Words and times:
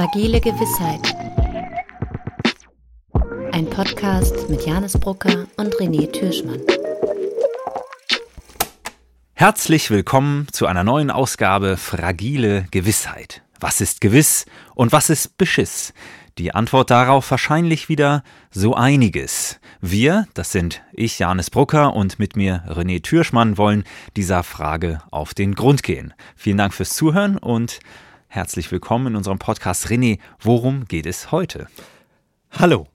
Fragile 0.00 0.40
Gewissheit. 0.40 1.14
Ein 3.52 3.68
Podcast 3.68 4.48
mit 4.48 4.64
Janis 4.64 4.94
Brucker 4.94 5.46
und 5.58 5.74
René 5.74 6.10
Türschmann. 6.10 6.62
Herzlich 9.34 9.90
willkommen 9.90 10.48
zu 10.52 10.64
einer 10.64 10.84
neuen 10.84 11.10
Ausgabe 11.10 11.76
Fragile 11.76 12.64
Gewissheit. 12.70 13.42
Was 13.60 13.82
ist 13.82 14.00
gewiss 14.00 14.46
und 14.74 14.90
was 14.90 15.10
ist 15.10 15.36
Beschiss? 15.36 15.92
Die 16.38 16.54
Antwort 16.54 16.90
darauf 16.90 17.30
wahrscheinlich 17.30 17.90
wieder 17.90 18.22
so 18.50 18.74
einiges. 18.74 19.60
Wir, 19.82 20.26
das 20.32 20.50
sind 20.50 20.82
ich, 20.94 21.18
Janis 21.18 21.50
Brucker 21.50 21.94
und 21.94 22.18
mit 22.18 22.36
mir 22.36 22.64
René 22.68 23.02
Türschmann, 23.02 23.58
wollen 23.58 23.84
dieser 24.16 24.44
Frage 24.44 25.02
auf 25.10 25.34
den 25.34 25.54
Grund 25.54 25.82
gehen. 25.82 26.14
Vielen 26.36 26.56
Dank 26.56 26.72
fürs 26.72 26.94
Zuhören 26.94 27.36
und 27.36 27.80
herzlich 28.30 28.70
willkommen 28.70 29.08
in 29.08 29.16
unserem 29.16 29.40
Podcast. 29.40 29.88
René, 29.88 30.20
worum 30.38 30.84
geht 30.84 31.04
es 31.04 31.32
heute? 31.32 31.66
Hallo. 32.52 32.86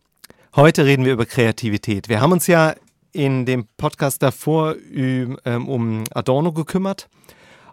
Heute 0.56 0.86
reden 0.86 1.04
wir 1.04 1.12
über 1.12 1.26
Kreativität. 1.26 2.08
Wir 2.08 2.22
haben 2.22 2.32
uns 2.32 2.48
ja 2.48 2.74
in 3.12 3.46
dem 3.46 3.68
Podcast 3.76 4.24
davor 4.24 4.76
ähm, 4.94 5.38
um 5.46 6.06
Adorno 6.14 6.54
gekümmert 6.54 7.10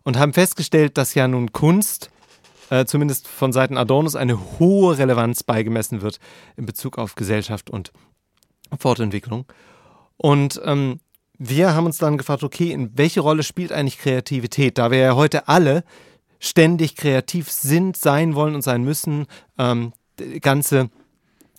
und 0.02 0.18
haben 0.18 0.32
festgestellt, 0.32 0.98
dass 0.98 1.14
ja 1.14 1.28
nun 1.28 1.52
Kunst 1.52 2.10
äh, 2.70 2.84
zumindest 2.84 3.28
von 3.28 3.52
Seiten 3.52 3.79
Adornos 3.79 4.16
eine 4.16 4.59
hohe 4.59 4.98
Relevanz 4.98 5.45
beigemessen 5.45 6.02
wird 6.02 6.18
in 6.56 6.66
Bezug 6.66 6.98
auf 6.98 7.15
Gesellschaft 7.15 7.70
und 7.70 7.92
Fortentwicklung. 8.76 9.46
Und 10.16 10.60
ähm, 10.65 10.98
wir 11.38 11.76
haben 11.76 11.87
uns 11.87 11.98
dann 11.98 12.18
gefragt, 12.18 12.42
okay, 12.42 12.73
in 12.73 12.98
welche 12.98 13.20
Rolle 13.20 13.45
spielt 13.45 13.70
eigentlich 13.70 13.98
Kreativität? 13.98 14.79
Da 14.79 14.90
wir 14.90 14.98
ja 14.98 15.15
heute 15.15 15.46
alle 15.46 15.84
ständig 16.42 16.96
kreativ 16.96 17.51
sind, 17.51 17.96
sein 17.96 18.34
wollen 18.34 18.56
und 18.56 18.62
sein 18.62 18.82
müssen, 18.82 19.27
ähm, 19.59 19.92
ganze, 20.41 20.90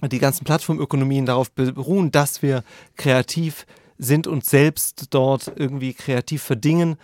die 0.03 0.19
ganzen 0.19 0.43
Plattformökonomien 0.43 1.25
darauf 1.25 1.51
beruhen, 1.51 2.11
dass 2.11 2.41
wir 2.41 2.63
kreativ 2.97 3.65
sind 3.97 4.27
und 4.27 4.45
selbst 4.45 5.07
dort 5.11 5.53
irgendwie 5.55 5.93
kreativ 5.93 6.43
verdingen 6.43 6.97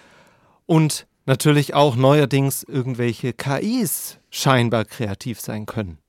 und 0.65 1.07
natürlich 1.25 1.73
auch 1.73 1.95
neuerdings 1.95 2.63
irgendwelche 2.63 3.31
KIs 3.31 4.17
scheinbar 4.29 4.83
kreativ 4.83 5.39
sein 5.39 5.65
können. 5.65 5.99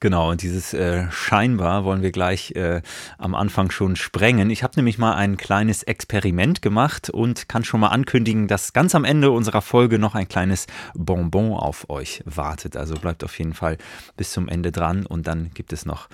Genau, 0.00 0.30
und 0.30 0.42
dieses 0.42 0.72
äh, 0.72 1.10
scheinbar 1.10 1.84
wollen 1.84 2.02
wir 2.02 2.12
gleich 2.12 2.52
äh, 2.52 2.82
am 3.18 3.34
Anfang 3.34 3.70
schon 3.70 3.96
sprengen. 3.96 4.50
Ich 4.50 4.62
habe 4.62 4.74
nämlich 4.76 4.98
mal 4.98 5.14
ein 5.14 5.36
kleines 5.36 5.82
Experiment 5.82 6.62
gemacht 6.62 7.10
und 7.10 7.48
kann 7.48 7.64
schon 7.64 7.80
mal 7.80 7.88
ankündigen, 7.88 8.48
dass 8.48 8.72
ganz 8.72 8.94
am 8.94 9.04
Ende 9.04 9.30
unserer 9.30 9.62
Folge 9.62 9.98
noch 9.98 10.14
ein 10.14 10.28
kleines 10.28 10.66
Bonbon 10.94 11.52
auf 11.52 11.88
euch 11.90 12.22
wartet. 12.24 12.76
Also 12.76 12.94
bleibt 12.94 13.24
auf 13.24 13.38
jeden 13.38 13.54
Fall 13.54 13.76
bis 14.16 14.32
zum 14.32 14.48
Ende 14.48 14.72
dran 14.72 15.06
und 15.06 15.26
dann 15.26 15.50
gibt 15.54 15.72
es 15.72 15.84
noch 15.84 16.08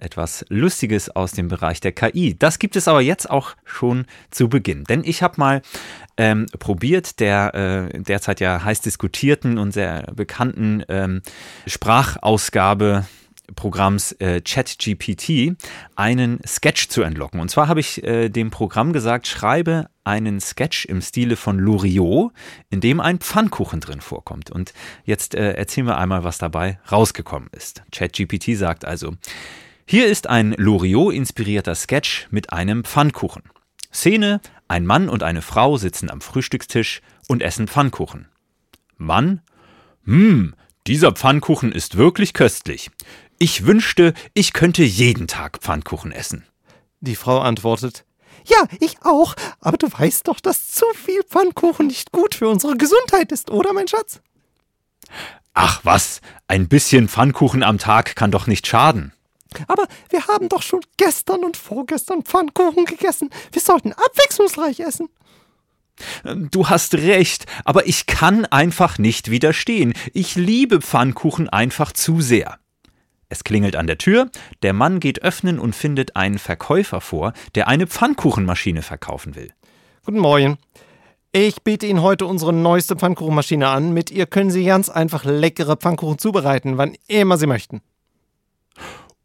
etwas 0.00 0.44
Lustiges 0.48 1.08
aus 1.10 1.32
dem 1.32 1.48
Bereich 1.48 1.80
der 1.80 1.92
KI. 1.92 2.36
Das 2.38 2.58
gibt 2.58 2.76
es 2.76 2.88
aber 2.88 3.00
jetzt 3.00 3.30
auch 3.30 3.56
schon 3.64 4.06
zu 4.30 4.48
Beginn, 4.48 4.84
denn 4.84 5.02
ich 5.04 5.22
habe 5.22 5.34
mal 5.38 5.62
ähm, 6.16 6.46
probiert, 6.58 7.20
der 7.20 7.54
äh, 7.92 8.02
derzeit 8.02 8.40
ja 8.40 8.62
heiß 8.62 8.80
diskutierten 8.80 9.58
und 9.58 9.72
sehr 9.72 10.02
bekannten 10.14 10.82
ähm, 10.88 11.22
Sprachausgabe 11.66 13.04
Programms 13.54 14.12
äh, 14.12 14.40
ChatGPT 14.40 15.56
einen 15.96 16.40
Sketch 16.46 16.88
zu 16.88 17.02
entlocken. 17.02 17.40
Und 17.40 17.50
zwar 17.50 17.68
habe 17.68 17.80
ich 17.80 18.02
äh, 18.04 18.28
dem 18.28 18.50
Programm 18.50 18.92
gesagt, 18.92 19.26
schreibe 19.26 19.88
einen 20.04 20.40
Sketch 20.40 20.84
im 20.86 21.00
Stile 21.00 21.36
von 21.36 21.58
Loriot, 21.58 22.32
in 22.70 22.80
dem 22.80 23.00
ein 23.00 23.18
Pfannkuchen 23.18 23.80
drin 23.80 24.00
vorkommt. 24.00 24.50
Und 24.50 24.72
jetzt 25.04 25.34
äh, 25.34 25.52
erzählen 25.52 25.86
wir 25.86 25.98
einmal, 25.98 26.24
was 26.24 26.38
dabei 26.38 26.78
rausgekommen 26.90 27.48
ist. 27.52 27.82
ChatGPT 27.92 28.56
sagt 28.56 28.84
also, 28.84 29.14
hier 29.90 30.06
ist 30.06 30.28
ein 30.28 30.52
Loriot-inspirierter 30.56 31.74
Sketch 31.74 32.28
mit 32.30 32.52
einem 32.52 32.84
Pfannkuchen. 32.84 33.42
Szene, 33.92 34.40
ein 34.68 34.86
Mann 34.86 35.08
und 35.08 35.24
eine 35.24 35.42
Frau 35.42 35.78
sitzen 35.78 36.12
am 36.12 36.20
Frühstückstisch 36.20 37.00
und 37.26 37.42
essen 37.42 37.66
Pfannkuchen. 37.66 38.28
Mann, 38.98 39.40
hm, 40.04 40.54
dieser 40.86 41.10
Pfannkuchen 41.10 41.72
ist 41.72 41.96
wirklich 41.96 42.34
köstlich. 42.34 42.92
Ich 43.40 43.66
wünschte, 43.66 44.14
ich 44.32 44.52
könnte 44.52 44.84
jeden 44.84 45.26
Tag 45.26 45.58
Pfannkuchen 45.58 46.12
essen. 46.12 46.46
Die 47.00 47.16
Frau 47.16 47.40
antwortet, 47.40 48.04
ja, 48.46 48.68
ich 48.78 49.02
auch, 49.02 49.34
aber 49.58 49.76
du 49.76 49.88
weißt 49.90 50.28
doch, 50.28 50.38
dass 50.38 50.68
zu 50.68 50.84
viel 50.94 51.24
Pfannkuchen 51.24 51.88
nicht 51.88 52.12
gut 52.12 52.36
für 52.36 52.48
unsere 52.48 52.76
Gesundheit 52.76 53.32
ist, 53.32 53.50
oder, 53.50 53.72
mein 53.72 53.88
Schatz? 53.88 54.20
Ach 55.52 55.80
was, 55.82 56.20
ein 56.46 56.68
bisschen 56.68 57.08
Pfannkuchen 57.08 57.64
am 57.64 57.78
Tag 57.78 58.14
kann 58.14 58.30
doch 58.30 58.46
nicht 58.46 58.68
schaden. 58.68 59.12
Aber 59.68 59.86
wir 60.10 60.26
haben 60.26 60.48
doch 60.48 60.62
schon 60.62 60.80
gestern 60.96 61.44
und 61.44 61.56
vorgestern 61.56 62.22
Pfannkuchen 62.22 62.84
gegessen. 62.84 63.30
Wir 63.52 63.62
sollten 63.62 63.92
abwechslungsreich 63.92 64.80
essen. 64.80 65.08
Du 66.34 66.68
hast 66.68 66.94
recht, 66.94 67.46
aber 67.64 67.86
ich 67.86 68.06
kann 68.06 68.46
einfach 68.46 68.98
nicht 68.98 69.30
widerstehen. 69.30 69.92
Ich 70.14 70.34
liebe 70.34 70.80
Pfannkuchen 70.80 71.48
einfach 71.48 71.92
zu 71.92 72.20
sehr. 72.20 72.58
Es 73.28 73.44
klingelt 73.44 73.76
an 73.76 73.86
der 73.86 73.98
Tür, 73.98 74.28
der 74.62 74.72
Mann 74.72 74.98
geht 74.98 75.22
öffnen 75.22 75.60
und 75.60 75.76
findet 75.76 76.16
einen 76.16 76.38
Verkäufer 76.38 77.00
vor, 77.00 77.32
der 77.54 77.68
eine 77.68 77.86
Pfannkuchenmaschine 77.86 78.82
verkaufen 78.82 79.36
will. 79.36 79.52
Guten 80.04 80.18
Morgen. 80.18 80.58
Ich 81.30 81.62
biete 81.62 81.86
Ihnen 81.86 82.02
heute 82.02 82.26
unsere 82.26 82.52
neueste 82.52 82.96
Pfannkuchenmaschine 82.96 83.68
an. 83.68 83.92
Mit 83.94 84.10
ihr 84.10 84.26
können 84.26 84.50
Sie 84.50 84.64
ganz 84.64 84.88
einfach 84.88 85.24
leckere 85.24 85.76
Pfannkuchen 85.76 86.18
zubereiten, 86.18 86.76
wann 86.76 86.96
immer 87.06 87.38
Sie 87.38 87.46
möchten. 87.46 87.82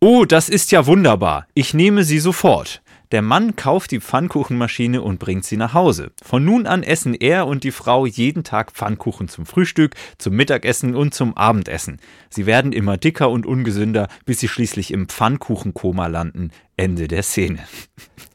Oh, 0.07 0.23
das 0.23 0.49
ist 0.49 0.71
ja 0.71 0.85
wunderbar. 0.85 1.47
Ich 1.55 1.73
nehme 1.73 2.03
sie 2.03 2.19
sofort. 2.19 2.83
Der 3.11 3.23
Mann 3.23 3.55
kauft 3.55 3.89
die 3.89 3.99
Pfannkuchenmaschine 3.99 5.01
und 5.01 5.17
bringt 5.17 5.45
sie 5.45 5.57
nach 5.57 5.73
Hause. 5.73 6.11
Von 6.21 6.45
nun 6.45 6.67
an 6.67 6.83
essen 6.83 7.16
er 7.16 7.47
und 7.47 7.63
die 7.63 7.71
Frau 7.71 8.05
jeden 8.05 8.44
Tag 8.44 8.71
Pfannkuchen 8.71 9.29
zum 9.29 9.47
Frühstück, 9.47 9.95
zum 10.19 10.35
Mittagessen 10.35 10.95
und 10.95 11.15
zum 11.15 11.35
Abendessen. 11.35 11.99
Sie 12.29 12.45
werden 12.45 12.71
immer 12.71 12.97
dicker 12.97 13.31
und 13.31 13.47
ungesünder, 13.47 14.07
bis 14.27 14.39
sie 14.41 14.47
schließlich 14.47 14.91
im 14.91 15.09
Pfannkuchenkoma 15.09 16.05
landen. 16.05 16.51
Ende 16.77 17.07
der 17.07 17.23
Szene. 17.23 17.61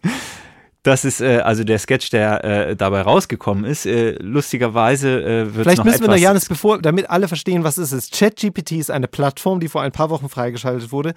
Das 0.82 1.04
ist 1.04 1.20
äh, 1.20 1.41
also 1.41 1.62
der 1.62 1.78
Sketch, 1.78 2.08
der 2.08 2.42
äh, 2.42 2.76
dabei 2.76 3.02
rausgekommen 3.02 3.64
ist. 3.64 3.84
Äh, 3.84 4.12
lustigerweise 4.20 5.20
äh, 5.20 5.54
wird 5.54 5.66
Vielleicht 5.66 5.84
müssen 5.84 6.00
wir 6.00 6.08
noch, 6.08 6.16
Janis, 6.16 6.48
bevor, 6.48 6.80
damit 6.80 7.10
alle 7.10 7.28
verstehen, 7.28 7.64
was 7.64 7.76
es 7.76 7.92
ist. 7.92 8.12
ChatGPT 8.12 8.72
ist 8.72 8.91
eine 8.91 9.06
Plattform, 9.06 9.60
die 9.60 9.68
vor 9.68 9.82
ein 9.82 9.92
paar 9.92 10.08
Wochen 10.08 10.30
freigeschaltet 10.30 10.91
wurde, 10.91 11.12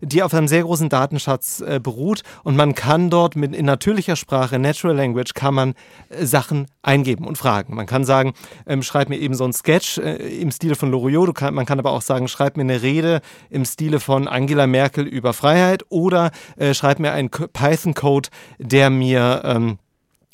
die 0.00 0.22
auf 0.22 0.32
einem 0.34 0.46
sehr 0.46 0.62
großen 0.62 0.88
Datenschatz 0.88 1.60
äh, 1.60 1.80
beruht 1.82 2.22
und 2.44 2.54
man 2.54 2.76
kann 2.76 3.10
dort 3.10 3.34
mit 3.34 3.56
in 3.56 3.66
natürlicher 3.66 4.14
Sprache, 4.14 4.60
Natural 4.60 4.96
Language, 4.96 5.34
kann 5.34 5.54
man 5.54 5.74
äh, 6.10 6.24
Sachen 6.24 6.66
eingeben 6.82 7.26
und 7.26 7.36
fragen. 7.36 7.74
Man 7.74 7.86
kann 7.86 8.04
sagen, 8.04 8.34
ähm, 8.66 8.84
schreib 8.84 9.08
mir 9.08 9.18
eben 9.18 9.34
so 9.34 9.44
ein 9.44 9.52
Sketch 9.52 9.98
äh, 9.98 10.40
im 10.40 10.52
Stile 10.52 10.76
von 10.76 10.92
Loriot. 10.92 11.34
Kann, 11.34 11.54
man 11.54 11.66
kann 11.66 11.80
aber 11.80 11.90
auch 11.90 12.02
sagen, 12.02 12.28
schreib 12.28 12.56
mir 12.56 12.62
eine 12.62 12.82
Rede 12.82 13.20
im 13.50 13.64
Stile 13.64 13.98
von 13.98 14.28
Angela 14.28 14.68
Merkel 14.68 15.06
über 15.06 15.32
Freiheit 15.32 15.82
oder 15.88 16.30
schreib 16.72 17.00
mir 17.00 17.12
einen 17.12 17.30
Python-Code, 17.30 18.28
der 18.58 18.90
mir 18.90 19.07
mir 19.08 19.42
ähm, 19.44 19.78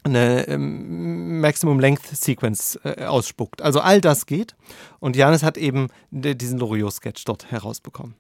eine 0.05 0.47
ähm, 0.49 1.41
Maximum 1.41 1.81
Length 1.81 2.07
Sequence 2.15 2.79
äh, 2.85 3.05
ausspuckt. 3.05 3.63
Also 3.63 3.81
all 3.81 4.01
das 4.01 4.27
geht. 4.27 4.55
Und 5.01 5.17
Janis 5.17 5.43
hat 5.43 5.57
eben 5.57 5.89
diesen 6.11 6.59
Loriot-Sketch 6.59 7.25
dort 7.25 7.51
herausbekommen. 7.51 8.15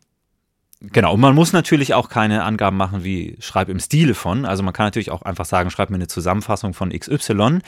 Genau, 0.93 1.14
und 1.14 1.20
man 1.20 1.34
muss 1.34 1.53
natürlich 1.53 1.94
auch 1.94 2.09
keine 2.10 2.43
Angaben 2.43 2.76
machen 2.76 3.04
wie 3.04 3.37
schreib 3.41 3.69
im 3.69 3.78
Stile 3.78 4.14
von. 4.14 4.44
Also 4.44 4.62
man 4.62 4.75
kann 4.75 4.87
natürlich 4.87 5.10
auch 5.10 5.22
einfach 5.22 5.47
sagen, 5.47 5.70
schreib 5.70 5.88
mir 5.88 5.97
eine 5.97 6.09
Zusammenfassung 6.09 6.75
von 6.75 6.91
XY. 6.91 7.60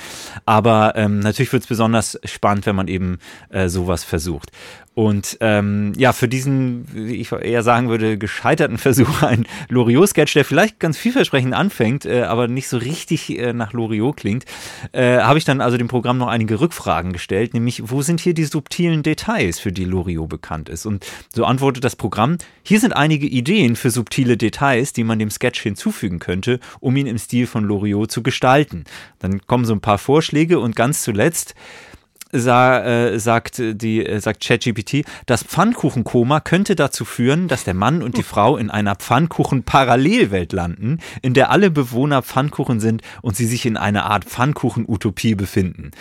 Aber 0.44 0.94
ähm, 0.96 1.20
natürlich 1.20 1.52
wird 1.52 1.62
es 1.62 1.68
besonders 1.68 2.18
spannend, 2.24 2.66
wenn 2.66 2.76
man 2.76 2.88
eben 2.88 3.18
äh, 3.48 3.68
sowas 3.68 4.04
versucht. 4.04 4.50
Und 4.96 5.36
ähm, 5.42 5.92
ja, 5.98 6.14
für 6.14 6.26
diesen, 6.26 6.86
wie 6.90 7.16
ich 7.16 7.30
eher 7.30 7.62
sagen 7.62 7.90
würde, 7.90 8.16
gescheiterten 8.16 8.78
Versuch, 8.86 9.22
ein 9.22 9.46
Loriot-Sketch, 9.68 10.32
der 10.32 10.46
vielleicht 10.46 10.80
ganz 10.80 10.96
vielversprechend 10.96 11.52
anfängt, 11.52 12.06
äh, 12.06 12.22
aber 12.22 12.48
nicht 12.48 12.66
so 12.66 12.78
richtig 12.78 13.38
äh, 13.38 13.52
nach 13.52 13.74
Loriot 13.74 14.16
klingt, 14.16 14.46
äh, 14.92 15.18
habe 15.18 15.38
ich 15.38 15.44
dann 15.44 15.60
also 15.60 15.76
dem 15.76 15.88
Programm 15.88 16.16
noch 16.16 16.28
einige 16.28 16.60
Rückfragen 16.60 17.12
gestellt, 17.12 17.52
nämlich, 17.52 17.90
wo 17.90 18.00
sind 18.00 18.20
hier 18.20 18.32
die 18.32 18.46
subtilen 18.46 19.02
Details, 19.02 19.58
für 19.58 19.70
die 19.70 19.84
Loriot 19.84 20.30
bekannt 20.30 20.70
ist? 20.70 20.86
Und 20.86 21.04
so 21.30 21.44
antwortet 21.44 21.84
das 21.84 21.94
Programm, 21.94 22.38
hier 22.62 22.80
sind 22.80 22.96
einige 22.96 23.26
Ideen 23.26 23.76
für 23.76 23.90
subtile 23.90 24.38
Details, 24.38 24.94
die 24.94 25.04
man 25.04 25.18
dem 25.18 25.30
Sketch 25.30 25.60
hinzufügen 25.60 26.20
könnte, 26.20 26.58
um 26.80 26.96
ihn 26.96 27.06
im 27.06 27.18
Stil 27.18 27.46
von 27.46 27.64
Loriot 27.64 28.10
zu 28.10 28.22
gestalten. 28.22 28.84
Dann 29.18 29.46
kommen 29.46 29.66
so 29.66 29.74
ein 29.74 29.82
paar 29.82 29.98
Vorschläge 29.98 30.58
und 30.58 30.74
ganz 30.74 31.02
zuletzt, 31.02 31.54
sa 32.32 32.84
äh, 32.84 33.18
sagt 33.18 33.62
die 33.62 34.04
äh, 34.04 34.20
sagt 34.20 34.42
ChatGPT, 34.42 35.04
das 35.26 35.42
Pfannkuchenkoma 35.44 36.40
könnte 36.40 36.74
dazu 36.74 37.04
führen, 37.04 37.48
dass 37.48 37.64
der 37.64 37.74
Mann 37.74 38.02
und 38.02 38.16
die 38.16 38.22
Frau 38.22 38.56
in 38.56 38.70
einer 38.70 38.96
Pfannkuchen-Parallelwelt 38.96 40.52
landen, 40.52 40.98
in 41.22 41.34
der 41.34 41.50
alle 41.50 41.70
Bewohner 41.70 42.22
Pfannkuchen 42.22 42.80
sind 42.80 43.02
und 43.22 43.36
sie 43.36 43.46
sich 43.46 43.66
in 43.66 43.76
einer 43.76 44.06
Art 44.06 44.24
Pfannkuchen-Utopie 44.24 45.34
befinden. 45.34 45.92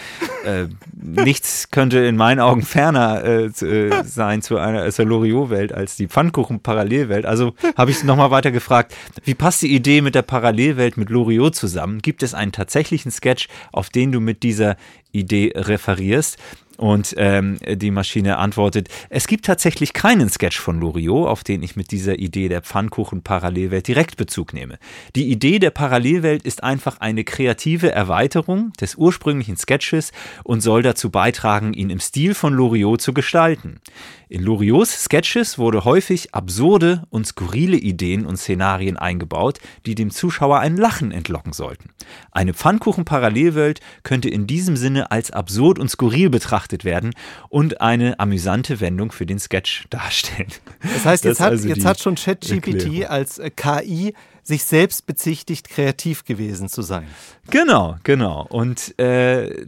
äh, 0.45 0.66
nichts 0.94 1.69
könnte 1.72 2.00
in 2.00 2.16
meinen 2.16 2.39
Augen 2.39 2.63
ferner 2.63 3.24
äh, 3.24 3.45
äh 3.45 4.04
sein 4.06 4.42
zu 4.42 4.57
einer 4.57 4.92
zur 4.92 5.06
Loriot-Welt 5.06 5.74
als 5.74 5.95
die 5.95 6.07
Pfannkuchen-Parallelwelt. 6.07 7.25
Also 7.25 7.54
habe 7.77 7.92
ich 7.92 8.04
nochmal 8.04 8.31
weiter 8.31 8.51
gefragt, 8.51 8.95
wie 9.24 9.36
passt 9.36 9.62
die 9.62 9.74
Idee 9.74 10.01
mit 10.01 10.16
der 10.16 10.22
Parallelwelt 10.22 10.98
mit 10.98 11.10
Loriot 11.10 11.56
zusammen? 11.56 12.01
Gibt 12.01 12.24
es 12.24 12.33
einen 12.33 12.51
tatsächlichen 12.51 13.12
Sketch, 13.12 13.48
auf 13.72 13.89
den 13.89 14.12
du 14.12 14.19
mit 14.19 14.44
dieser 14.44 14.77
Idee 15.15 15.51
referierst. 15.56 16.38
Und 16.77 17.13
ähm, 17.18 17.57
die 17.66 17.92
Maschine 17.92 18.38
antwortet, 18.38 18.89
es 19.10 19.27
gibt 19.27 19.45
tatsächlich 19.45 19.94
keinen 19.94 20.30
Sketch 20.30 20.60
von 20.60 20.80
Loriot, 20.80 21.27
auf 21.27 21.44
den 21.44 21.63
ich 21.63 21.75
mit 21.75 21.92
dieser 21.92 22.19
Idee 22.19 22.50
der 22.50 22.62
Pfannkuchen-Parallelwelt 22.62 23.88
direkt 23.88 24.18
Bezug 24.18 24.54
nehme. 24.54 24.77
Die 25.16 25.30
Idee 25.31 25.60
der 25.60 25.72
Parallelwelt 25.72 26.44
ist 26.44 26.63
einfach 26.63 27.00
eine 27.00 27.24
kreative 27.24 27.92
Erweiterung 27.92 28.74
des 28.74 28.95
ursprünglichen 28.95 29.57
Sketches 29.57 30.12
und 30.44 30.62
soll 30.62 30.81
dazu 30.81 31.10
beitragen, 31.10 31.74
ihn 31.74 31.89
im 31.89 32.00
Stil 32.00 32.33
von 32.33 32.54
Loriot 32.54 33.01
zu 33.01 33.13
gestalten. 33.13 33.80
In 34.27 34.42
Loriots 34.42 35.04
Sketches 35.04 35.60
wurde 35.60 35.86
häufig 35.86 36.33
absurde 36.33 37.04
und 37.10 37.27
skurrile 37.27 37.77
Ideen 37.77 38.25
und 38.25 38.38
Szenarien 38.38 38.98
eingebaut, 38.98 39.60
die 39.86 39.94
dem 39.94 40.10
Zuschauer 40.10 40.60
ein 40.60 40.77
Lachen 40.77 41.12
entlocken 41.12 41.54
sollten. 41.54 41.92
Eine 42.31 42.56
Pfannkuchen-Parallelwelt 42.56 43.81
könnte 44.01 44.30
in 44.30 44.48
diesem 44.48 44.77
Sinne 44.77 45.12
als 45.12 45.30
absurd 45.30 45.77
und 45.77 45.89
skurril 45.89 46.31
betrachtet 46.31 46.64
werden 46.73 47.13
und 47.50 47.81
eine 47.81 48.19
amüsante 48.19 48.79
Wendung 48.79 49.12
für 49.12 49.25
den 49.25 49.39
Sketch 49.39 49.85
darstellen. 49.89 50.50
Das 50.81 51.06
heißt, 51.06 51.25
jetzt, 51.25 51.39
das 51.39 51.45
hat, 51.45 51.51
also 51.51 51.67
jetzt 51.67 51.85
hat 51.85 52.00
schon 52.00 52.15
ChatGPT 52.15 53.06
als 53.09 53.39
äh, 53.39 53.50
KI 53.50 54.13
sich 54.44 54.63
selbst 54.63 55.06
bezichtigt, 55.06 55.69
kreativ 55.69 56.25
gewesen 56.25 56.69
zu 56.69 56.81
sein. 56.81 57.07
Genau, 57.50 57.97
genau. 58.03 58.45
Und 58.50 58.97
äh, 59.00 59.65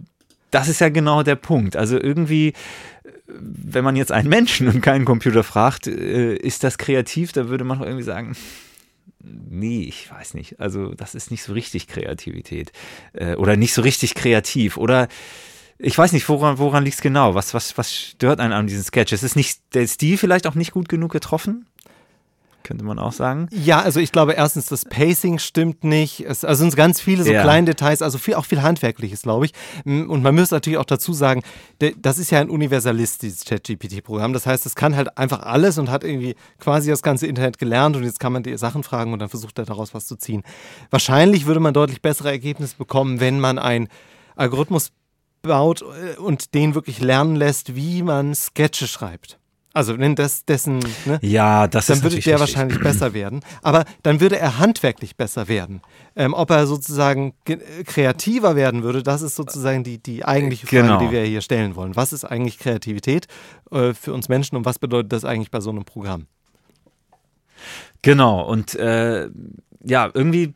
das 0.51 0.67
ist 0.67 0.81
ja 0.81 0.89
genau 0.89 1.23
der 1.23 1.35
Punkt. 1.35 1.75
Also 1.75 1.99
irgendwie 1.99 2.53
wenn 3.27 3.83
man 3.83 3.95
jetzt 3.95 4.11
einen 4.11 4.29
Menschen 4.29 4.67
und 4.67 4.81
keinen 4.81 5.05
Computer 5.05 5.43
fragt, 5.43 5.87
äh, 5.87 6.35
ist 6.35 6.63
das 6.63 6.77
kreativ, 6.77 7.33
da 7.33 7.49
würde 7.49 7.63
man 7.63 7.81
irgendwie 7.81 8.03
sagen, 8.03 8.35
nee, 9.19 9.81
ich 9.81 10.09
weiß 10.09 10.33
nicht. 10.33 10.59
Also 10.59 10.93
das 10.93 11.15
ist 11.15 11.31
nicht 11.31 11.43
so 11.43 11.53
richtig 11.53 11.87
Kreativität 11.87 12.71
äh, 13.13 13.35
oder 13.35 13.55
nicht 13.57 13.73
so 13.73 13.81
richtig 13.81 14.15
kreativ 14.15 14.77
oder 14.77 15.07
ich 15.79 15.97
weiß 15.97 16.11
nicht, 16.11 16.27
woran, 16.29 16.57
woran 16.57 16.83
liegt 16.83 16.95
es 16.95 17.01
genau? 17.01 17.35
Was, 17.35 17.53
was, 17.53 17.77
was 17.77 17.93
stört 17.93 18.39
einen 18.39 18.53
an 18.53 18.67
diesem 18.67 18.83
Sketch? 18.83 19.13
Es 19.13 19.23
ist 19.23 19.35
nicht 19.35 19.59
der 19.73 19.87
Stil 19.87 20.17
vielleicht 20.17 20.47
auch 20.47 20.55
nicht 20.55 20.71
gut 20.71 20.89
genug 20.89 21.11
getroffen? 21.11 21.65
könnte 22.67 22.83
man 22.83 22.99
auch 22.99 23.13
sagen. 23.13 23.47
Ja, 23.51 23.79
also 23.79 24.01
ich 24.01 24.11
glaube 24.11 24.33
erstens, 24.33 24.65
das 24.65 24.83
Pacing 24.83 25.39
stimmt 25.39 25.85
nicht. 25.85 26.19
Es 26.19 26.43
also 26.43 26.63
sind 26.63 26.75
ganz 26.75 26.99
viele 26.99 27.23
so 27.23 27.31
ja. 27.31 27.41
kleine 27.41 27.65
Details, 27.65 28.01
also 28.01 28.17
viel, 28.17 28.33
auch 28.33 28.43
viel 28.43 28.61
Handwerkliches, 28.61 29.21
glaube 29.21 29.45
ich. 29.45 29.53
Und 29.85 30.21
man 30.21 30.35
müsste 30.35 30.55
natürlich 30.55 30.77
auch 30.77 30.85
dazu 30.85 31.13
sagen, 31.13 31.43
das 31.79 32.19
ist 32.19 32.29
ja 32.29 32.41
ein 32.41 32.49
Universalist, 32.49 33.21
dieses 33.21 33.45
ChatGPT-Programm. 33.45 34.33
Das 34.33 34.45
heißt, 34.45 34.65
es 34.65 34.75
kann 34.75 34.97
halt 34.97 35.17
einfach 35.17 35.43
alles 35.43 35.77
und 35.77 35.89
hat 35.89 36.03
irgendwie 36.03 36.35
quasi 36.59 36.89
das 36.89 37.01
ganze 37.01 37.25
Internet 37.25 37.57
gelernt 37.57 37.95
und 37.95 38.03
jetzt 38.03 38.19
kann 38.19 38.33
man 38.33 38.43
die 38.43 38.57
Sachen 38.57 38.83
fragen 38.83 39.13
und 39.13 39.19
dann 39.19 39.29
versucht 39.29 39.57
er 39.59 39.65
daraus 39.65 39.93
was 39.93 40.05
zu 40.05 40.17
ziehen. 40.17 40.43
Wahrscheinlich 40.89 41.45
würde 41.45 41.61
man 41.61 41.73
deutlich 41.73 42.01
bessere 42.01 42.31
Ergebnisse 42.31 42.75
bekommen, 42.77 43.21
wenn 43.21 43.39
man 43.39 43.59
ein 43.59 43.87
Algorithmus 44.35 44.91
baut 45.47 45.81
äh, 45.81 46.19
und 46.19 46.53
den 46.53 46.75
wirklich 46.75 46.99
lernen 46.99 47.35
lässt, 47.35 47.75
wie 47.75 48.03
man 48.03 48.35
Sketche 48.35 48.87
schreibt. 48.87 49.39
Also 49.77 49.99
wenn 49.99 50.15
das 50.15 50.43
dessen, 50.43 50.79
ne, 51.05 51.19
ja, 51.21 51.67
das 51.67 51.85
dann 51.85 52.01
würde 52.01 52.19
der 52.19 52.39
wahrscheinlich 52.39 52.79
besser 52.79 53.13
werden. 53.13 53.41
Aber 53.61 53.85
dann 54.01 54.19
würde 54.19 54.39
er 54.39 54.57
handwerklich 54.57 55.15
besser 55.17 55.47
werden. 55.47 55.81
Ähm, 56.15 56.33
ob 56.33 56.49
er 56.49 56.65
sozusagen 56.65 57.35
kreativer 57.85 58.55
werden 58.55 58.81
würde, 58.81 59.03
das 59.03 59.21
ist 59.21 59.35
sozusagen 59.35 59.83
die, 59.83 60.01
die 60.01 60.25
eigentliche 60.25 60.65
Frage, 60.65 60.81
genau. 60.81 60.99
die 60.99 61.11
wir 61.11 61.23
hier 61.25 61.41
stellen 61.41 61.75
wollen. 61.75 61.95
Was 61.95 62.11
ist 62.11 62.25
eigentlich 62.25 62.57
Kreativität 62.57 63.27
äh, 63.69 63.93
für 63.93 64.13
uns 64.13 64.29
Menschen 64.29 64.55
und 64.55 64.65
was 64.65 64.79
bedeutet 64.79 65.13
das 65.13 65.23
eigentlich 65.25 65.51
bei 65.51 65.59
so 65.59 65.69
einem 65.69 65.85
Programm? 65.85 66.25
Genau, 68.01 68.41
und 68.47 68.73
äh, 68.75 69.29
ja, 69.83 70.09
irgendwie 70.13 70.55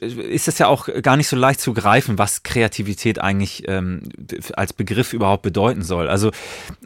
ist 0.00 0.48
es 0.48 0.58
ja 0.58 0.66
auch 0.66 0.88
gar 1.02 1.16
nicht 1.16 1.28
so 1.28 1.36
leicht 1.36 1.60
zu 1.60 1.72
greifen, 1.72 2.18
was 2.18 2.42
Kreativität 2.42 3.20
eigentlich 3.20 3.64
ähm, 3.68 4.02
als 4.54 4.72
Begriff 4.72 5.12
überhaupt 5.12 5.42
bedeuten 5.42 5.82
soll. 5.82 6.08
Also 6.08 6.32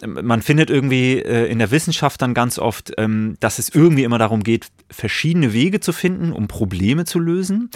man 0.05 0.43
findet 0.43 0.69
irgendwie 0.69 1.19
äh, 1.19 1.46
in 1.46 1.58
der 1.58 1.70
Wissenschaft 1.70 2.20
dann 2.20 2.34
ganz 2.34 2.58
oft, 2.58 2.93
ähm, 2.99 3.37
dass 3.40 3.58
es 3.58 3.70
irgendwie 3.70 4.05
immer 4.05 4.19
darum 4.19 4.43
geht, 4.43 4.69
verschiedene 4.90 5.52
Wege 5.52 5.81
zu 5.81 5.93
finden, 5.93 6.32
um 6.32 6.49
Probleme 6.49 7.06
zu 7.06 7.19
lösen. 7.19 7.70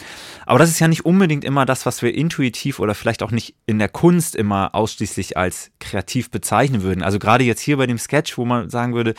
Aber 0.45 0.59
das 0.59 0.71
ist 0.71 0.81
ja 0.81 0.89
nicht 0.89 1.07
unbedingt 1.07 1.45
immer 1.45 1.65
das, 1.65 1.87
was 1.87 2.03
wir 2.03 2.15
intuitiv 2.15 2.81
oder 2.81 2.95
vielleicht 2.95 3.23
auch 3.23 3.31
nicht 3.31 3.55
in 3.67 3.79
der 3.79 3.89
Kunst 3.89 4.37
immer 4.37 4.75
ausschließlich 4.75 5.37
als 5.37 5.71
kreativ 5.81 6.31
bezeichnen 6.31 6.83
würden. 6.83 7.03
Also 7.03 7.19
gerade 7.19 7.45
jetzt 7.45 7.61
hier 7.61 7.79
bei 7.79 7.87
dem 7.87 7.99
Sketch, 7.99 8.37
wo 8.37 8.45
man 8.45 8.69
sagen 8.69 8.95
würde, 8.95 9.15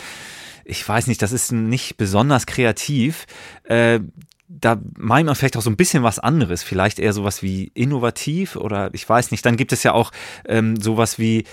ich 0.63 0.88
weiß 0.88 1.07
nicht, 1.07 1.22
das 1.22 1.31
ist 1.31 1.51
nicht 1.51 1.98
besonders 1.98 2.45
kreativ. 2.45 3.25
Äh, 3.63 4.01
da 4.50 4.81
meint 4.98 5.28
man 5.28 5.36
vielleicht 5.36 5.57
auch 5.57 5.62
so 5.62 5.69
ein 5.69 5.78
bisschen 5.78 6.01
was 6.01 6.18
anderes, 6.18 6.63
vielleicht 6.63 6.98
eher 6.98 7.13
sowas 7.13 7.44
wie 7.44 7.72
innovativ 7.75 8.56
oder 8.56 8.90
ich 8.94 9.07
weiß 9.07 9.30
nicht. 9.30 9.46
Dann 9.46 9.57
gibt 9.57 9.72
es 9.72 9.84
ja 9.84 9.94
auch 9.94 10.12
ähm, 10.48 10.75
sowas 10.75 11.19
wie 11.19 11.44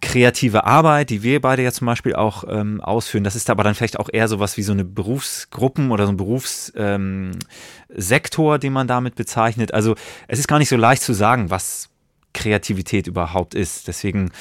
kreative 0.00 0.64
Arbeit, 0.64 1.10
die 1.10 1.22
wir 1.22 1.40
beide 1.40 1.62
ja 1.62 1.70
zum 1.70 1.86
Beispiel 1.86 2.16
auch 2.16 2.42
ähm, 2.48 2.80
ausführen. 2.80 3.22
Das 3.22 3.36
ist 3.36 3.48
aber 3.48 3.62
dann 3.62 3.76
vielleicht 3.76 4.00
auch 4.00 4.08
eher 4.12 4.26
sowas 4.26 4.56
wie 4.56 4.62
so 4.62 4.72
eine 4.72 4.84
Berufsgruppen 4.84 5.92
oder 5.92 6.06
so 6.06 6.12
ein 6.12 6.16
Berufssektor, 6.16 8.54
ähm, 8.54 8.60
den 8.60 8.72
man 8.72 8.88
damit 8.88 9.14
bezeichnet. 9.14 9.72
Also 9.72 9.94
es 10.26 10.40
ist 10.40 10.48
gar 10.48 10.58
nicht 10.58 10.68
so 10.68 10.76
leicht 10.76 11.02
zu 11.02 11.12
sagen, 11.12 11.50
was 11.50 11.90
Kreativität 12.32 13.06
überhaupt 13.06 13.54
ist. 13.54 13.86
Deswegen 13.86 14.32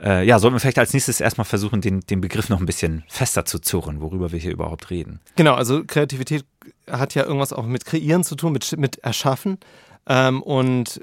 äh, 0.00 0.24
ja, 0.24 0.38
sollten 0.38 0.54
wir 0.54 0.60
vielleicht 0.60 0.78
als 0.78 0.92
nächstes 0.92 1.20
erstmal 1.20 1.44
versuchen, 1.44 1.80
den, 1.80 2.00
den 2.00 2.20
Begriff 2.20 2.48
noch 2.48 2.60
ein 2.60 2.66
bisschen 2.66 3.04
fester 3.08 3.44
zu 3.44 3.58
zurren, 3.58 4.00
worüber 4.00 4.32
wir 4.32 4.38
hier 4.38 4.52
überhaupt 4.52 4.90
reden. 4.90 5.20
Genau, 5.36 5.54
also 5.54 5.84
Kreativität 5.84 6.44
hat 6.90 7.14
ja 7.14 7.24
irgendwas 7.24 7.52
auch 7.52 7.66
mit 7.66 7.84
Kreieren 7.84 8.24
zu 8.24 8.36
tun, 8.36 8.52
mit, 8.52 8.76
mit 8.78 8.98
Erschaffen. 8.98 9.58
Ähm, 10.06 10.42
und 10.42 11.00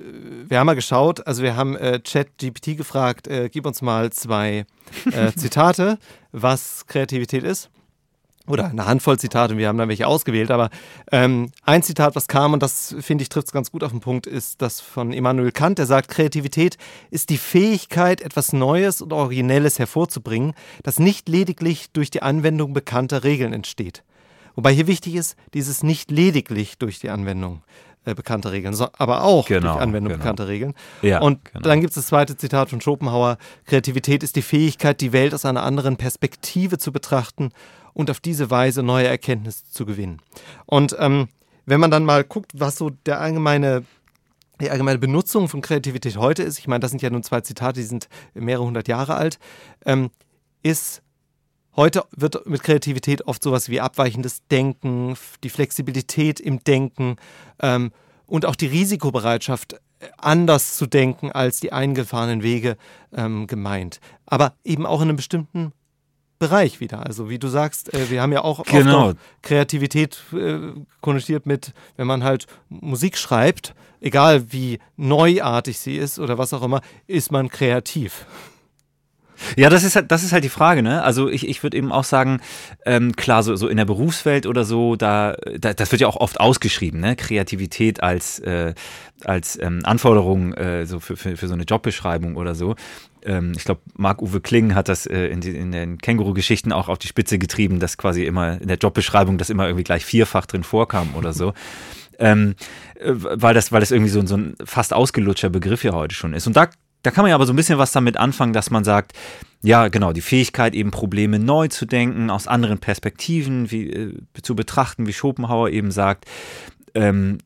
wir 0.47 0.59
haben 0.59 0.65
mal 0.65 0.75
geschaut, 0.75 1.25
also 1.25 1.41
wir 1.41 1.55
haben 1.55 1.77
äh, 1.77 1.99
ChatGPT 2.03 2.75
gefragt, 2.75 3.27
äh, 3.27 3.49
gib 3.49 3.65
uns 3.65 3.81
mal 3.81 4.11
zwei 4.11 4.65
äh, 5.11 5.31
Zitate, 5.35 5.97
was 6.31 6.85
Kreativität 6.87 7.43
ist 7.43 7.69
oder 8.49 8.65
eine 8.65 8.85
Handvoll 8.85 9.19
Zitate, 9.19 9.57
wir 9.57 9.67
haben 9.67 9.77
dann 9.77 9.89
welche 9.89 10.07
ausgewählt, 10.07 10.51
aber 10.51 10.69
ähm, 11.11 11.51
ein 11.63 11.83
Zitat, 11.83 12.15
was 12.15 12.27
kam, 12.27 12.53
und 12.53 12.63
das 12.63 12.95
finde 12.99 13.21
ich 13.21 13.29
trifft 13.29 13.47
es 13.47 13.53
ganz 13.53 13.71
gut 13.71 13.83
auf 13.83 13.91
den 13.91 13.99
Punkt, 13.99 14.25
ist 14.25 14.61
das 14.61 14.81
von 14.81 15.13
Immanuel 15.13 15.51
Kant, 15.51 15.77
der 15.77 15.85
sagt, 15.85 16.09
Kreativität 16.09 16.77
ist 17.11 17.29
die 17.29 17.37
Fähigkeit, 17.37 18.21
etwas 18.21 18.51
Neues 18.51 19.01
und 19.01 19.13
Originelles 19.13 19.77
hervorzubringen, 19.77 20.53
das 20.83 20.99
nicht 20.99 21.29
lediglich 21.29 21.91
durch 21.91 22.09
die 22.09 22.23
Anwendung 22.23 22.73
bekannter 22.73 23.23
Regeln 23.23 23.53
entsteht. 23.53 24.03
Wobei 24.55 24.73
hier 24.73 24.87
wichtig 24.87 25.15
ist, 25.15 25.35
dieses 25.53 25.83
nicht 25.83 26.11
lediglich 26.11 26.77
durch 26.77 26.99
die 26.99 27.09
Anwendung 27.09 27.63
äh, 28.05 28.15
bekannter 28.15 28.51
Regeln, 28.51 28.73
so, 28.73 28.87
aber 28.97 29.23
auch 29.23 29.47
genau, 29.47 29.73
durch 29.73 29.81
Anwendung 29.81 30.11
genau. 30.13 30.23
bekannter 30.23 30.47
Regeln. 30.47 30.73
Ja, 31.01 31.21
und 31.21 31.45
genau. 31.45 31.61
dann 31.61 31.81
gibt 31.81 31.91
es 31.91 31.95
das 31.95 32.07
zweite 32.07 32.37
Zitat 32.37 32.69
von 32.69 32.81
Schopenhauer, 32.81 33.37
Kreativität 33.65 34.23
ist 34.23 34.35
die 34.35 34.41
Fähigkeit, 34.41 35.01
die 35.01 35.11
Welt 35.13 35.33
aus 35.33 35.45
einer 35.45 35.63
anderen 35.63 35.97
Perspektive 35.97 36.77
zu 36.77 36.91
betrachten 36.91 37.51
und 37.93 38.09
auf 38.09 38.19
diese 38.19 38.49
Weise 38.49 38.83
neue 38.83 39.07
Erkenntnisse 39.07 39.65
zu 39.69 39.85
gewinnen. 39.85 40.21
Und 40.65 40.95
ähm, 40.99 41.27
wenn 41.65 41.79
man 41.79 41.91
dann 41.91 42.05
mal 42.05 42.23
guckt, 42.23 42.51
was 42.55 42.77
so 42.77 42.89
der 42.89 43.19
allgemeine 43.19 43.83
die 44.61 44.69
allgemeine 44.69 44.99
Benutzung 44.99 45.47
von 45.47 45.61
Kreativität 45.61 46.17
heute 46.17 46.43
ist, 46.43 46.59
ich 46.59 46.67
meine, 46.67 46.81
das 46.81 46.91
sind 46.91 47.01
ja 47.01 47.09
nun 47.09 47.23
zwei 47.23 47.41
Zitate, 47.41 47.79
die 47.79 47.85
sind 47.85 48.09
mehrere 48.33 48.65
hundert 48.65 48.89
Jahre 48.89 49.15
alt, 49.15 49.39
ähm, 49.85 50.09
ist 50.63 51.01
heute 51.79 52.03
wird 52.11 52.45
mit 52.45 52.61
Kreativität 52.61 53.25
oft 53.25 53.41
sowas 53.41 53.69
wie 53.69 53.79
abweichendes 53.79 54.45
Denken, 54.51 55.15
die 55.43 55.49
Flexibilität 55.49 56.39
im 56.41 56.61
Denken 56.63 57.15
ähm, 57.61 57.91
und 58.27 58.45
auch 58.45 58.55
die 58.55 58.67
Risikobereitschaft, 58.67 59.79
anders 60.17 60.75
zu 60.77 60.87
denken 60.87 61.31
als 61.31 61.59
die 61.59 61.73
eingefahrenen 61.73 62.43
Wege 62.43 62.77
ähm, 63.13 63.47
gemeint. 63.47 63.99
Aber 64.25 64.53
eben 64.63 64.85
auch 64.85 65.01
in 65.01 65.07
einem 65.07 65.17
bestimmten 65.17 65.71
Bereich 66.37 66.79
wieder. 66.79 67.05
Also 67.05 67.29
wie 67.29 67.39
du 67.39 67.47
sagst, 67.47 67.93
äh, 67.93 68.09
wir 68.09 68.21
haben 68.21 68.33
ja 68.33 68.43
auch 68.43 68.63
genau. 68.65 69.13
Kreativität 69.41 70.21
äh, 70.33 70.73
konnotiert 71.01 71.45
mit, 71.45 71.73
wenn 71.95 72.07
man 72.07 72.23
halt 72.23 72.47
Musik 72.67 73.17
schreibt, 73.17 73.73
egal 74.01 74.51
wie 74.51 74.79
neuartig 74.97 75.79
sie 75.79 75.97
ist 75.97 76.19
oder 76.19 76.37
was 76.37 76.53
auch 76.53 76.61
immer, 76.61 76.81
ist 77.07 77.31
man 77.31 77.49
kreativ. 77.49 78.25
Ja, 79.55 79.69
das 79.69 79.83
ist 79.83 79.95
halt, 79.95 80.11
das 80.11 80.23
ist 80.23 80.31
halt 80.31 80.43
die 80.43 80.49
Frage, 80.49 80.81
ne? 80.81 81.03
Also 81.03 81.29
ich, 81.29 81.47
ich 81.47 81.63
würde 81.63 81.77
eben 81.77 81.91
auch 81.91 82.03
sagen, 82.03 82.41
ähm, 82.85 83.15
klar, 83.15 83.43
so, 83.43 83.55
so 83.55 83.67
in 83.67 83.77
der 83.77 83.85
Berufswelt 83.85 84.45
oder 84.45 84.63
so, 84.63 84.95
da, 84.95 85.35
da, 85.57 85.73
das 85.73 85.91
wird 85.91 86.01
ja 86.01 86.07
auch 86.07 86.17
oft 86.17 86.39
ausgeschrieben, 86.39 86.99
ne? 86.99 87.15
Kreativität 87.15 88.03
als, 88.03 88.39
äh, 88.39 88.73
als 89.23 89.59
ähm, 89.61 89.81
Anforderung 89.83 90.53
äh, 90.53 90.85
so 90.85 90.99
für, 90.99 91.17
für, 91.17 91.37
für 91.37 91.47
so 91.47 91.53
eine 91.53 91.63
Jobbeschreibung 91.63 92.35
oder 92.35 92.55
so. 92.55 92.75
Ähm, 93.23 93.53
ich 93.55 93.63
glaube, 93.63 93.81
Marc-Uwe 93.95 94.41
Kling 94.41 94.75
hat 94.75 94.87
das 94.87 95.05
äh, 95.05 95.27
in, 95.27 95.41
die, 95.41 95.51
in 95.51 95.71
den 95.71 95.97
Känguru-Geschichten 95.97 96.71
auch 96.71 96.89
auf 96.89 96.97
die 96.97 97.07
Spitze 97.07 97.37
getrieben, 97.37 97.79
dass 97.79 97.97
quasi 97.97 98.25
immer 98.25 98.61
in 98.61 98.67
der 98.67 98.77
Jobbeschreibung 98.77 99.37
das 99.37 99.49
immer 99.49 99.65
irgendwie 99.65 99.83
gleich 99.83 100.05
vierfach 100.05 100.45
drin 100.45 100.63
vorkam 100.63 101.15
oder 101.15 101.33
so. 101.33 101.53
Ähm, 102.21 102.55
äh, 102.99 103.13
weil, 103.13 103.53
das, 103.53 103.71
weil 103.71 103.79
das 103.79 103.91
irgendwie 103.91 104.11
so, 104.11 104.25
so 104.25 104.35
ein 104.35 104.53
fast 104.65 104.93
ausgelutschter 104.93 105.49
Begriff 105.49 105.85
ja 105.85 105.93
heute 105.93 106.13
schon 106.13 106.33
ist. 106.33 106.47
Und 106.47 106.57
da 106.57 106.67
da 107.03 107.11
kann 107.11 107.23
man 107.23 107.29
ja 107.29 107.35
aber 107.35 107.45
so 107.45 107.53
ein 107.53 107.55
bisschen 107.55 107.77
was 107.77 107.91
damit 107.91 108.17
anfangen, 108.17 108.53
dass 108.53 108.71
man 108.71 108.83
sagt, 108.83 109.13
ja, 109.61 109.87
genau, 109.87 110.13
die 110.13 110.21
Fähigkeit, 110.21 110.73
eben 110.73 110.91
Probleme 110.91 111.39
neu 111.39 111.67
zu 111.67 111.85
denken, 111.85 112.29
aus 112.29 112.47
anderen 112.47 112.79
Perspektiven 112.79 113.71
wie, 113.71 113.89
äh, 113.89 114.13
zu 114.41 114.55
betrachten, 114.55 115.07
wie 115.07 115.13
Schopenhauer 115.13 115.69
eben 115.69 115.91
sagt. 115.91 116.25
Ähm, 116.93 117.39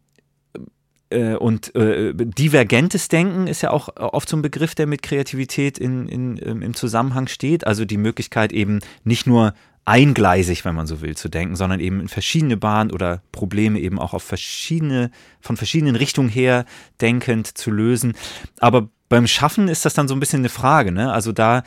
äh, 1.09 1.35
und 1.35 1.75
äh, 1.75 2.13
divergentes 2.13 3.07
Denken 3.07 3.47
ist 3.47 3.61
ja 3.61 3.71
auch 3.71 3.95
oft 3.95 4.27
so 4.27 4.37
ein 4.37 4.41
Begriff, 4.41 4.75
der 4.75 4.87
mit 4.87 5.03
Kreativität 5.03 5.77
in, 5.77 6.07
in, 6.07 6.37
im 6.37 6.73
Zusammenhang 6.73 7.27
steht. 7.27 7.65
Also 7.65 7.85
die 7.85 7.97
Möglichkeit 7.97 8.51
eben 8.51 8.79
nicht 9.03 9.27
nur 9.27 9.53
eingleisig, 9.85 10.63
wenn 10.65 10.75
man 10.75 10.87
so 10.87 11.01
will, 11.01 11.15
zu 11.15 11.29
denken, 11.29 11.55
sondern 11.55 11.79
eben 11.79 11.99
in 11.99 12.07
verschiedene 12.07 12.57
Bahnen 12.57 12.91
oder 12.91 13.21
Probleme 13.31 13.79
eben 13.79 13.99
auch 13.99 14.13
auf 14.13 14.23
verschiedene, 14.23 15.11
von 15.41 15.57
verschiedenen 15.57 15.95
Richtungen 15.95 16.29
her 16.29 16.65
denkend 17.01 17.57
zu 17.57 17.69
lösen. 17.69 18.13
Aber 18.59 18.89
beim 19.09 19.27
Schaffen 19.27 19.67
ist 19.67 19.85
das 19.85 19.93
dann 19.93 20.07
so 20.07 20.15
ein 20.15 20.19
bisschen 20.19 20.39
eine 20.39 20.49
Frage, 20.49 20.91
ne? 20.91 21.11
Also 21.11 21.31
da 21.31 21.63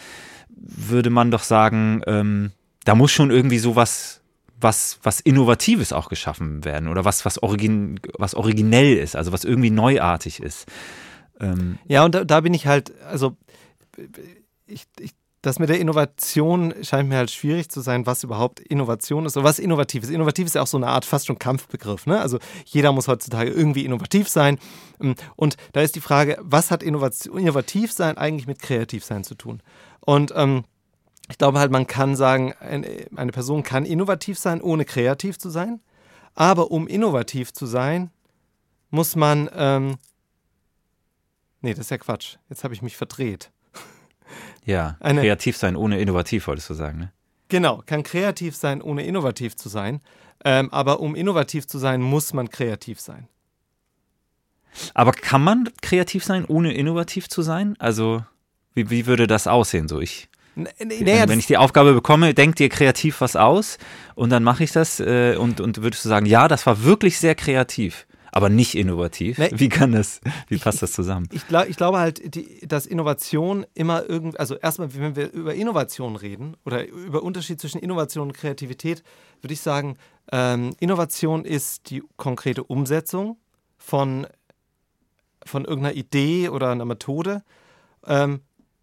würde 0.48 1.10
man 1.10 1.30
doch 1.30 1.42
sagen, 1.42 2.02
ähm, 2.06 2.52
da 2.84 2.94
muss 2.94 3.12
schon 3.12 3.30
irgendwie 3.30 3.58
sowas 3.58 4.22
was, 4.58 4.98
was 5.02 5.20
Innovatives 5.20 5.92
auch 5.92 6.08
geschaffen 6.08 6.64
werden 6.64 6.88
oder 6.88 7.04
was, 7.04 7.24
was, 7.24 7.42
origin, 7.42 8.00
was 8.18 8.34
originell 8.34 8.96
ist, 8.96 9.14
also 9.14 9.32
was 9.32 9.44
irgendwie 9.44 9.70
neuartig 9.70 10.40
ist. 10.40 10.66
Ähm 11.40 11.78
ja, 11.86 12.04
und 12.04 12.14
da, 12.14 12.24
da, 12.24 12.40
bin 12.40 12.54
ich 12.54 12.66
halt, 12.66 12.92
also 13.04 13.36
ich, 14.66 14.84
ich 14.98 15.12
das 15.46 15.60
mit 15.60 15.68
der 15.68 15.78
Innovation 15.78 16.74
scheint 16.82 17.08
mir 17.08 17.18
halt 17.18 17.30
schwierig 17.30 17.68
zu 17.68 17.80
sein, 17.80 18.04
was 18.04 18.24
überhaupt 18.24 18.58
Innovation 18.58 19.26
ist 19.26 19.36
oder 19.36 19.44
was 19.44 19.60
innovativ 19.60 20.02
ist. 20.02 20.10
Innovativ 20.10 20.46
ist 20.46 20.56
ja 20.56 20.62
auch 20.62 20.66
so 20.66 20.76
eine 20.76 20.88
Art 20.88 21.04
fast 21.04 21.26
schon 21.26 21.38
Kampfbegriff. 21.38 22.04
Ne? 22.06 22.20
Also 22.20 22.40
jeder 22.64 22.90
muss 22.90 23.06
heutzutage 23.06 23.50
irgendwie 23.50 23.84
innovativ 23.84 24.28
sein. 24.28 24.58
Ähm, 25.00 25.14
und 25.36 25.56
da 25.72 25.82
ist 25.82 25.94
die 25.94 26.00
Frage, 26.00 26.36
was 26.40 26.72
hat 26.72 26.82
Innovation, 26.82 27.38
innovativ 27.38 27.92
sein 27.92 28.18
eigentlich 28.18 28.48
mit 28.48 28.58
kreativ 28.60 29.04
sein 29.04 29.22
zu 29.22 29.36
tun? 29.36 29.62
Und 30.00 30.32
ähm, 30.34 30.64
ich 31.30 31.38
glaube 31.38 31.60
halt, 31.60 31.70
man 31.70 31.86
kann 31.86 32.16
sagen, 32.16 32.52
eine 32.60 33.32
Person 33.32 33.62
kann 33.62 33.84
innovativ 33.84 34.38
sein, 34.38 34.60
ohne 34.60 34.84
kreativ 34.84 35.38
zu 35.38 35.50
sein. 35.50 35.80
Aber 36.34 36.72
um 36.72 36.88
innovativ 36.88 37.52
zu 37.52 37.66
sein, 37.66 38.10
muss 38.90 39.14
man. 39.14 39.48
Ähm, 39.54 39.96
nee, 41.60 41.70
das 41.70 41.86
ist 41.86 41.90
ja 41.90 41.98
Quatsch. 41.98 42.36
Jetzt 42.48 42.64
habe 42.64 42.74
ich 42.74 42.82
mich 42.82 42.96
verdreht. 42.96 43.50
Ja, 44.66 44.96
eine, 45.00 45.20
kreativ 45.20 45.56
sein 45.56 45.76
ohne 45.76 46.00
innovativ, 46.00 46.48
wolltest 46.48 46.68
du 46.68 46.74
sagen, 46.74 46.98
ne? 46.98 47.12
Genau, 47.48 47.82
kann 47.86 48.02
kreativ 48.02 48.56
sein, 48.56 48.82
ohne 48.82 49.06
innovativ 49.06 49.54
zu 49.54 49.68
sein. 49.68 50.00
Ähm, 50.44 50.72
aber 50.72 50.98
um 51.00 51.14
innovativ 51.14 51.68
zu 51.68 51.78
sein, 51.78 52.02
muss 52.02 52.34
man 52.34 52.50
kreativ 52.50 53.00
sein. 53.00 53.28
Aber 54.92 55.12
kann 55.12 55.42
man 55.42 55.70
kreativ 55.80 56.24
sein, 56.24 56.44
ohne 56.44 56.74
innovativ 56.74 57.28
zu 57.28 57.42
sein? 57.42 57.76
Also, 57.78 58.24
wie, 58.74 58.90
wie 58.90 59.06
würde 59.06 59.28
das 59.28 59.46
aussehen? 59.46 59.86
So, 59.86 60.00
ich. 60.00 60.28
Wenn, 60.56 61.28
wenn 61.28 61.38
ich 61.38 61.46
die 61.46 61.58
Aufgabe 61.58 61.92
bekomme, 61.92 62.34
denk 62.34 62.56
dir 62.56 62.68
kreativ 62.68 63.20
was 63.20 63.36
aus 63.36 63.78
und 64.14 64.30
dann 64.30 64.42
mache 64.42 64.64
ich 64.64 64.72
das 64.72 65.00
äh, 65.00 65.36
und, 65.36 65.60
und 65.60 65.82
würdest 65.82 66.04
du 66.04 66.08
sagen, 66.08 66.26
ja, 66.26 66.48
das 66.48 66.66
war 66.66 66.82
wirklich 66.82 67.18
sehr 67.18 67.34
kreativ 67.34 68.06
aber 68.36 68.50
nicht 68.50 68.74
innovativ. 68.74 69.38
Nee, 69.38 69.48
wie 69.54 69.70
kann 69.70 69.92
das, 69.92 70.20
wie 70.48 70.58
passt 70.58 70.82
das 70.82 70.92
zusammen? 70.92 71.26
Ich, 71.32 71.48
glaub, 71.48 71.70
ich 71.70 71.78
glaube 71.78 71.98
halt, 71.98 72.34
die, 72.34 72.68
dass 72.68 72.84
Innovation 72.84 73.64
immer 73.72 74.06
irgendwie, 74.06 74.38
also 74.38 74.56
erstmal, 74.56 74.94
wenn 74.94 75.16
wir 75.16 75.32
über 75.32 75.54
Innovation 75.54 76.16
reden 76.16 76.54
oder 76.66 76.86
über 76.86 77.22
Unterschied 77.22 77.58
zwischen 77.58 77.80
Innovation 77.80 78.28
und 78.28 78.34
Kreativität, 78.34 79.02
würde 79.40 79.54
ich 79.54 79.62
sagen, 79.62 79.96
ähm, 80.30 80.76
Innovation 80.80 81.46
ist 81.46 81.88
die 81.88 82.02
konkrete 82.18 82.62
Umsetzung 82.62 83.38
von, 83.78 84.26
von 85.46 85.64
irgendeiner 85.64 85.96
Idee 85.96 86.50
oder 86.50 86.72
einer 86.72 86.84
Methode 86.84 87.42
ähm, 88.04 88.40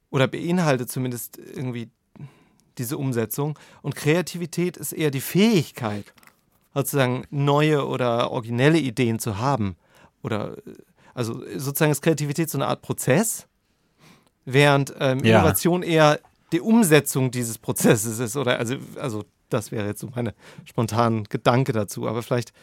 oder 0.10 0.25
beinhaltet 0.25 0.89
zumindest 0.89 1.38
irgendwie 1.38 1.91
diese 2.79 2.98
Umsetzung. 2.98 3.60
Und 3.83 3.95
Kreativität 3.95 4.77
ist 4.77 4.93
eher 4.93 5.12
die 5.12 5.22
Fähigkeit, 5.22 6.12
sozusagen 6.73 7.25
neue 7.29 7.87
oder 7.87 8.31
originelle 8.31 8.79
Ideen 8.79 9.19
zu 9.19 9.37
haben. 9.37 9.75
Oder 10.21 10.57
also 11.13 11.43
sozusagen 11.57 11.91
ist 11.91 12.01
Kreativität 12.01 12.49
so 12.49 12.57
eine 12.57 12.67
Art 12.67 12.81
Prozess, 12.81 13.47
während 14.45 14.93
ähm, 14.99 15.19
ja. 15.23 15.39
Innovation 15.39 15.83
eher 15.83 16.19
die 16.51 16.61
Umsetzung 16.61 17.31
dieses 17.31 17.57
Prozesses 17.57 18.19
ist. 18.19 18.35
Oder 18.35 18.59
also, 18.59 18.75
also 18.99 19.23
das 19.49 19.71
wäre 19.71 19.87
jetzt 19.87 20.01
so 20.01 20.09
meine 20.15 20.33
spontanen 20.65 21.25
Gedanke 21.25 21.73
dazu. 21.73 22.07
Aber 22.07 22.23
vielleicht 22.23 22.53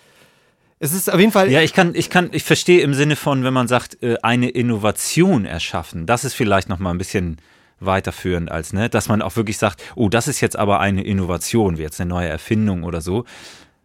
es 0.82 0.94
ist 0.94 1.12
auf 1.12 1.20
jeden 1.20 1.30
Fall. 1.30 1.50
Ja, 1.50 1.60
ich 1.60 1.74
kann, 1.74 1.94
ich 1.94 2.08
kann, 2.08 2.30
ich 2.32 2.42
verstehe 2.42 2.80
im 2.80 2.94
Sinne 2.94 3.14
von, 3.14 3.44
wenn 3.44 3.52
man 3.52 3.68
sagt, 3.68 4.02
äh, 4.02 4.16
eine 4.22 4.48
Innovation 4.48 5.44
erschaffen, 5.44 6.06
das 6.06 6.24
ist 6.24 6.32
vielleicht 6.32 6.70
noch 6.70 6.78
mal 6.78 6.90
ein 6.90 6.96
bisschen 6.96 7.36
weiterführend 7.80 8.50
als, 8.50 8.72
ne, 8.72 8.88
dass 8.88 9.08
man 9.08 9.20
auch 9.20 9.36
wirklich 9.36 9.58
sagt, 9.58 9.82
oh, 9.94 10.08
das 10.08 10.26
ist 10.26 10.40
jetzt 10.40 10.56
aber 10.56 10.80
eine 10.80 11.04
Innovation, 11.04 11.76
wie 11.76 11.82
jetzt 11.82 12.00
eine 12.00 12.08
neue 12.08 12.28
Erfindung 12.28 12.84
oder 12.84 13.02
so. 13.02 13.24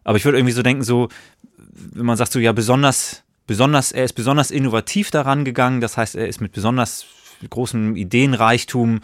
Aber 0.06 0.18
ich 0.18 0.24
würde 0.24 0.38
irgendwie 0.38 0.54
so 0.54 0.62
denken, 0.62 0.84
so, 0.84 1.10
wenn 1.58 2.06
man 2.06 2.16
sagt 2.16 2.32
so, 2.32 2.40
ja, 2.40 2.54
besonders, 2.54 3.24
besonders, 3.48 3.92
er 3.92 4.06
ist 4.06 4.14
besonders 4.14 4.52
innovativ 4.52 5.12
daran 5.12 5.44
gegangen, 5.44 5.82
das 5.82 5.98
heißt, 5.98 6.16
er 6.16 6.28
ist 6.28 6.40
mit 6.40 6.54
besonders 6.54 7.06
großem 7.50 7.98
Ideenreichtum 7.98 9.02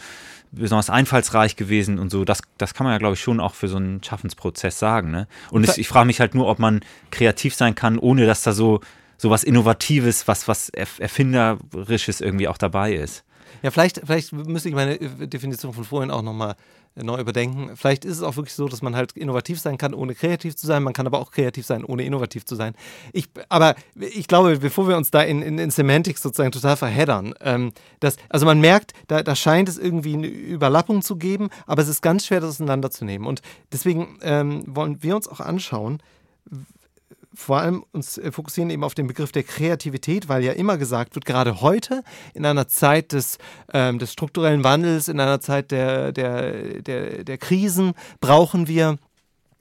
besonders 0.52 0.90
einfallsreich 0.90 1.56
gewesen 1.56 1.98
und 1.98 2.12
so. 2.12 2.26
Das, 2.26 2.42
das 2.58 2.74
kann 2.74 2.86
man 2.86 2.94
ja, 2.94 3.00
glaube 3.00 3.16
ich, 3.16 3.22
schon 3.22 3.40
auch 3.40 3.56
für 3.56 3.68
so 3.68 3.78
einen 3.78 4.04
Schaffensprozess 4.04 4.78
sagen. 4.80 5.12
Ne? 5.12 5.28
Und 5.50 5.64
es, 5.64 5.78
ich 5.78 5.88
frage 5.88 6.06
mich 6.06 6.20
halt 6.20 6.36
nur, 6.36 6.48
ob 6.48 6.60
man 6.60 6.82
kreativ 7.10 7.56
sein 7.56 7.74
kann, 7.74 7.98
ohne 7.98 8.26
dass 8.26 8.44
da 8.44 8.52
so, 8.52 8.82
so 9.18 9.30
was 9.30 9.44
Innovatives, 9.44 10.28
was, 10.28 10.48
was 10.48 10.70
Erfinderisches 10.70 12.22
irgendwie 12.22 12.48
auch 12.48 12.58
dabei 12.58 12.94
ist. 12.94 13.24
Ja, 13.62 13.72
vielleicht, 13.72 14.02
vielleicht 14.04 14.34
müsste 14.34 14.70
ich 14.70 14.76
meine 14.76 14.98
Definition 14.98 15.74
von 15.74 15.84
vorhin 15.84 16.12
auch 16.12 16.22
nochmal 16.22 16.56
neu 16.96 17.20
überdenken. 17.20 17.72
Vielleicht 17.76 18.04
ist 18.04 18.18
es 18.18 18.24
auch 18.24 18.36
wirklich 18.36 18.54
so, 18.54 18.68
dass 18.68 18.82
man 18.82 18.96
halt 18.96 19.14
innovativ 19.14 19.60
sein 19.60 19.78
kann, 19.78 19.94
ohne 19.94 20.14
kreativ 20.14 20.56
zu 20.56 20.68
sein. 20.68 20.84
Man 20.84 20.94
kann 20.94 21.08
aber 21.08 21.20
auch 21.20 21.32
kreativ 21.32 21.66
sein, 21.66 21.86
ohne 21.86 22.04
innovativ 22.04 22.46
zu 22.46 22.56
sein. 22.56 22.74
Ich, 23.14 23.30
aber 23.50 23.76
ich 23.96 24.28
glaube, 24.28 24.58
bevor 24.58 24.88
wir 24.88 24.98
uns 24.98 25.10
da 25.10 25.22
in, 25.22 25.42
in, 25.42 25.58
in 25.58 25.72
Semantics 25.72 26.22
sozusagen 26.22 26.52
total 26.52 26.76
verheddern, 26.76 27.34
ähm, 27.40 27.72
dass, 28.02 28.18
also 28.30 28.46
man 28.46 28.60
merkt, 28.60 28.94
da, 29.08 29.24
da 29.24 29.36
scheint 29.36 29.70
es 29.70 29.78
irgendwie 29.78 30.16
eine 30.16 30.28
Überlappung 30.28 31.02
zu 31.02 31.16
geben, 31.16 31.50
aber 31.66 31.82
es 31.82 31.88
ist 31.88 32.02
ganz 32.02 32.26
schwer, 32.26 32.42
das 32.42 32.52
auseinanderzunehmen. 32.52 33.26
Und 33.26 33.42
deswegen 33.72 34.18
ähm, 34.22 34.64
wollen 34.68 35.02
wir 35.02 35.16
uns 35.16 35.28
auch 35.30 35.40
anschauen, 35.40 36.02
vor 37.34 37.60
allem 37.60 37.86
uns 37.92 38.18
äh, 38.18 38.32
fokussieren 38.32 38.70
eben 38.70 38.84
auf 38.84 38.94
den 38.94 39.08
Begriff 39.08 39.32
der 39.32 39.44
Kreativität, 39.44 40.30
weil 40.30 40.44
ja 40.44 40.52
immer 40.54 40.78
gesagt 40.78 41.16
wird, 41.16 41.26
gerade 41.26 41.62
heute 41.62 42.04
in 42.34 42.46
einer 42.46 42.68
Zeit 42.68 43.14
des, 43.14 43.38
ähm, 43.74 44.00
des 44.00 44.12
strukturellen 44.14 44.64
Wandels, 44.64 45.08
in 45.08 45.20
einer 45.20 45.40
Zeit 45.40 45.72
der, 45.72 46.12
der, 46.12 46.82
der, 46.82 47.24
der 47.24 47.38
Krisen, 47.38 47.94
brauchen 48.20 48.68
wir 48.68 48.98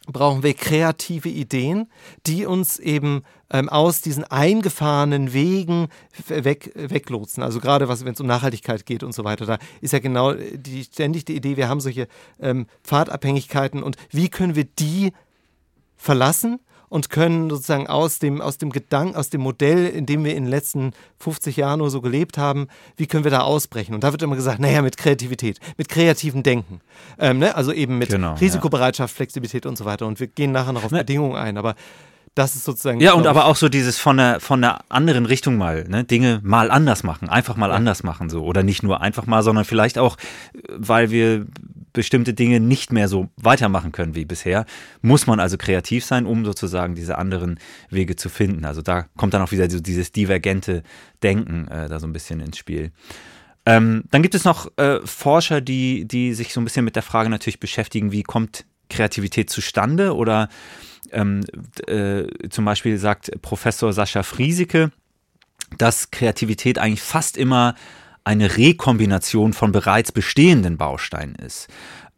brauchen 0.07 0.43
wir 0.43 0.55
kreative 0.55 1.29
Ideen, 1.29 1.89
die 2.27 2.47
uns 2.47 2.79
eben 2.79 3.23
ähm, 3.51 3.69
aus 3.69 4.01
diesen 4.01 4.25
eingefahrenen 4.25 5.33
Wegen 5.33 5.89
weg, 6.27 6.73
weglotsen. 6.75 7.43
Also 7.43 7.61
gerade 7.61 7.89
wenn 7.89 8.13
es 8.13 8.21
um 8.21 8.27
Nachhaltigkeit 8.27 8.87
geht 8.87 9.03
und 9.03 9.15
so 9.15 9.25
weiter, 9.25 9.47
da 9.47 9.59
ist 9.81 9.93
ja 9.93 9.99
genau 9.99 10.33
die, 10.33 10.85
ständig 10.85 11.27
die 11.27 11.37
Idee, 11.37 11.57
wir 11.57 11.69
haben 11.69 11.81
solche 11.81 12.09
ähm, 12.41 12.67
Pfadabhängigkeiten 12.83 13.83
und 13.83 13.97
wie 14.11 14.29
können 14.29 14.57
wir 14.57 14.65
die 14.65 15.13
verlassen 15.97 16.61
und 16.91 17.09
können 17.09 17.49
sozusagen 17.49 17.87
aus 17.87 18.19
dem, 18.19 18.43
aus 18.43 18.59
dem 18.59 18.71
Gedanken, 18.71 19.17
aus 19.17 19.31
dem 19.31 19.41
Modell, 19.41 19.87
in 19.87 20.05
dem 20.05 20.25
wir 20.25 20.37
in 20.37 20.45
den 20.45 20.51
letzten 20.51 20.93
50 21.21 21.57
Jahren 21.57 21.79
nur 21.79 21.89
so 21.89 22.03
gelebt 22.03 22.37
haben, 22.37 22.67
wie 22.97 23.07
können 23.07 23.25
wir 23.25 23.31
da 23.31 23.41
ausbrechen? 23.41 23.95
Und 23.95 24.05
da 24.05 24.13
wird 24.13 24.21
immer 24.21 24.37
gesagt, 24.37 24.59
naja, 24.59 24.83
mit 24.83 24.99
Kreativität, 24.99 25.59
mit 25.79 25.89
kreativem 25.89 26.43
Denken. 26.43 26.81
Ähm, 27.19 27.39
ne? 27.39 27.55
Also 27.55 27.73
eben 27.73 27.97
mit 27.97 28.11
genau, 28.11 28.35
Risikobereitschaft, 28.35 29.15
ja. 29.15 29.17
Flexibilität 29.17 29.65
und 29.65 29.79
so 29.79 29.85
weiter. 29.87 30.07
Und 30.07 30.21
wir 30.21 30.27
gehen 30.27 30.53
nachher 30.53 30.73
noch 30.73 30.85
auf 30.85 30.91
ne. 30.91 30.99
Bedingungen 30.99 31.37
ein. 31.37 31.57
Aber 31.57 31.77
das 32.35 32.57
ist 32.57 32.65
sozusagen. 32.65 33.01
Ja, 33.01 33.13
und 33.13 33.27
aber 33.27 33.47
auch 33.47 33.57
so 33.57 33.69
dieses 33.69 33.99
von 33.99 34.17
der, 34.17 34.41
von 34.41 34.61
der 34.61 34.81
anderen 34.89 35.27
Richtung 35.27 35.57
mal, 35.57 35.85
ne? 35.85 36.05
Dinge 36.05 36.41
mal 36.43 36.71
anders 36.71 37.03
machen, 37.05 37.29
einfach 37.29 37.57
mal 37.57 37.71
ja. 37.71 37.77
anders 37.77 38.03
machen, 38.03 38.31
so. 38.31 38.45
Oder 38.45 38.63
nicht 38.65 38.83
nur 38.83 39.01
einfach 39.01 39.27
mal, 39.27 39.43
sondern 39.43 39.65
vielleicht 39.65 39.97
auch, 39.99 40.17
weil 40.69 41.11
wir 41.11 41.47
bestimmte 41.93 42.35
Dinge 42.35 42.61
nicht 42.61 42.93
mehr 42.93 43.09
so 43.09 43.29
weitermachen 43.37 43.93
können 43.93 44.15
wie 44.15 44.25
bisher, 44.25 44.67
muss 45.03 45.27
man 45.27 45.41
also 45.41 45.57
kreativ 45.57 46.05
sein, 46.05 46.27
um 46.27 46.45
sozusagen 46.45 46.95
diese 46.95 47.19
anderen 47.19 47.59
Wege 47.91 48.17
zu 48.17 48.29
finden. 48.29 48.65
Also 48.65 48.83
da 48.83 49.07
kommt 49.17 49.35
dann 49.35 49.43
auch 49.43 49.53
wieder 49.53 49.69
so 49.71 49.81
dieses 49.81 50.13
divergente 50.13 50.83
Denken 51.23 51.69
äh, 51.69 51.89
da 51.89 51.99
so 52.01 52.07
ein 52.07 52.13
bisschen 52.13 52.41
ins 52.41 52.59
Spiel. 52.59 52.93
Ähm, 53.67 54.05
dann 54.11 54.23
gibt 54.23 54.35
es 54.35 54.45
noch 54.45 54.71
äh, 54.79 55.01
Forscher, 55.05 55.61
die, 55.61 56.07
die 56.07 56.35
sich 56.35 56.53
so 56.53 56.61
ein 56.61 56.65
bisschen 56.65 56.85
mit 56.85 56.97
der 56.97 57.03
Frage 57.03 57.29
natürlich 57.29 57.61
beschäftigen, 57.61 58.11
wie 58.13 58.23
kommt 58.23 58.65
Kreativität 58.89 59.51
zustande 59.51 60.15
oder 60.15 60.49
ähm, 61.13 61.43
äh, 61.87 62.25
zum 62.49 62.65
Beispiel 62.65 62.99
sagt 62.99 63.31
Professor 63.43 63.93
Sascha 63.93 64.23
Friesike, 64.23 64.91
dass 65.79 66.11
Kreativität 66.11 66.79
eigentlich 66.79 67.03
fast 67.03 67.37
immer 67.37 67.75
eine 68.25 68.57
Rekombination 68.57 69.53
von 69.53 69.73
bereits 69.73 70.13
bestehenden 70.13 70.77
Bausteinen 70.77 71.35
ist. 71.37 71.69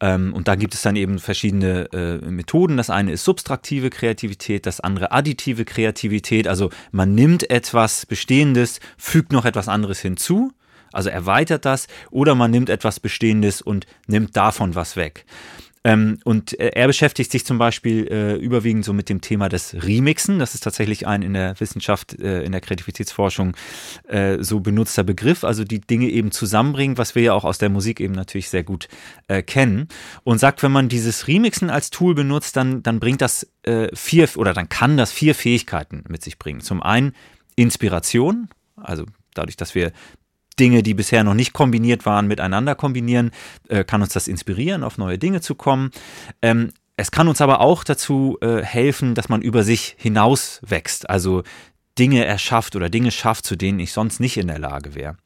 Ähm, 0.00 0.34
und 0.34 0.48
da 0.48 0.56
gibt 0.56 0.74
es 0.74 0.82
dann 0.82 0.96
eben 0.96 1.18
verschiedene 1.18 1.88
äh, 1.92 2.18
Methoden. 2.28 2.76
Das 2.76 2.90
eine 2.90 3.12
ist 3.12 3.24
subtraktive 3.24 3.88
Kreativität, 3.88 4.66
das 4.66 4.80
andere 4.80 5.12
additive 5.12 5.64
Kreativität. 5.64 6.48
Also 6.48 6.70
man 6.90 7.14
nimmt 7.14 7.48
etwas 7.50 8.04
Bestehendes, 8.04 8.80
fügt 8.98 9.32
noch 9.32 9.44
etwas 9.44 9.68
anderes 9.68 10.00
hinzu, 10.00 10.52
also 10.92 11.08
erweitert 11.08 11.64
das, 11.64 11.86
oder 12.10 12.34
man 12.34 12.50
nimmt 12.50 12.68
etwas 12.68 13.00
Bestehendes 13.00 13.62
und 13.62 13.86
nimmt 14.08 14.36
davon 14.36 14.74
was 14.74 14.96
weg. 14.96 15.24
Ähm, 15.84 16.18
und 16.24 16.58
äh, 16.60 16.68
er 16.74 16.86
beschäftigt 16.86 17.32
sich 17.32 17.44
zum 17.44 17.58
Beispiel 17.58 18.06
äh, 18.06 18.34
überwiegend 18.36 18.84
so 18.84 18.92
mit 18.92 19.08
dem 19.08 19.20
Thema 19.20 19.48
des 19.48 19.74
Remixen. 19.74 20.38
Das 20.38 20.54
ist 20.54 20.62
tatsächlich 20.62 21.06
ein 21.06 21.22
in 21.22 21.34
der 21.34 21.58
Wissenschaft, 21.58 22.18
äh, 22.20 22.42
in 22.44 22.52
der 22.52 22.60
Kreativitätsforschung 22.60 23.56
äh, 24.06 24.38
so 24.40 24.60
benutzter 24.60 25.02
Begriff. 25.02 25.42
Also 25.44 25.64
die 25.64 25.80
Dinge 25.80 26.08
eben 26.08 26.30
zusammenbringen, 26.30 26.98
was 26.98 27.14
wir 27.14 27.22
ja 27.22 27.32
auch 27.32 27.44
aus 27.44 27.58
der 27.58 27.68
Musik 27.68 28.00
eben 28.00 28.14
natürlich 28.14 28.48
sehr 28.48 28.62
gut 28.62 28.88
äh, 29.26 29.42
kennen. 29.42 29.88
Und 30.22 30.38
sagt, 30.38 30.62
wenn 30.62 30.72
man 30.72 30.88
dieses 30.88 31.26
Remixen 31.26 31.70
als 31.70 31.90
Tool 31.90 32.14
benutzt, 32.14 32.56
dann, 32.56 32.82
dann 32.82 33.00
bringt 33.00 33.20
das 33.20 33.48
äh, 33.64 33.88
vier 33.94 34.28
oder 34.36 34.54
dann 34.54 34.68
kann 34.68 34.96
das 34.96 35.10
vier 35.10 35.34
Fähigkeiten 35.34 36.04
mit 36.08 36.22
sich 36.22 36.38
bringen. 36.38 36.60
Zum 36.60 36.82
einen 36.82 37.12
Inspiration, 37.56 38.48
also 38.76 39.04
dadurch, 39.34 39.56
dass 39.56 39.74
wir 39.74 39.92
Dinge, 40.58 40.82
die 40.82 40.94
bisher 40.94 41.24
noch 41.24 41.34
nicht 41.34 41.52
kombiniert 41.52 42.06
waren, 42.06 42.26
miteinander 42.26 42.74
kombinieren, 42.74 43.30
äh, 43.68 43.84
kann 43.84 44.02
uns 44.02 44.12
das 44.12 44.28
inspirieren, 44.28 44.84
auf 44.84 44.98
neue 44.98 45.18
Dinge 45.18 45.40
zu 45.40 45.54
kommen. 45.54 45.90
Ähm, 46.42 46.72
es 46.96 47.10
kann 47.10 47.28
uns 47.28 47.40
aber 47.40 47.60
auch 47.60 47.84
dazu 47.84 48.38
äh, 48.42 48.62
helfen, 48.62 49.14
dass 49.14 49.28
man 49.28 49.42
über 49.42 49.64
sich 49.64 49.96
hinaus 49.98 50.60
wächst, 50.62 51.08
also 51.08 51.42
Dinge 51.98 52.24
erschafft 52.24 52.76
oder 52.76 52.90
Dinge 52.90 53.10
schafft, 53.10 53.46
zu 53.46 53.56
denen 53.56 53.80
ich 53.80 53.92
sonst 53.92 54.20
nicht 54.20 54.36
in 54.36 54.46
der 54.46 54.58
Lage 54.58 54.94
wäre. 54.94 55.16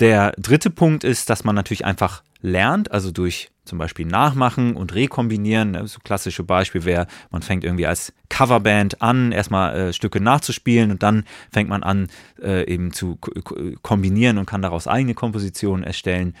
Der 0.00 0.32
dritte 0.38 0.70
Punkt 0.70 1.04
ist, 1.04 1.30
dass 1.30 1.44
man 1.44 1.54
natürlich 1.54 1.84
einfach 1.84 2.22
lernt, 2.40 2.90
also 2.90 3.10
durch 3.10 3.51
zum 3.64 3.78
Beispiel 3.78 4.06
Nachmachen 4.06 4.74
und 4.74 4.94
Rekombinieren. 4.94 5.86
So 5.86 6.00
klassische 6.00 6.42
Beispiel 6.42 6.84
wäre, 6.84 7.06
man 7.30 7.42
fängt 7.42 7.64
irgendwie 7.64 7.86
als 7.86 8.12
Coverband 8.28 9.02
an, 9.02 9.32
erstmal 9.32 9.74
äh, 9.74 9.92
Stücke 9.92 10.20
nachzuspielen 10.20 10.90
und 10.90 11.02
dann 11.02 11.24
fängt 11.50 11.68
man 11.68 11.82
an, 11.82 12.08
äh, 12.42 12.66
eben 12.66 12.92
zu 12.92 13.18
kombinieren 13.82 14.38
und 14.38 14.46
kann 14.46 14.62
daraus 14.62 14.86
eigene 14.86 15.14
Kompositionen 15.14 15.84
erstellen. 15.84 16.34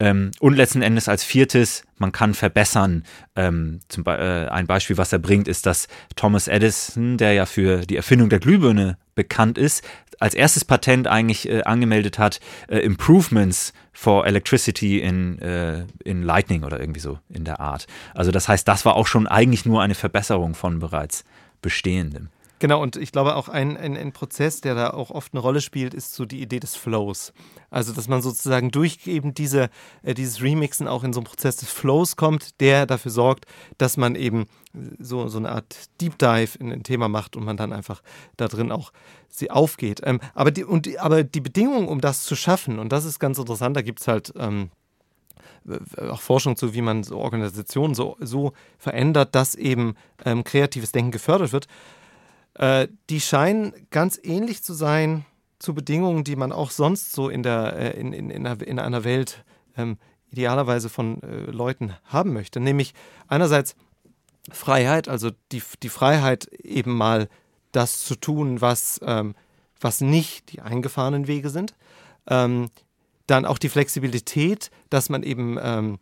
Ähm, 0.00 0.30
und 0.38 0.54
letzten 0.54 0.82
Endes 0.82 1.08
als 1.08 1.24
viertes, 1.24 1.82
man 1.96 2.12
kann 2.12 2.34
verbessern. 2.34 3.04
Ähm, 3.34 3.80
zum 3.88 4.04
Be 4.04 4.16
äh, 4.16 4.52
ein 4.52 4.66
Beispiel, 4.66 4.96
was 4.96 5.12
er 5.12 5.18
bringt, 5.18 5.48
ist, 5.48 5.66
dass 5.66 5.88
Thomas 6.14 6.46
Edison, 6.46 7.18
der 7.18 7.32
ja 7.32 7.46
für 7.46 7.80
die 7.80 7.96
Erfindung 7.96 8.28
der 8.28 8.38
Glühbirne 8.38 8.96
bekannt 9.16 9.58
ist, 9.58 9.84
als 10.20 10.34
erstes 10.34 10.64
Patent 10.64 11.08
eigentlich 11.08 11.48
äh, 11.48 11.62
angemeldet 11.62 12.18
hat, 12.18 12.40
äh, 12.68 12.78
Improvements 12.78 13.72
for 14.00 14.28
Electricity 14.28 15.00
in, 15.00 15.40
äh, 15.40 15.84
in 16.04 16.22
Lightning 16.22 16.62
oder 16.62 16.78
irgendwie 16.78 17.00
so 17.00 17.18
in 17.30 17.42
der 17.42 17.58
Art. 17.58 17.88
Also 18.14 18.30
das 18.30 18.46
heißt, 18.46 18.68
das 18.68 18.84
war 18.84 18.94
auch 18.94 19.08
schon 19.08 19.26
eigentlich 19.26 19.66
nur 19.66 19.82
eine 19.82 19.96
Verbesserung 19.96 20.54
von 20.54 20.78
bereits 20.78 21.24
Bestehendem. 21.62 22.28
Genau, 22.58 22.82
und 22.82 22.96
ich 22.96 23.12
glaube 23.12 23.36
auch 23.36 23.48
ein, 23.48 23.76
ein, 23.76 23.96
ein, 23.96 24.12
Prozess, 24.12 24.60
der 24.60 24.74
da 24.74 24.90
auch 24.90 25.10
oft 25.10 25.32
eine 25.32 25.40
Rolle 25.40 25.60
spielt, 25.60 25.94
ist 25.94 26.14
so 26.14 26.24
die 26.24 26.42
Idee 26.42 26.58
des 26.58 26.74
Flows. 26.74 27.32
Also, 27.70 27.92
dass 27.92 28.08
man 28.08 28.20
sozusagen 28.20 28.70
durch 28.70 29.06
eben 29.06 29.32
diese, 29.32 29.70
äh, 30.02 30.14
dieses 30.14 30.42
Remixen 30.42 30.88
auch 30.88 31.04
in 31.04 31.12
so 31.12 31.20
einen 31.20 31.26
Prozess 31.26 31.56
des 31.56 31.70
Flows 31.70 32.16
kommt, 32.16 32.60
der 32.60 32.86
dafür 32.86 33.12
sorgt, 33.12 33.46
dass 33.78 33.96
man 33.96 34.16
eben 34.16 34.46
so, 34.98 35.28
so 35.28 35.38
eine 35.38 35.50
Art 35.50 35.76
Deep 36.00 36.18
Dive 36.18 36.58
in 36.58 36.72
ein 36.72 36.82
Thema 36.82 37.08
macht 37.08 37.36
und 37.36 37.44
man 37.44 37.56
dann 37.56 37.72
einfach 37.72 38.02
da 38.36 38.48
drin 38.48 38.72
auch 38.72 38.92
sie 39.28 39.50
aufgeht. 39.50 40.00
Ähm, 40.04 40.20
aber, 40.34 40.50
die, 40.50 40.64
und 40.64 40.86
die, 40.86 40.98
aber 40.98 41.22
die 41.22 41.40
Bedingungen, 41.40 41.88
um 41.88 42.00
das 42.00 42.24
zu 42.24 42.34
schaffen, 42.34 42.78
und 42.78 42.90
das 42.90 43.04
ist 43.04 43.18
ganz 43.18 43.38
interessant, 43.38 43.76
da 43.76 43.82
gibt 43.82 44.00
es 44.00 44.08
halt. 44.08 44.32
Ähm, 44.36 44.70
auch 45.98 46.20
Forschung 46.20 46.56
zu, 46.56 46.72
wie 46.72 46.80
man 46.80 47.04
so 47.04 47.18
Organisationen 47.18 47.94
so, 47.94 48.16
so 48.20 48.52
verändert, 48.78 49.34
dass 49.34 49.54
eben 49.54 49.96
ähm, 50.24 50.42
kreatives 50.42 50.92
Denken 50.92 51.10
gefördert 51.10 51.52
wird. 51.52 51.66
Äh, 52.58 52.88
die 53.08 53.20
scheinen 53.20 53.72
ganz 53.90 54.20
ähnlich 54.22 54.62
zu 54.62 54.74
sein 54.74 55.24
zu 55.58 55.74
Bedingungen, 55.74 56.24
die 56.24 56.36
man 56.36 56.52
auch 56.52 56.70
sonst 56.70 57.12
so 57.12 57.28
in, 57.28 57.42
der, 57.42 57.76
äh, 57.76 58.00
in, 58.00 58.12
in, 58.12 58.30
in, 58.30 58.46
einer, 58.46 58.66
in 58.66 58.78
einer 58.78 59.04
Welt 59.04 59.44
ähm, 59.76 59.96
idealerweise 60.30 60.88
von 60.88 61.22
äh, 61.22 61.50
Leuten 61.50 61.94
haben 62.04 62.32
möchte. 62.32 62.60
Nämlich 62.60 62.94
einerseits 63.28 63.76
Freiheit, 64.50 65.08
also 65.08 65.30
die, 65.52 65.62
die 65.82 65.88
Freiheit 65.88 66.46
eben 66.46 66.96
mal 66.96 67.28
das 67.72 68.04
zu 68.04 68.16
tun, 68.16 68.60
was, 68.60 69.00
ähm, 69.04 69.34
was 69.80 70.00
nicht 70.00 70.52
die 70.52 70.60
eingefahrenen 70.60 71.26
Wege 71.26 71.50
sind. 71.50 71.74
Ähm, 72.26 72.70
dann 73.26 73.44
auch 73.44 73.58
die 73.58 73.68
Flexibilität, 73.68 74.70
dass 74.90 75.10
man 75.10 75.22
eben 75.22 75.58
ähm, 75.60 75.98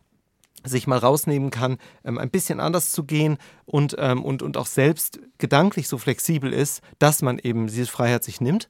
sich 0.67 0.87
mal 0.87 0.99
rausnehmen 0.99 1.51
kann, 1.51 1.79
ähm, 2.05 2.19
ein 2.19 2.31
bisschen 2.31 2.61
anders 2.61 2.91
zu 2.91 3.05
gehen 3.05 3.39
und, 3.65 3.97
ähm, 3.99 4.25
und, 4.25 4.43
und 4.43 4.57
auch 4.57 4.67
selbst 4.67 5.21
gedanklich 5.39 5.89
so 5.89 5.99
flexibel 5.99 6.53
ist, 6.53 6.83
dass 6.99 7.23
man 7.23 7.39
eben 7.39 7.67
diese 7.67 7.87
Freiheit 7.87 8.25
sich 8.25 8.41
nimmt. 8.41 8.69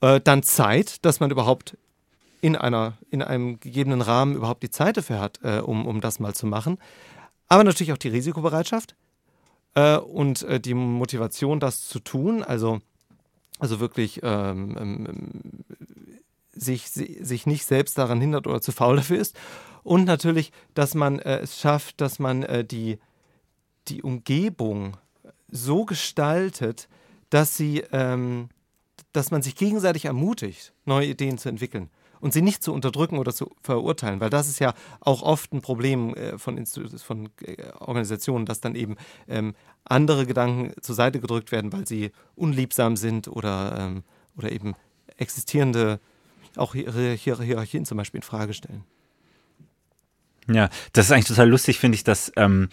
Äh, 0.00 0.20
dann 0.20 0.42
Zeit, 0.42 1.04
dass 1.04 1.20
man 1.20 1.30
überhaupt 1.30 1.76
in, 2.40 2.56
einer, 2.56 2.94
in 3.10 3.22
einem 3.22 3.58
gegebenen 3.60 4.02
Rahmen 4.02 4.36
überhaupt 4.36 4.62
die 4.62 4.70
Zeit 4.70 4.96
dafür 4.96 5.20
hat, 5.20 5.40
äh, 5.42 5.58
um, 5.58 5.86
um 5.86 6.00
das 6.00 6.20
mal 6.20 6.34
zu 6.34 6.46
machen. 6.46 6.78
Aber 7.48 7.64
natürlich 7.64 7.92
auch 7.92 7.98
die 7.98 8.08
Risikobereitschaft 8.08 8.94
äh, 9.74 9.96
und 9.96 10.42
äh, 10.42 10.60
die 10.60 10.74
Motivation, 10.74 11.60
das 11.60 11.86
zu 11.86 12.00
tun. 12.00 12.42
Also, 12.42 12.80
also 13.58 13.80
wirklich 13.80 14.20
ähm, 14.22 14.76
ähm, 14.78 15.64
sich, 16.56 16.88
sich 16.88 17.46
nicht 17.46 17.64
selbst 17.64 17.98
daran 17.98 18.20
hindert 18.20 18.46
oder 18.46 18.60
zu 18.60 18.72
faul 18.72 18.96
dafür 18.96 19.18
ist. 19.18 19.36
Und 19.82 20.04
natürlich, 20.04 20.52
dass 20.74 20.94
man 20.94 21.18
äh, 21.20 21.38
es 21.38 21.60
schafft, 21.60 22.00
dass 22.00 22.18
man 22.18 22.42
äh, 22.42 22.64
die, 22.64 22.98
die 23.88 24.02
Umgebung 24.02 24.96
so 25.48 25.84
gestaltet, 25.84 26.88
dass 27.30 27.56
sie, 27.56 27.84
ähm, 27.92 28.48
dass 29.12 29.30
man 29.30 29.42
sich 29.42 29.54
gegenseitig 29.54 30.06
ermutigt, 30.06 30.72
neue 30.84 31.06
Ideen 31.06 31.38
zu 31.38 31.48
entwickeln 31.48 31.90
und 32.20 32.32
sie 32.32 32.42
nicht 32.42 32.62
zu 32.62 32.72
unterdrücken 32.72 33.18
oder 33.18 33.32
zu 33.32 33.54
verurteilen, 33.62 34.20
weil 34.20 34.30
das 34.30 34.48
ist 34.48 34.58
ja 34.58 34.74
auch 35.00 35.22
oft 35.22 35.52
ein 35.52 35.60
Problem 35.60 36.14
äh, 36.14 36.38
von, 36.38 36.64
von 36.66 37.28
äh, 37.42 37.70
Organisationen, 37.78 38.46
dass 38.46 38.60
dann 38.60 38.74
eben 38.74 38.96
ähm, 39.28 39.54
andere 39.84 40.26
Gedanken 40.26 40.72
zur 40.80 40.94
Seite 40.94 41.20
gedrückt 41.20 41.52
werden, 41.52 41.72
weil 41.72 41.86
sie 41.86 42.10
unliebsam 42.34 42.96
sind 42.96 43.28
oder, 43.28 43.76
ähm, 43.78 44.02
oder 44.36 44.50
eben 44.50 44.74
existierende 45.16 46.00
auch 46.56 46.74
Hierarchien 46.74 47.84
zum 47.84 47.98
Beispiel 47.98 48.18
in 48.18 48.22
Frage 48.22 48.54
stellen. 48.54 48.84
Ja, 50.48 50.68
das 50.92 51.06
ist 51.06 51.12
eigentlich 51.12 51.26
total 51.26 51.48
lustig, 51.48 51.78
finde 51.78 51.96
ich, 51.96 52.04
dass 52.04 52.32
ähm, 52.36 52.68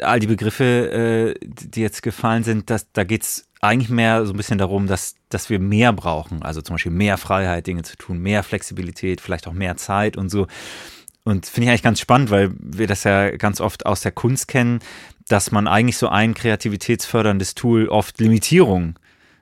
all 0.00 0.20
die 0.20 0.26
Begriffe, 0.26 1.34
äh, 1.34 1.34
die 1.42 1.80
jetzt 1.80 2.02
gefallen 2.02 2.44
sind, 2.44 2.68
dass, 2.70 2.90
da 2.92 3.04
geht 3.04 3.22
es 3.22 3.48
eigentlich 3.60 3.88
mehr 3.88 4.26
so 4.26 4.32
ein 4.32 4.36
bisschen 4.36 4.58
darum, 4.58 4.86
dass, 4.86 5.14
dass 5.30 5.48
wir 5.48 5.58
mehr 5.58 5.92
brauchen. 5.92 6.42
Also 6.42 6.60
zum 6.60 6.74
Beispiel 6.74 6.92
mehr 6.92 7.16
Freiheit, 7.16 7.66
Dinge 7.66 7.82
zu 7.82 7.96
tun, 7.96 8.18
mehr 8.18 8.42
Flexibilität, 8.42 9.20
vielleicht 9.20 9.46
auch 9.46 9.52
mehr 9.52 9.76
Zeit 9.76 10.16
und 10.16 10.28
so. 10.28 10.46
Und 11.24 11.46
finde 11.46 11.64
ich 11.64 11.68
eigentlich 11.70 11.82
ganz 11.82 12.00
spannend, 12.00 12.30
weil 12.30 12.52
wir 12.58 12.86
das 12.86 13.04
ja 13.04 13.30
ganz 13.36 13.60
oft 13.60 13.86
aus 13.86 14.02
der 14.02 14.12
Kunst 14.12 14.48
kennen, 14.48 14.80
dass 15.28 15.50
man 15.50 15.66
eigentlich 15.66 15.96
so 15.96 16.08
ein 16.08 16.34
kreativitätsförderndes 16.34 17.54
Tool 17.54 17.88
oft 17.88 18.20
Limitierung 18.20 18.98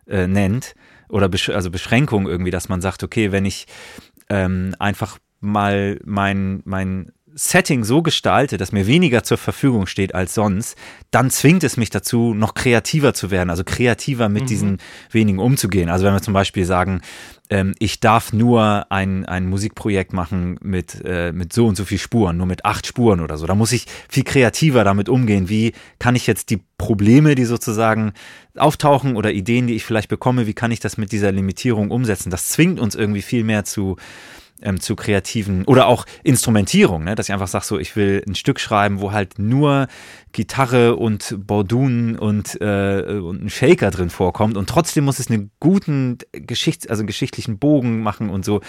äh, 0.07 0.29
nennt 0.29 0.77
oder 1.13 1.29
besch 1.29 1.51
also 1.51 1.71
Beschränkung 1.71 2.27
irgendwie, 2.27 2.51
dass 2.51 2.69
man 2.69 2.81
sagt, 2.81 3.03
okay, 3.05 3.31
wenn 3.33 3.45
ich 3.45 3.67
ähm, 4.31 4.75
einfach 4.79 5.19
mal 5.41 6.01
mein, 6.05 6.63
mein 6.65 7.13
Setting 7.35 7.85
so 7.85 8.03
gestalte, 8.03 8.57
dass 8.57 8.73
mir 8.73 8.87
weniger 8.87 9.23
zur 9.23 9.39
Verfügung 9.39 9.87
steht 9.87 10.15
als 10.15 10.35
sonst, 10.35 10.77
dann 11.11 11.31
zwingt 11.31 11.65
es 11.65 11.77
mich 11.77 11.91
dazu, 11.91 12.35
noch 12.35 12.55
kreativer 12.55 13.15
zu 13.15 13.31
werden, 13.31 13.51
also 13.51 13.65
kreativer 13.65 14.29
mit 14.29 14.45
mhm. 14.45 14.47
diesen 14.47 14.79
wenigen 15.11 15.39
umzugehen. 15.39 15.89
Also 15.89 16.05
wenn 16.05 16.15
wir 16.15 16.23
zum 16.23 16.35
Beispiel 16.35 16.65
sagen, 16.65 17.01
ähm, 17.51 17.75
ich 17.79 18.01
darf 18.01 18.33
nur 18.33 18.87
ein, 18.91 19.27
ein 19.27 19.47
Musikprojekt 19.47 20.13
machen 20.13 20.59
mit, 20.63 21.03
äh, 21.05 21.33
mit 21.33 21.53
so 21.53 21.67
und 21.67 21.77
so 21.77 21.85
viel 21.85 21.99
Spuren, 21.99 22.37
nur 22.37 22.47
mit 22.47 22.65
acht 22.65 22.87
Spuren 22.87 23.21
oder 23.21 23.37
so. 23.37 23.47
Da 23.47 23.55
muss 23.55 23.73
ich 23.73 23.87
viel 24.09 24.25
kreativer 24.25 24.85
damit 24.85 25.09
umgehen. 25.09 25.49
Wie 25.49 25.73
kann 25.99 26.17
ich 26.17 26.27
jetzt 26.27 26.51
die 26.51 26.61
Probleme, 26.79 27.35
die 27.35 27.45
sozusagen 27.45 28.13
auftauchen 28.57 29.17
oder 29.17 29.33
Ideen, 29.33 29.67
die 29.67 29.75
ich 29.75 29.85
vielleicht 29.85 30.09
bekomme, 30.09 30.47
wie 30.47 30.55
kann 30.55 30.71
ich 30.71 30.81
das 30.81 30.97
mit 30.97 31.13
dieser 31.13 31.31
Limitierung 31.31 31.91
umsetzen? 31.91 32.31
Das 32.31 32.49
zwingt 32.49 32.81
uns 32.81 32.95
irgendwie 32.95 33.23
viel 33.23 33.45
mehr 33.45 33.65
zu, 33.65 33.97
ähm, 34.63 34.81
zu 34.81 34.97
kreativen 34.97 35.65
oder 35.65 35.87
auch 35.87 36.07
Instrumentierung, 36.23 37.05
ne? 37.05 37.15
dass 37.15 37.29
ich 37.29 37.33
einfach 37.33 37.49
sage, 37.49 37.65
so 37.65 37.79
ich 37.79 37.97
will 37.97 38.23
ein 38.27 38.35
Stück 38.35 38.61
schreiben, 38.61 39.01
wo 39.01 39.13
halt 39.13 39.39
nur 39.39 39.89
Gitarre 40.33 40.97
und 40.97 41.37
Bordun 41.47 42.17
und, 42.17 42.61
äh, 42.61 43.21
und 43.23 43.45
ein 43.45 43.51
Shaker 43.51 43.91
drin 43.91 44.11
vorkommt 44.11 44.57
und 44.57 44.69
trotzdem 44.69 45.05
muss 45.05 45.19
es 45.19 45.31
einen 45.31 45.51
guten 45.61 46.19
Geschichts-, 46.33 46.87
also 46.87 47.01
einen 47.01 47.07
geschichtlichen 47.07 47.59
Bogen 47.59 48.03
machen 48.03 48.31
und 48.31 48.45
so. 48.45 48.61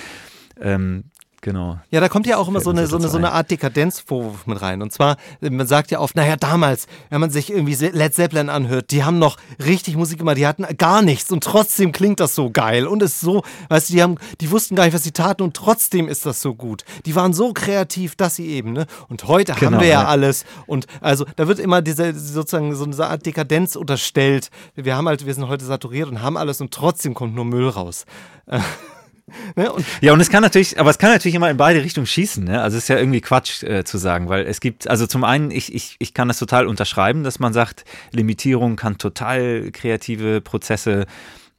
Ähm, 0.59 1.05
Genau. 1.43 1.77
Ja, 1.91 1.99
da 1.99 2.07
kommt 2.07 2.25
ja 2.25 2.37
auch 2.37 2.47
immer 2.47 2.61
so 2.61 2.69
eine, 2.69 2.87
so, 2.87 2.95
eine, 2.95 3.09
so 3.09 3.17
eine 3.17 3.33
Art 3.33 3.51
Dekadenzvorwurf 3.51 4.47
mit 4.47 4.61
rein. 4.61 4.81
Und 4.81 4.93
zwar, 4.93 5.17
man 5.41 5.67
sagt 5.67 5.91
ja 5.91 5.99
oft, 5.99 6.15
naja, 6.15 6.37
damals, 6.37 6.87
wenn 7.09 7.19
man 7.19 7.31
sich 7.31 7.51
irgendwie 7.51 7.73
Led 7.73 8.13
Zeppelin 8.13 8.47
anhört, 8.47 8.91
die 8.91 9.03
haben 9.03 9.19
noch 9.19 9.35
richtig 9.59 9.97
Musik 9.97 10.19
gemacht, 10.19 10.37
die 10.37 10.47
hatten 10.47 10.65
gar 10.77 11.01
nichts 11.01 11.33
und 11.33 11.43
trotzdem 11.43 11.91
klingt 11.91 12.21
das 12.21 12.33
so 12.33 12.49
geil 12.49 12.87
und 12.87 13.03
ist 13.03 13.19
so, 13.19 13.43
weißt 13.67 13.89
du, 13.89 13.93
die 13.93 14.01
haben, 14.01 14.15
die 14.39 14.51
wussten 14.51 14.77
gar 14.77 14.85
nicht, 14.85 14.93
was 14.93 15.03
sie 15.03 15.11
taten 15.11 15.43
und 15.43 15.53
trotzdem 15.53 16.07
ist 16.07 16.25
das 16.25 16.41
so 16.41 16.55
gut. 16.55 16.85
Die 17.05 17.13
waren 17.13 17.33
so 17.33 17.51
kreativ, 17.51 18.15
dass 18.15 18.37
sie 18.37 18.47
eben, 18.47 18.71
ne? 18.71 18.85
Und 19.09 19.27
heute 19.27 19.51
genau, 19.51 19.73
haben 19.73 19.81
wir 19.81 19.87
ja, 19.87 20.03
ja, 20.03 20.07
alles. 20.07 20.45
Und 20.65 20.87
also 21.01 21.25
da 21.35 21.49
wird 21.49 21.59
immer 21.59 21.81
diese 21.81 22.17
sozusagen 22.17 22.73
so 22.73 22.85
eine 22.85 23.07
Art 23.07 23.25
Dekadenz 23.25 23.75
unterstellt. 23.75 24.49
Wir 24.75 24.95
haben 24.95 25.09
halt, 25.09 25.25
wir 25.25 25.33
sind 25.33 25.49
heute 25.49 25.65
saturiert 25.65 26.07
und 26.07 26.21
haben 26.21 26.37
alles 26.37 26.61
und 26.61 26.73
trotzdem 26.73 27.13
kommt 27.13 27.35
nur 27.35 27.43
Müll 27.43 27.67
raus. 27.67 28.05
Ne? 29.55 29.71
Und 29.71 29.85
ja, 30.01 30.13
und 30.13 30.19
es 30.19 30.29
kann 30.29 30.41
natürlich, 30.41 30.79
aber 30.79 30.89
es 30.89 30.97
kann 30.97 31.11
natürlich 31.11 31.35
immer 31.35 31.49
in 31.49 31.57
beide 31.57 31.83
Richtungen 31.83 32.07
schießen. 32.07 32.43
Ne? 32.43 32.61
Also 32.61 32.77
es 32.77 32.83
ist 32.83 32.87
ja 32.89 32.97
irgendwie 32.97 33.21
Quatsch 33.21 33.63
äh, 33.63 33.83
zu 33.83 33.97
sagen, 33.97 34.27
weil 34.29 34.45
es 34.45 34.59
gibt, 34.59 34.87
also 34.87 35.05
zum 35.05 35.23
einen, 35.23 35.51
ich, 35.51 35.73
ich, 35.73 35.95
ich 35.99 36.13
kann 36.13 36.27
das 36.27 36.39
total 36.39 36.65
unterschreiben, 36.65 37.23
dass 37.23 37.39
man 37.39 37.53
sagt, 37.53 37.85
Limitierung 38.11 38.75
kann 38.75 38.97
total 38.97 39.69
kreative 39.71 40.41
Prozesse 40.41 41.05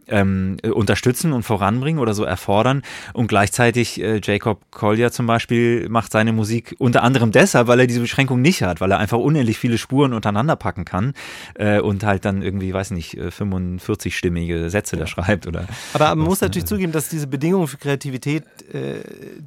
ähm, 0.09 0.57
unterstützen 0.62 1.33
und 1.33 1.43
voranbringen 1.43 2.01
oder 2.01 2.14
so 2.14 2.25
erfordern. 2.25 2.83
Und 3.12 3.29
gleichzeitig 3.29 4.01
äh, 4.01 4.21
Jacob 4.23 4.71
Collier 4.71 5.11
zum 5.12 5.27
Beispiel 5.27 5.88
macht 5.88 6.12
seine 6.12 6.33
Musik 6.33 6.75
unter 6.79 7.03
anderem 7.03 7.33
deshalb, 7.33 7.69
weil 7.69 7.81
er 7.81 7.87
diese 7.87 8.01
Beschränkung 8.01 8.40
nicht 8.40 8.62
hat, 8.62 8.81
weil 8.81 8.90
er 8.90 8.99
einfach 8.99 9.19
unendlich 9.19 9.59
viele 9.59 9.79
Spuren 9.79 10.12
untereinander 10.12 10.57
packen 10.57 10.85
kann 10.85 11.14
äh, 11.55 11.81
und 11.81 12.05
halt 12.05 12.25
dann 12.25 12.43
irgendwie, 12.43 12.73
weiß 12.73 12.90
nicht, 12.90 13.14
45-stimmige 13.14 14.67
äh, 14.67 14.71
Sätze 14.71 14.97
da 14.97 15.07
schreibt. 15.07 15.47
Oder 15.47 15.67
Aber 15.93 16.14
man 16.14 16.27
muss 16.27 16.40
natürlich 16.40 16.67
zugeben, 16.67 16.93
dass 16.93 17.09
diese 17.09 17.27
Bedingungen 17.27 17.69
für 17.69 17.79
Kreativität, 17.79 18.45
äh, 18.73 19.01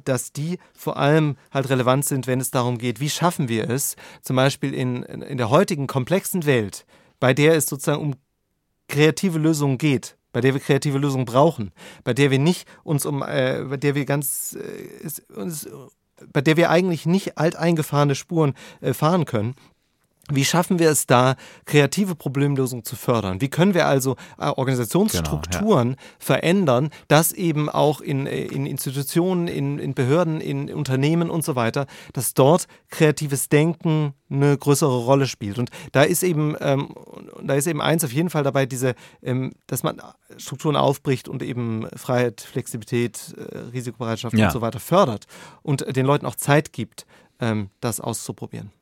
dass 0.04 0.32
die 0.32 0.58
vor 0.74 0.96
allem 0.96 1.36
halt 1.50 1.68
relevant 1.70 2.04
sind, 2.04 2.26
wenn 2.26 2.40
es 2.40 2.50
darum 2.50 2.78
geht, 2.78 3.00
wie 3.00 3.10
schaffen 3.10 3.48
wir 3.48 3.68
es, 3.70 3.96
zum 4.22 4.36
Beispiel 4.36 4.74
in, 4.74 5.02
in 5.02 5.38
der 5.38 5.50
heutigen 5.50 5.86
komplexen 5.86 6.46
Welt, 6.46 6.86
bei 7.20 7.34
der 7.34 7.54
es 7.54 7.66
sozusagen 7.66 8.00
um 8.00 8.14
kreative 8.88 9.38
Lösungen 9.38 9.78
geht, 9.78 10.17
bei 10.32 10.40
der 10.40 10.54
wir 10.54 10.60
kreative 10.60 10.98
Lösungen 10.98 11.24
brauchen, 11.24 11.72
bei 12.04 12.14
der 12.14 12.30
wir 12.30 12.38
nicht 12.38 12.68
uns 12.84 13.06
um, 13.06 13.22
äh, 13.22 13.64
bei 13.68 13.76
der 13.76 13.94
wir 13.94 14.04
ganz, 14.04 14.56
äh, 14.56 15.32
uns, 15.34 15.68
bei 16.32 16.40
der 16.40 16.56
wir 16.56 16.70
eigentlich 16.70 17.06
nicht 17.06 17.38
alteingefahrene 17.38 18.14
Spuren 18.14 18.54
äh, 18.80 18.92
fahren 18.92 19.24
können, 19.24 19.54
wie 20.30 20.44
schaffen 20.44 20.78
wir 20.78 20.90
es 20.90 21.06
da, 21.06 21.36
kreative 21.64 22.14
Problemlösungen 22.14 22.84
zu 22.84 22.96
fördern? 22.96 23.40
Wie 23.40 23.48
können 23.48 23.74
wir 23.74 23.86
also 23.86 24.16
äh, 24.38 24.46
Organisationsstrukturen 24.46 25.90
genau, 25.90 26.00
ja. 26.00 26.08
verändern, 26.18 26.90
dass 27.08 27.32
eben 27.32 27.68
auch 27.68 28.00
in, 28.00 28.26
äh, 28.26 28.44
in 28.44 28.66
Institutionen, 28.66 29.48
in, 29.48 29.78
in 29.78 29.94
Behörden, 29.94 30.40
in 30.40 30.72
Unternehmen 30.72 31.30
und 31.30 31.44
so 31.44 31.56
weiter, 31.56 31.86
dass 32.12 32.34
dort 32.34 32.66
kreatives 32.90 33.48
Denken 33.48 34.14
eine 34.30 34.56
größere 34.56 34.98
Rolle 34.98 35.26
spielt? 35.26 35.58
Und 35.58 35.70
da 35.92 36.02
ist 36.02 36.22
eben, 36.22 36.56
ähm, 36.60 36.94
da 37.42 37.54
ist 37.54 37.66
eben 37.66 37.80
eins 37.80 38.04
auf 38.04 38.12
jeden 38.12 38.30
Fall 38.30 38.42
dabei, 38.42 38.66
diese, 38.66 38.94
ähm, 39.22 39.52
dass 39.66 39.82
man 39.82 40.00
Strukturen 40.36 40.76
aufbricht 40.76 41.28
und 41.28 41.42
eben 41.42 41.86
Freiheit, 41.96 42.40
Flexibilität, 42.40 43.34
äh, 43.36 43.58
Risikobereitschaft 43.72 44.36
ja. 44.36 44.46
und 44.46 44.52
so 44.52 44.60
weiter 44.60 44.80
fördert 44.80 45.26
und 45.62 45.96
den 45.96 46.06
Leuten 46.06 46.26
auch 46.26 46.36
Zeit 46.36 46.72
gibt, 46.72 47.06
ähm, 47.40 47.70
das 47.80 48.00
auszuprobieren. 48.00 48.72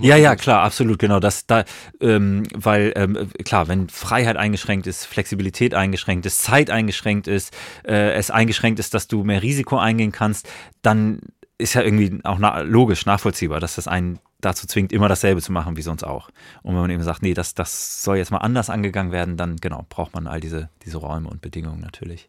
Ja, 0.00 0.16
ja, 0.16 0.36
klar, 0.36 0.62
absolut, 0.62 0.98
genau. 0.98 1.20
Das 1.20 1.46
da, 1.46 1.64
ähm, 2.00 2.44
weil 2.54 2.92
ähm, 2.96 3.30
klar, 3.44 3.68
wenn 3.68 3.88
Freiheit 3.88 4.36
eingeschränkt 4.36 4.86
ist, 4.86 5.06
Flexibilität 5.06 5.74
eingeschränkt 5.74 6.26
ist, 6.26 6.42
Zeit 6.42 6.70
eingeschränkt 6.70 7.26
ist, 7.26 7.54
äh, 7.84 8.12
es 8.12 8.30
eingeschränkt 8.30 8.78
ist, 8.80 8.94
dass 8.94 9.08
du 9.08 9.24
mehr 9.24 9.42
Risiko 9.42 9.78
eingehen 9.78 10.12
kannst, 10.12 10.48
dann 10.82 11.20
ist 11.58 11.74
ja 11.74 11.82
irgendwie 11.82 12.18
auch 12.24 12.38
na 12.38 12.60
logisch 12.60 13.06
nachvollziehbar, 13.06 13.60
dass 13.60 13.76
das 13.76 13.88
einen 13.88 14.18
dazu 14.40 14.66
zwingt, 14.66 14.92
immer 14.92 15.08
dasselbe 15.08 15.40
zu 15.40 15.52
machen 15.52 15.76
wie 15.76 15.82
sonst 15.82 16.02
auch. 16.02 16.28
Und 16.62 16.74
wenn 16.74 16.82
man 16.82 16.90
eben 16.90 17.02
sagt, 17.02 17.22
nee, 17.22 17.34
das, 17.34 17.54
das 17.54 18.02
soll 18.02 18.16
jetzt 18.16 18.32
mal 18.32 18.38
anders 18.38 18.68
angegangen 18.68 19.12
werden, 19.12 19.36
dann 19.36 19.56
genau 19.56 19.86
braucht 19.88 20.14
man 20.14 20.26
all 20.26 20.40
diese, 20.40 20.68
diese 20.84 20.98
Räume 20.98 21.28
und 21.28 21.40
Bedingungen 21.40 21.80
natürlich. 21.80 22.28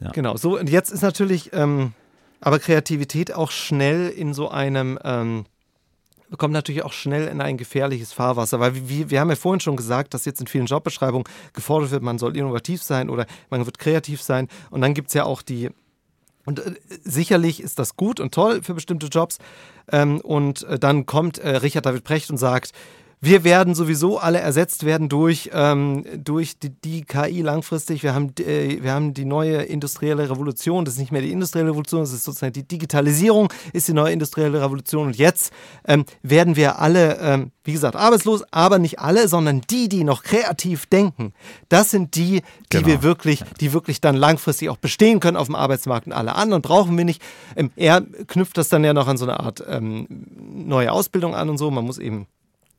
Ja. 0.00 0.10
Genau, 0.10 0.36
so 0.36 0.58
und 0.58 0.70
jetzt 0.70 0.90
ist 0.90 1.02
natürlich 1.02 1.52
ähm, 1.52 1.92
aber 2.40 2.58
Kreativität 2.58 3.32
auch 3.32 3.50
schnell 3.50 4.08
in 4.08 4.34
so 4.34 4.50
einem 4.50 4.98
ähm, 5.04 5.44
kommt 6.36 6.54
natürlich 6.54 6.82
auch 6.82 6.92
schnell 6.92 7.28
in 7.28 7.40
ein 7.40 7.56
gefährliches 7.56 8.12
Fahrwasser, 8.12 8.60
weil 8.60 8.88
wir, 8.88 9.10
wir 9.10 9.20
haben 9.20 9.30
ja 9.30 9.36
vorhin 9.36 9.60
schon 9.60 9.76
gesagt, 9.76 10.14
dass 10.14 10.24
jetzt 10.24 10.40
in 10.40 10.46
vielen 10.46 10.66
Jobbeschreibungen 10.66 11.24
gefordert 11.52 11.90
wird, 11.90 12.02
man 12.02 12.18
soll 12.18 12.36
innovativ 12.36 12.82
sein 12.82 13.10
oder 13.10 13.26
man 13.50 13.64
wird 13.66 13.78
kreativ 13.78 14.22
sein. 14.22 14.48
Und 14.70 14.80
dann 14.80 14.94
gibt 14.94 15.08
es 15.08 15.14
ja 15.14 15.24
auch 15.24 15.42
die 15.42 15.70
und 16.44 16.58
äh, 16.58 16.74
sicherlich 17.04 17.62
ist 17.62 17.78
das 17.78 17.96
gut 17.96 18.20
und 18.20 18.34
toll 18.34 18.62
für 18.62 18.74
bestimmte 18.74 19.06
Jobs. 19.06 19.38
Ähm, 19.90 20.20
und 20.20 20.64
äh, 20.64 20.78
dann 20.78 21.06
kommt 21.06 21.38
äh, 21.38 21.56
Richard 21.56 21.86
David 21.86 22.04
Precht 22.04 22.30
und 22.30 22.36
sagt, 22.36 22.72
wir 23.24 23.44
werden 23.44 23.76
sowieso 23.76 24.18
alle 24.18 24.40
ersetzt 24.40 24.84
werden 24.84 25.08
durch, 25.08 25.50
ähm, 25.54 26.04
durch 26.16 26.58
die, 26.58 26.70
die, 26.70 27.02
KI 27.02 27.40
langfristig. 27.42 28.02
Wir 28.02 28.14
haben, 28.14 28.32
äh, 28.40 28.82
wir 28.82 28.92
haben 28.92 29.14
die 29.14 29.24
neue 29.24 29.62
industrielle 29.62 30.28
Revolution. 30.28 30.84
Das 30.84 30.94
ist 30.94 31.00
nicht 31.00 31.12
mehr 31.12 31.22
die 31.22 31.30
industrielle 31.30 31.68
Revolution, 31.70 32.00
das 32.00 32.12
ist 32.12 32.24
sozusagen 32.24 32.52
die 32.52 32.66
Digitalisierung, 32.66 33.52
ist 33.72 33.86
die 33.86 33.92
neue 33.92 34.12
industrielle 34.12 34.60
Revolution. 34.60 35.06
Und 35.06 35.16
jetzt 35.16 35.52
ähm, 35.86 36.04
werden 36.22 36.56
wir 36.56 36.80
alle, 36.80 37.16
ähm, 37.20 37.52
wie 37.62 37.72
gesagt, 37.72 37.94
arbeitslos, 37.94 38.42
aber 38.50 38.80
nicht 38.80 38.98
alle, 38.98 39.28
sondern 39.28 39.60
die, 39.70 39.88
die 39.88 40.02
noch 40.02 40.24
kreativ 40.24 40.86
denken. 40.86 41.32
Das 41.68 41.92
sind 41.92 42.16
die, 42.16 42.42
die 42.72 42.78
genau. 42.78 42.88
wir 42.88 43.02
wirklich, 43.04 43.44
die 43.60 43.72
wirklich 43.72 44.00
dann 44.00 44.16
langfristig 44.16 44.68
auch 44.68 44.78
bestehen 44.78 45.20
können 45.20 45.36
auf 45.36 45.46
dem 45.46 45.54
Arbeitsmarkt. 45.54 46.08
Und 46.08 46.12
alle 46.12 46.34
anderen 46.34 46.60
brauchen 46.60 46.98
wir 46.98 47.04
nicht. 47.04 47.22
Ähm, 47.54 47.70
er 47.76 48.00
knüpft 48.00 48.58
das 48.58 48.68
dann 48.68 48.82
ja 48.82 48.92
noch 48.92 49.06
an 49.06 49.16
so 49.16 49.26
eine 49.26 49.38
Art 49.38 49.62
ähm, 49.68 50.08
neue 50.40 50.90
Ausbildung 50.90 51.36
an 51.36 51.48
und 51.50 51.58
so. 51.58 51.70
Man 51.70 51.84
muss 51.84 51.98
eben 51.98 52.26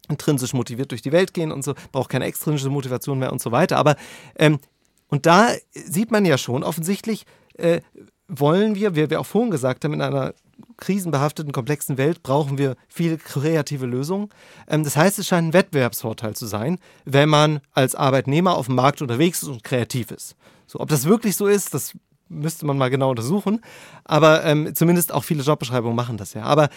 intrinsisch 0.10 0.54
motiviert 0.54 0.92
durch 0.92 1.02
die 1.02 1.12
Welt 1.12 1.34
gehen 1.34 1.52
und 1.52 1.64
so, 1.64 1.74
braucht 1.92 2.10
keine 2.10 2.26
extrinsische 2.26 2.70
Motivation 2.70 3.20
mehr 3.20 3.32
und 3.32 3.42
so 3.42 3.52
weiter. 3.52 3.78
Aber 3.78 3.96
ähm, 4.38 4.60
und 5.08 5.26
da 5.26 5.52
sieht 5.72 6.12
man 6.12 6.26
ja 6.26 6.38
schon, 6.38 6.64
offensichtlich 6.64 7.26
äh, 7.58 7.82
wollen 8.28 8.76
wir, 8.76 8.96
wie 8.96 9.10
wir 9.10 9.20
auch 9.20 9.26
vorhin 9.26 9.52
gesagt 9.52 9.84
haben, 9.84 9.94
in 9.94 10.02
einer 10.02 10.34
krisenbehafteten, 10.78 11.52
komplexen 11.52 11.98
Welt 11.98 12.24
brauchen 12.24 12.58
wir 12.58 12.76
viele 12.88 13.18
kreative 13.18 13.86
Lösungen. 13.86 14.30
Ähm, 14.68 14.84
das 14.84 14.96
heißt, 14.96 15.20
es 15.20 15.28
scheint 15.28 15.50
ein 15.50 15.54
Wettbewerbsvorteil 15.54 16.36
zu 16.36 16.46
sein, 16.46 16.80
wenn 17.06 17.30
man 17.30 17.60
als 17.72 17.96
Arbeitnehmer 17.96 18.56
auf 18.58 18.68
dem 18.68 18.76
Markt 18.76 19.02
unterwegs 19.02 19.44
ist 19.44 19.50
und 19.50 19.64
kreativ 19.64 20.12
ist. 20.12 20.36
So, 20.66 20.80
ob 20.80 20.90
das 20.90 21.06
wirklich 21.06 21.36
so 21.36 21.48
ist, 21.48 21.74
das 21.74 21.94
müsste 22.34 22.66
man 22.66 22.78
mal 22.78 22.90
genau 22.90 23.10
untersuchen. 23.10 23.62
Aber 24.04 24.44
ähm, 24.44 24.76
zumindest 24.76 25.14
auch 25.14 25.24
viele 25.24 25.44
Jobbeschreibungen 25.44 25.96
machen 25.96 26.18
das 26.18 26.34
ja. 26.34 26.44
Aber, 26.44 26.70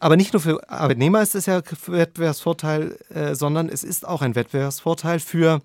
aber 0.00 0.16
nicht 0.16 0.32
nur 0.32 0.40
für 0.40 0.68
Arbeitnehmer 0.70 1.22
ist 1.22 1.34
es 1.34 1.46
ja 1.46 1.60
Wettbewerbsvorteil, 1.86 2.98
äh, 3.10 3.34
sondern 3.34 3.68
es 3.68 3.84
ist 3.84 4.06
auch 4.06 4.22
ein 4.22 4.34
Wettbewerbsvorteil 4.34 5.20
für 5.20 5.60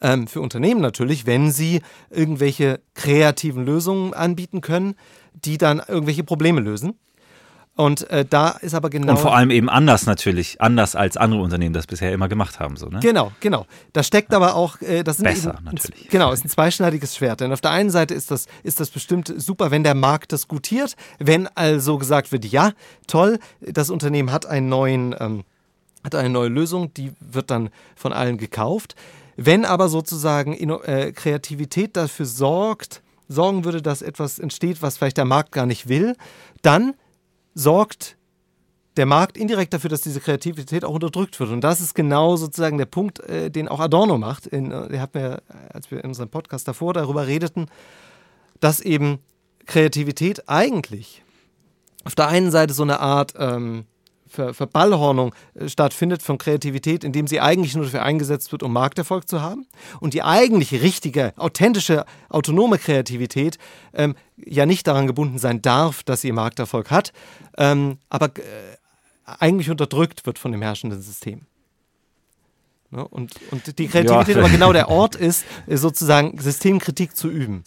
ähm, 0.00 0.26
für 0.26 0.40
Unternehmen 0.40 0.80
natürlich, 0.80 1.26
wenn 1.26 1.50
sie 1.50 1.82
irgendwelche 2.10 2.80
kreativen 2.94 3.64
Lösungen 3.64 4.14
anbieten 4.14 4.60
können, 4.60 4.94
die 5.34 5.58
dann 5.58 5.82
irgendwelche 5.86 6.24
Probleme 6.24 6.60
lösen. 6.60 6.94
Und 7.78 8.10
äh, 8.10 8.24
da 8.28 8.50
ist 8.60 8.74
aber 8.74 8.90
genau. 8.90 9.12
Und 9.12 9.20
vor 9.20 9.36
allem 9.36 9.52
eben 9.52 9.68
anders 9.68 10.04
natürlich, 10.04 10.60
anders 10.60 10.96
als 10.96 11.16
andere 11.16 11.40
Unternehmen 11.40 11.72
das 11.72 11.86
bisher 11.86 12.12
immer 12.12 12.28
gemacht 12.28 12.58
haben. 12.58 12.74
So, 12.74 12.88
ne? 12.88 12.98
Genau, 13.00 13.30
genau. 13.38 13.66
Da 13.92 14.02
steckt 14.02 14.34
aber 14.34 14.56
auch, 14.56 14.80
äh, 14.80 15.04
das 15.04 15.18
sind 15.18 15.26
Besser 15.26 15.54
eben, 15.54 15.64
natürlich. 15.64 16.08
Genau, 16.08 16.32
ist 16.32 16.44
ein 16.44 16.48
zweischneidiges 16.48 17.14
Schwert. 17.14 17.40
Denn 17.40 17.52
auf 17.52 17.60
der 17.60 17.70
einen 17.70 17.90
Seite 17.90 18.14
ist 18.14 18.32
das, 18.32 18.46
ist 18.64 18.80
das 18.80 18.90
bestimmt 18.90 19.32
super, 19.36 19.70
wenn 19.70 19.84
der 19.84 19.94
Markt 19.94 20.32
das 20.32 20.48
gutiert, 20.48 20.96
wenn 21.20 21.46
also 21.54 21.98
gesagt 21.98 22.32
wird, 22.32 22.46
ja, 22.46 22.72
toll, 23.06 23.38
das 23.60 23.90
Unternehmen 23.90 24.32
hat 24.32 24.44
einen 24.44 24.68
neuen, 24.68 25.14
ähm, 25.20 25.44
hat 26.02 26.16
eine 26.16 26.30
neue 26.30 26.48
Lösung, 26.48 26.92
die 26.94 27.12
wird 27.20 27.52
dann 27.52 27.70
von 27.94 28.12
allen 28.12 28.38
gekauft. 28.38 28.96
Wenn 29.36 29.64
aber 29.64 29.88
sozusagen 29.88 30.52
äh, 30.52 31.12
Kreativität 31.12 31.96
dafür 31.96 32.26
sorgt, 32.26 33.02
sorgen 33.28 33.64
würde, 33.64 33.82
dass 33.82 34.02
etwas 34.02 34.40
entsteht, 34.40 34.82
was 34.82 34.98
vielleicht 34.98 35.16
der 35.16 35.26
Markt 35.26 35.52
gar 35.52 35.64
nicht 35.64 35.88
will, 35.88 36.16
dann 36.62 36.94
sorgt 37.54 38.16
der 38.96 39.06
Markt 39.06 39.38
indirekt 39.38 39.72
dafür, 39.72 39.90
dass 39.90 40.00
diese 40.00 40.20
Kreativität 40.20 40.84
auch 40.84 40.94
unterdrückt 40.94 41.38
wird. 41.38 41.50
Und 41.50 41.62
das 41.62 41.80
ist 41.80 41.94
genau 41.94 42.36
sozusagen 42.36 42.78
der 42.78 42.86
Punkt, 42.86 43.20
äh, 43.20 43.50
den 43.50 43.68
auch 43.68 43.80
Adorno 43.80 44.18
macht. 44.18 44.46
In, 44.46 44.72
äh, 44.72 44.88
der 44.88 45.00
hat 45.00 45.14
mir, 45.14 45.42
als 45.72 45.90
wir 45.90 46.02
in 46.02 46.10
unserem 46.10 46.28
Podcast 46.28 46.66
davor 46.66 46.94
darüber 46.94 47.26
redeten, 47.26 47.66
dass 48.60 48.80
eben 48.80 49.20
Kreativität 49.66 50.48
eigentlich 50.48 51.22
auf 52.04 52.14
der 52.14 52.28
einen 52.28 52.50
Seite 52.50 52.74
so 52.74 52.82
eine 52.82 53.00
Art 53.00 53.34
ähm, 53.38 53.84
Ver 54.28 54.54
Verballhornung 54.54 55.34
äh, 55.54 55.68
stattfindet 55.68 56.22
von 56.22 56.38
Kreativität, 56.38 57.04
indem 57.04 57.26
sie 57.26 57.40
eigentlich 57.40 57.74
nur 57.74 57.84
dafür 57.84 58.02
eingesetzt 58.02 58.52
wird, 58.52 58.62
um 58.62 58.72
Markterfolg 58.72 59.28
zu 59.28 59.40
haben. 59.40 59.66
Und 60.00 60.14
die 60.14 60.22
eigentliche, 60.22 60.82
richtige, 60.82 61.32
authentische, 61.36 62.04
autonome 62.28 62.78
Kreativität 62.78 63.58
ähm, 63.92 64.14
ja 64.36 64.66
nicht 64.66 64.86
daran 64.86 65.06
gebunden 65.06 65.38
sein 65.38 65.62
darf, 65.62 66.02
dass 66.02 66.20
sie 66.20 66.32
Markterfolg 66.32 66.90
hat, 66.90 67.12
ähm, 67.56 67.98
aber 68.08 68.26
äh, 68.36 68.42
eigentlich 69.38 69.70
unterdrückt 69.70 70.26
wird 70.26 70.38
von 70.38 70.52
dem 70.52 70.62
herrschenden 70.62 71.02
System. 71.02 71.42
Ne? 72.90 73.06
Und, 73.06 73.34
und 73.50 73.78
die 73.78 73.88
Kreativität 73.88 74.36
ja. 74.36 74.42
aber 74.42 74.50
genau 74.50 74.72
der 74.72 74.88
Ort 74.88 75.14
ist, 75.14 75.44
sozusagen 75.66 76.38
Systemkritik 76.38 77.16
zu 77.16 77.28
üben. 77.28 77.64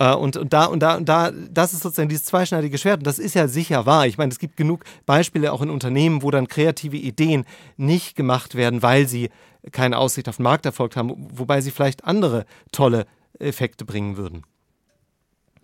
Äh, 0.00 0.14
und, 0.14 0.36
und, 0.36 0.52
da, 0.52 0.64
und, 0.64 0.80
da, 0.80 0.96
und 0.96 1.08
da, 1.08 1.30
das 1.30 1.74
ist 1.74 1.82
sozusagen 1.82 2.08
dieses 2.08 2.24
zweischneidige 2.24 2.78
Schwert. 2.78 2.98
Und 2.98 3.06
das 3.06 3.18
ist 3.18 3.34
ja 3.34 3.46
sicher 3.46 3.86
wahr. 3.86 4.06
Ich 4.06 4.18
meine, 4.18 4.32
es 4.32 4.38
gibt 4.38 4.56
genug 4.56 4.84
Beispiele 5.06 5.52
auch 5.52 5.60
in 5.60 5.70
Unternehmen, 5.70 6.22
wo 6.22 6.30
dann 6.30 6.48
kreative 6.48 6.96
Ideen 6.96 7.44
nicht 7.76 8.16
gemacht 8.16 8.54
werden, 8.54 8.82
weil 8.82 9.06
sie 9.06 9.28
keine 9.72 9.98
Aussicht 9.98 10.28
auf 10.28 10.36
den 10.36 10.44
Markterfolg 10.44 10.96
haben, 10.96 11.28
wobei 11.34 11.60
sie 11.60 11.70
vielleicht 11.70 12.04
andere 12.04 12.46
tolle 12.72 13.06
Effekte 13.38 13.84
bringen 13.84 14.16
würden. 14.16 14.42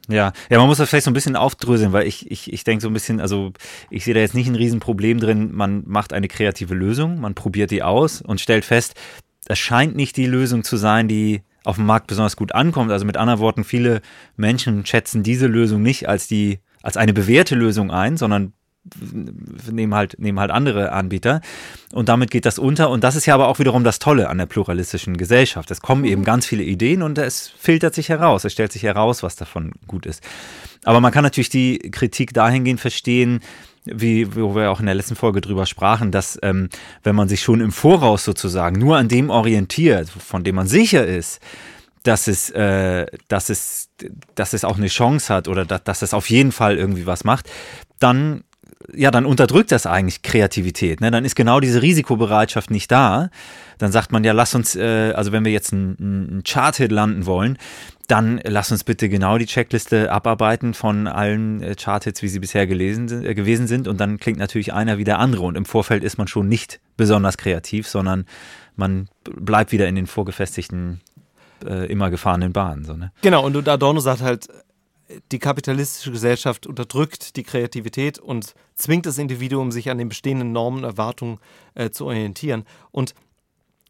Ja, 0.09 0.33
ja, 0.51 0.59
man 0.59 0.69
muss 0.69 0.79
das 0.79 0.91
vielleicht 0.91 1.07
so 1.07 1.11
ein 1.11 1.15
bisschen 1.15 1.35
aufdröseln, 1.35 1.93
weil 1.93 2.07
ich, 2.07 2.31
ich, 2.31 2.53
ich 2.53 2.63
denke 2.63 2.83
so 2.83 2.89
ein 2.89 2.93
bisschen, 2.93 3.21
also 3.21 3.53
ich 3.91 4.05
sehe 4.05 4.15
da 4.15 4.21
jetzt 4.21 4.35
nicht 4.35 4.47
ein 4.47 4.55
Riesenproblem 4.55 5.19
drin, 5.19 5.51
man 5.53 5.83
macht 5.87 6.13
eine 6.13 6.29
kreative 6.29 6.75
Lösung, 6.75 7.21
man 7.21 7.35
probiert 7.35 7.73
die 7.73 7.83
aus 7.83 8.21
und 8.21 8.41
stellt 8.41 8.65
fest, 8.65 8.95
das 9.47 9.59
scheint 9.59 9.97
nicht 9.97 10.17
die 10.17 10.27
Lösung 10.27 10.63
zu 10.63 10.77
sein, 10.77 11.09
die 11.09 11.43
auf 11.67 11.77
dem 11.77 11.87
Markt 11.87 12.07
besonders 12.07 12.37
gut 12.37 12.55
ankommt. 12.55 12.93
Also 12.93 13.05
mit 13.05 13.17
anderen 13.17 13.41
Worten, 13.41 13.65
viele 13.65 14.01
Menschen 14.37 14.87
schätzen 14.87 15.23
diese 15.23 15.49
Lösung 15.49 15.83
nicht 15.83 16.09
als 16.09 16.29
die, 16.29 16.61
als 16.83 16.97
eine 16.97 17.13
bewährte 17.13 17.57
Lösung 17.57 17.91
ein, 17.91 18.17
sondern 18.17 18.53
nehmen 19.69 19.93
halt, 19.93 20.17
nehmen 20.21 20.39
halt 20.39 20.53
andere 20.53 20.93
Anbieter. 20.93 21.41
Und 21.93 22.09
damit 22.09 22.31
geht 22.31 22.47
das 22.47 22.61
unter. 22.61 22.89
Und 22.91 23.03
das 23.03 23.17
ist 23.17 23.27
ja 23.27 23.35
aber 23.35 23.49
auch 23.49 23.59
wiederum 23.59 23.83
das 23.83 23.99
Tolle 23.99 24.29
an 24.29 24.39
der 24.39 24.47
pluralistischen 24.47 25.17
Gesellschaft. 25.17 25.71
Es 25.73 25.81
kommen 25.81 26.05
eben 26.05 26.23
ganz 26.23 26.47
viele 26.47 26.63
Ideen 26.63 27.03
und 27.03 27.19
es 27.19 27.49
filtert 27.59 27.95
sich 27.95 28.11
heraus. 28.11 28.45
Es 28.45 28.53
stellt 28.53 28.71
sich 28.71 28.85
heraus, 28.85 29.25
was 29.25 29.35
davon 29.35 29.73
gut 29.89 30.07
ist. 30.07 30.23
Aber 30.85 31.01
man 31.01 31.11
kann 31.11 31.25
natürlich 31.25 31.49
die 31.49 31.79
Kritik 31.91 32.33
dahingehend 32.33 32.81
verstehen, 32.81 33.41
wie, 33.87 34.35
wo 34.35 34.55
wir 34.55 34.71
auch 34.71 34.81
in 34.81 34.87
der 34.87 34.95
letzten 34.95 35.17
Folge 35.17 35.41
drüber 35.41 35.67
sprachen, 35.67 36.11
dass 36.11 36.39
ähm, 36.43 36.69
wenn 37.03 37.17
man 37.17 37.29
sich 37.29 37.41
schon 37.41 37.61
im 37.61 37.73
Voraus 37.73 38.25
sozusagen 38.25 38.79
nur 38.79 38.97
an 38.97 39.09
dem 39.09 39.31
orientiert, 39.31 40.09
von 40.09 40.45
dem 40.45 40.57
man 40.57 40.67
sicher 40.67 41.07
ist, 41.07 41.41
dass 42.03 42.29
es, 42.29 42.51
äh, 42.51 43.07
dass 43.29 43.49
es, 43.49 43.89
dass 44.35 44.53
es 44.53 44.65
auch 44.65 44.77
eine 44.77 44.89
Chance 44.89 45.33
hat 45.33 45.49
oder 45.49 45.65
dass, 45.65 45.85
dass 45.85 46.03
es 46.03 46.15
auf 46.15 46.31
jeden 46.31 46.53
Fall 46.53 46.77
irgendwie 46.77 47.07
was 47.07 47.25
macht, 47.25 47.51
dann 47.99 48.45
ja, 48.95 49.11
dann 49.11 49.27
unterdrückt 49.27 49.73
das 49.73 49.87
eigentlich 49.87 50.23
Kreativität. 50.23 51.01
Ne? 51.01 51.11
Dann 51.11 51.25
ist 51.25 51.35
genau 51.35 51.61
diese 51.61 51.83
Risikobereitschaft 51.83 52.71
nicht 52.71 52.91
da. 52.93 53.31
Dann 53.79 53.93
sagt 53.93 54.13
man 54.13 54.25
ja, 54.25 54.33
lass 54.33 54.55
uns, 54.55 54.75
äh, 54.77 55.13
also 55.15 55.33
wenn 55.33 55.45
wir 55.45 55.53
jetzt 55.53 55.73
einen, 55.73 55.97
einen 55.99 56.43
Chart-Hit 56.45 56.93
landen 56.93 57.27
wollen, 57.27 57.59
dann 58.09 58.41
lass 58.45 58.71
uns 58.71 58.85
bitte 58.85 59.09
genau 59.09 59.39
die 59.39 59.47
Checkliste 59.47 60.11
abarbeiten 60.11 60.75
von 60.75 61.07
allen 61.07 61.63
äh, 61.63 61.75
Chart-Hits, 61.75 62.23
wie 62.23 62.29
sie 62.29 62.39
bisher 62.39 62.67
gelesen, 62.67 63.25
äh, 63.25 63.35
gewesen 63.35 63.67
sind. 63.67 63.89
Und 63.89 64.01
dann 64.01 64.19
klingt 64.19 64.39
natürlich 64.39 64.73
einer 64.73 64.99
wie 64.99 65.05
der 65.05 65.19
andere. 65.19 65.45
Und 65.45 65.57
im 65.57 65.65
Vorfeld 65.65 66.05
ist 66.05 66.19
man 66.19 66.29
schon 66.29 66.49
nicht 66.49 66.81
besonders 66.97 67.37
kreativ, 67.37 67.89
sondern 67.89 68.27
man 68.77 69.09
bleibt 69.25 69.73
wieder 69.73 69.89
in 69.89 69.95
den 69.95 70.07
vorgefestigten, 70.07 71.01
äh, 71.67 71.91
immer 71.91 72.11
gefahrenen 72.11 72.53
Bahnen. 72.53 72.85
So, 72.85 72.95
ne? 72.95 73.13
Genau, 73.23 73.45
und 73.45 73.69
Adorno 73.69 74.01
sagt 74.01 74.23
halt, 74.23 74.49
die 75.33 75.39
kapitalistische 75.39 76.11
Gesellschaft 76.11 76.67
unterdrückt 76.67 77.37
die 77.37 77.43
Kreativität 77.43 78.19
und 78.19 78.55
zwingt 78.75 79.07
das 79.07 79.19
Individuum, 79.19 79.71
sich 79.71 79.91
an 79.91 79.99
den 79.99 80.09
bestehenden 80.09 80.53
Normen 80.53 80.79
und 80.79 80.85
Erwartungen 80.85 81.39
äh, 81.75 81.91
zu 81.91 82.07
orientieren. 82.07 82.65
Und, 82.91 83.15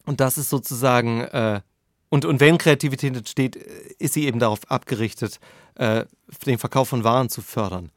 und 0.07 0.21
das 0.21 0.39
ist 0.39 0.51
sozusagen, 0.51 1.21
äh, 1.21 1.61
und, 2.09 2.25
und 2.25 2.41
wenn 2.41 2.59
Kreativität 2.59 3.17
entsteht, 3.17 3.57
ist 3.57 4.15
sie 4.15 4.27
eben 4.27 4.39
darauf 4.39 4.61
abgerichtet, 4.71 5.41
äh, 5.75 6.05
den 6.47 6.59
Verkauf 6.59 6.89
von 6.89 7.05
Waren 7.05 7.29
zu 7.29 7.43
fördern. 7.43 7.91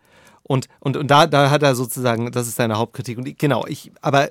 Und, 0.43 0.67
und, 0.79 0.97
und 0.97 1.07
da, 1.09 1.27
da 1.27 1.51
hat 1.51 1.63
er 1.63 1.75
sozusagen, 1.75 2.31
das 2.31 2.47
ist 2.47 2.55
seine 2.55 2.77
Hauptkritik. 2.77 3.17
Und 3.19 3.37
genau, 3.37 3.65
ich, 3.67 3.91
aber 4.01 4.29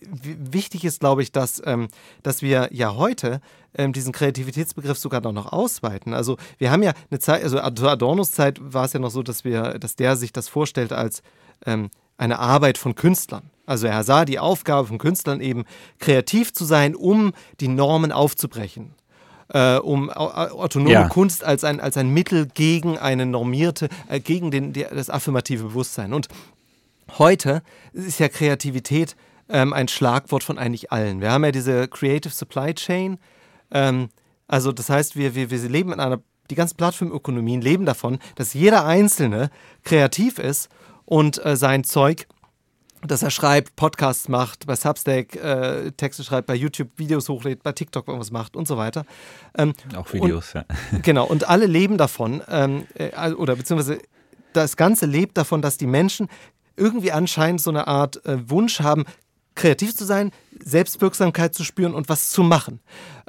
wichtig 0.00 0.84
ist, 0.84 1.00
glaube 1.00 1.22
ich, 1.22 1.32
dass, 1.32 1.60
ähm, 1.64 1.88
dass 2.22 2.42
wir 2.42 2.68
ja 2.72 2.94
heute 2.94 3.40
ähm, 3.74 3.92
diesen 3.92 4.12
Kreativitätsbegriff 4.12 4.98
sogar 4.98 5.20
noch 5.20 5.52
ausweiten. 5.52 6.14
Also 6.14 6.36
wir 6.58 6.70
haben 6.70 6.82
ja 6.82 6.92
eine 7.10 7.20
Zeit, 7.20 7.42
also 7.42 7.58
Adornos 7.60 8.32
Zeit 8.32 8.58
war 8.60 8.84
es 8.84 8.92
ja 8.92 9.00
noch 9.00 9.10
so, 9.10 9.22
dass 9.22 9.44
wir, 9.44 9.78
dass 9.78 9.96
der 9.96 10.16
sich 10.16 10.32
das 10.32 10.48
vorstellt 10.48 10.92
als 10.92 11.22
ähm, 11.66 11.90
eine 12.20 12.38
Arbeit 12.38 12.76
von 12.76 12.94
Künstlern. 12.94 13.50
Also 13.64 13.86
er 13.86 14.04
sah 14.04 14.24
die 14.24 14.38
Aufgabe 14.38 14.88
von 14.88 14.98
Künstlern 14.98 15.40
eben, 15.40 15.64
kreativ 15.98 16.52
zu 16.52 16.64
sein, 16.64 16.94
um 16.94 17.32
die 17.60 17.68
Normen 17.68 18.12
aufzubrechen. 18.12 18.94
Äh, 19.48 19.78
um 19.78 20.10
autonome 20.10 20.92
ja. 20.92 21.08
Kunst 21.08 21.42
als 21.42 21.64
ein, 21.64 21.80
als 21.80 21.96
ein 21.96 22.10
Mittel 22.10 22.46
gegen 22.46 22.98
eine 22.98 23.26
normierte, 23.26 23.88
äh, 24.08 24.20
gegen 24.20 24.50
den, 24.50 24.72
die, 24.72 24.84
das 24.84 25.10
affirmative 25.10 25.64
Bewusstsein. 25.64 26.12
Und 26.12 26.28
heute 27.18 27.62
ist 27.92 28.20
ja 28.20 28.28
Kreativität 28.28 29.16
ähm, 29.48 29.72
ein 29.72 29.88
Schlagwort 29.88 30.44
von 30.44 30.58
eigentlich 30.58 30.92
allen. 30.92 31.20
Wir 31.20 31.32
haben 31.32 31.44
ja 31.44 31.50
diese 31.50 31.88
Creative 31.88 32.32
Supply 32.32 32.74
Chain. 32.74 33.18
Ähm, 33.72 34.10
also 34.46 34.70
das 34.70 34.90
heißt, 34.90 35.16
wir, 35.16 35.34
wir, 35.34 35.50
wir 35.50 35.68
leben 35.68 35.92
in 35.92 36.00
einer, 36.00 36.20
die 36.50 36.54
ganzen 36.54 36.76
Plattformökonomien 36.76 37.60
leben 37.60 37.86
davon, 37.86 38.18
dass 38.36 38.54
jeder 38.54 38.84
Einzelne 38.84 39.50
kreativ 39.82 40.38
ist 40.38 40.68
und 41.10 41.44
äh, 41.44 41.56
sein 41.56 41.84
Zeug 41.84 42.26
dass 43.06 43.22
er 43.22 43.30
schreibt, 43.30 43.76
Podcasts 43.76 44.28
macht, 44.28 44.66
bei 44.66 44.76
Substack 44.76 45.34
äh, 45.34 45.90
Texte 45.92 46.22
schreibt, 46.22 46.46
bei 46.46 46.54
YouTube 46.54 46.90
Videos 46.96 47.30
hochlädt, 47.30 47.62
bei 47.62 47.72
TikTok 47.72 48.06
irgendwas 48.06 48.30
macht 48.30 48.56
und 48.56 48.68
so 48.68 48.76
weiter. 48.76 49.06
Ähm, 49.56 49.72
Auch 49.96 50.12
Videos, 50.12 50.54
und, 50.54 50.66
ja. 50.68 50.98
Genau, 51.02 51.26
und 51.26 51.48
alle 51.48 51.64
leben 51.64 51.96
davon, 51.96 52.42
ähm, 52.46 52.86
äh, 52.94 53.32
oder 53.32 53.56
beziehungsweise 53.56 54.00
das 54.52 54.76
Ganze 54.76 55.06
lebt 55.06 55.38
davon, 55.38 55.62
dass 55.62 55.78
die 55.78 55.86
Menschen 55.86 56.28
irgendwie 56.76 57.10
anscheinend 57.10 57.62
so 57.62 57.70
eine 57.70 57.86
Art 57.86 58.22
äh, 58.26 58.50
Wunsch 58.50 58.80
haben, 58.80 59.04
kreativ 59.54 59.96
zu 59.96 60.04
sein, 60.04 60.30
Selbstwirksamkeit 60.64 61.54
zu 61.54 61.64
spüren 61.64 61.94
und 61.94 62.08
was 62.08 62.30
zu 62.30 62.42
machen. 62.42 62.80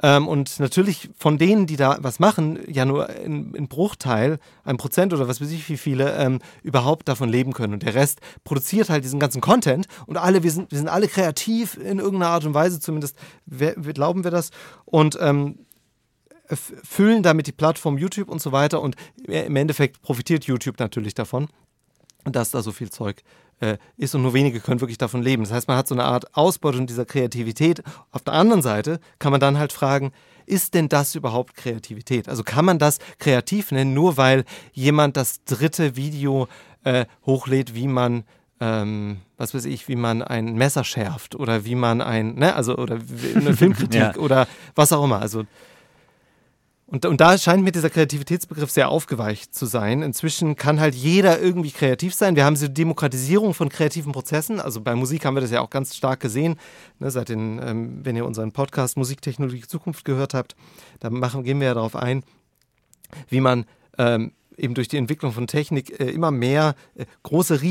Ähm, 0.02 0.28
und 0.28 0.60
natürlich 0.60 1.10
von 1.16 1.38
denen, 1.38 1.66
die 1.66 1.76
da 1.76 1.98
was 2.00 2.18
machen, 2.18 2.58
ja 2.66 2.84
nur 2.84 3.08
ein, 3.08 3.68
Bruchteil, 3.68 4.38
ein 4.64 4.76
Prozent 4.76 5.12
oder 5.12 5.28
was 5.28 5.40
weiß 5.40 5.50
ich 5.50 5.68
wie 5.68 5.76
viele, 5.76 6.16
ähm, 6.16 6.40
überhaupt 6.62 7.08
davon 7.08 7.28
leben 7.28 7.52
können. 7.52 7.74
Und 7.74 7.82
der 7.82 7.94
Rest 7.94 8.20
produziert 8.44 8.90
halt 8.90 9.04
diesen 9.04 9.20
ganzen 9.20 9.40
Content 9.40 9.86
und 10.06 10.16
alle, 10.16 10.42
wir 10.42 10.50
sind, 10.50 10.70
wir 10.70 10.78
sind 10.78 10.88
alle 10.88 11.08
kreativ 11.08 11.76
in 11.76 11.98
irgendeiner 11.98 12.32
Art 12.32 12.44
und 12.44 12.54
Weise, 12.54 12.80
zumindest 12.80 13.16
glauben 13.46 14.24
wir 14.24 14.30
das. 14.30 14.50
Und 14.84 15.18
ähm, 15.20 15.58
füllen 16.54 17.22
damit 17.22 17.46
die 17.46 17.52
Plattform 17.52 17.98
YouTube 17.98 18.28
und 18.28 18.42
so 18.42 18.52
weiter. 18.52 18.80
Und 18.80 18.96
im 19.26 19.56
Endeffekt 19.56 20.02
profitiert 20.02 20.44
YouTube 20.44 20.78
natürlich 20.78 21.14
davon, 21.14 21.48
dass 22.24 22.50
da 22.50 22.62
so 22.62 22.72
viel 22.72 22.90
Zeug 22.90 23.22
äh, 23.60 23.78
ist 23.96 24.14
und 24.14 24.22
nur 24.22 24.34
wenige 24.34 24.60
können 24.60 24.80
wirklich 24.80 24.98
davon 24.98 25.22
leben. 25.22 25.44
Das 25.44 25.52
heißt, 25.52 25.68
man 25.68 25.76
hat 25.76 25.88
so 25.88 25.94
eine 25.94 26.04
Art 26.04 26.36
Ausbeutung 26.36 26.86
dieser 26.86 27.04
Kreativität. 27.04 27.82
Auf 28.10 28.22
der 28.22 28.34
anderen 28.34 28.62
Seite 28.62 29.00
kann 29.18 29.32
man 29.32 29.40
dann 29.40 29.58
halt 29.58 29.72
fragen, 29.72 30.12
ist 30.46 30.74
denn 30.74 30.88
das 30.88 31.14
überhaupt 31.14 31.54
Kreativität? 31.54 32.28
Also 32.28 32.42
kann 32.42 32.64
man 32.64 32.78
das 32.78 32.98
kreativ 33.18 33.70
nennen, 33.70 33.94
nur 33.94 34.16
weil 34.16 34.44
jemand 34.72 35.16
das 35.16 35.44
dritte 35.44 35.96
Video 35.96 36.48
äh, 36.84 37.06
hochlädt, 37.24 37.74
wie 37.74 37.86
man 37.86 38.24
ähm, 38.62 39.18
was 39.38 39.54
weiß 39.54 39.64
ich, 39.64 39.88
wie 39.88 39.96
man 39.96 40.22
ein 40.22 40.54
Messer 40.54 40.84
schärft 40.84 41.34
oder 41.34 41.64
wie 41.64 41.74
man 41.74 42.00
ein, 42.00 42.36
ne, 42.36 42.54
also 42.54 42.76
oder 42.76 42.98
eine 43.34 43.56
Filmkritik 43.56 44.00
ja. 44.00 44.16
oder 44.16 44.46
was 44.76 44.92
auch 44.92 45.02
immer. 45.02 45.20
Also 45.20 45.42
und, 46.92 47.06
und 47.06 47.22
da 47.22 47.38
scheint 47.38 47.64
mir 47.64 47.72
dieser 47.72 47.88
Kreativitätsbegriff 47.88 48.70
sehr 48.70 48.90
aufgeweicht 48.90 49.54
zu 49.54 49.64
sein. 49.64 50.02
Inzwischen 50.02 50.56
kann 50.56 50.78
halt 50.78 50.94
jeder 50.94 51.40
irgendwie 51.40 51.70
kreativ 51.70 52.14
sein. 52.14 52.36
Wir 52.36 52.44
haben 52.44 52.52
diese 52.52 52.68
Demokratisierung 52.68 53.54
von 53.54 53.70
kreativen 53.70 54.12
Prozessen. 54.12 54.60
Also 54.60 54.82
bei 54.82 54.94
Musik 54.94 55.24
haben 55.24 55.34
wir 55.34 55.40
das 55.40 55.50
ja 55.50 55.62
auch 55.62 55.70
ganz 55.70 55.96
stark 55.96 56.20
gesehen. 56.20 56.56
Ne, 56.98 57.10
seit 57.10 57.30
den, 57.30 57.58
ähm, 57.64 58.00
wenn 58.04 58.14
ihr 58.14 58.26
unseren 58.26 58.52
Podcast 58.52 58.98
Musiktechnologie 58.98 59.62
Zukunft 59.62 60.04
gehört 60.04 60.34
habt, 60.34 60.54
da 61.00 61.08
machen, 61.08 61.44
gehen 61.44 61.60
wir 61.60 61.68
ja 61.68 61.74
darauf 61.74 61.96
ein, 61.96 62.24
wie 63.30 63.40
man 63.40 63.64
ähm, 63.96 64.32
eben 64.58 64.74
durch 64.74 64.88
die 64.88 64.98
Entwicklung 64.98 65.32
von 65.32 65.46
Technik 65.46 65.98
äh, 65.98 66.10
immer 66.10 66.30
mehr 66.30 66.74
äh, 66.94 67.06
große 67.22 67.62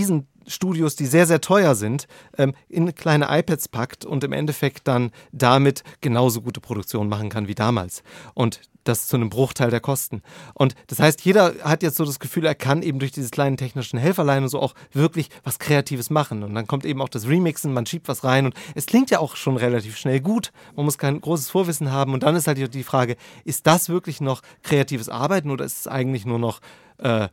Riesenstudios, 0.46 0.96
die 0.96 1.06
sehr, 1.06 1.26
sehr 1.26 1.42
teuer 1.42 1.76
sind, 1.76 2.08
ähm, 2.38 2.54
in 2.70 2.94
kleine 2.96 3.28
iPads 3.30 3.68
packt 3.68 4.06
und 4.06 4.24
im 4.24 4.34
Endeffekt 4.34 4.88
dann 4.88 5.12
damit 5.32 5.84
genauso 6.02 6.42
gute 6.42 6.62
Produktionen 6.62 7.10
machen 7.10 7.30
kann 7.30 7.48
wie 7.48 7.56
damals. 7.56 8.04
Und 8.34 8.62
das 8.84 9.08
zu 9.08 9.16
einem 9.16 9.30
Bruchteil 9.30 9.70
der 9.70 9.80
Kosten. 9.80 10.24
Und 10.56 10.74
das 10.88 11.00
heißt, 11.00 11.24
jeder 11.24 11.54
hat 11.64 11.84
jetzt 11.84 11.98
so 11.98 12.06
das 12.06 12.20
Gefühl, 12.20 12.46
er 12.46 12.56
kann 12.56 12.82
eben 12.82 12.98
durch 12.98 13.12
dieses 13.12 13.30
kleinen 13.30 13.56
technischen 13.56 14.00
Helferlein 14.00 14.42
und 14.42 14.50
so 14.50 14.60
auch 14.60 14.74
wirklich 14.92 15.30
was 15.44 15.60
Kreatives 15.60 16.10
machen. 16.10 16.42
Und 16.42 16.56
dann 16.56 16.66
kommt 16.66 16.86
eben 16.86 17.00
auch 17.00 17.10
das 17.10 17.28
Remixen, 17.28 17.74
man 17.74 17.86
schiebt 17.86 18.08
was 18.08 18.24
rein 18.24 18.46
und 18.46 18.56
es 18.74 18.88
klingt 18.88 19.12
ja 19.12 19.20
auch 19.20 19.36
schon 19.36 19.58
relativ 19.58 19.98
schnell 19.98 20.20
gut. 20.20 20.52
Man 20.76 20.86
muss 20.86 20.98
kein 20.98 21.22
großes 21.22 21.52
Vorwissen 21.52 21.92
haben. 21.92 22.14
Und 22.14 22.24
dann 22.24 22.36
ist 22.36 22.48
halt 22.48 22.74
die 22.74 22.84
Frage, 22.84 23.18
ist 23.46 23.68
das 23.68 23.90
wirklich 23.90 24.20
noch 24.20 24.42
kreatives 24.64 25.10
Arbeiten 25.10 25.52
oder 25.52 25.64
ist 25.64 25.82
es 25.82 25.88
eigentlich 25.88 26.26
nur 26.26 26.40
noch 26.40 26.60
äh, 26.98 27.28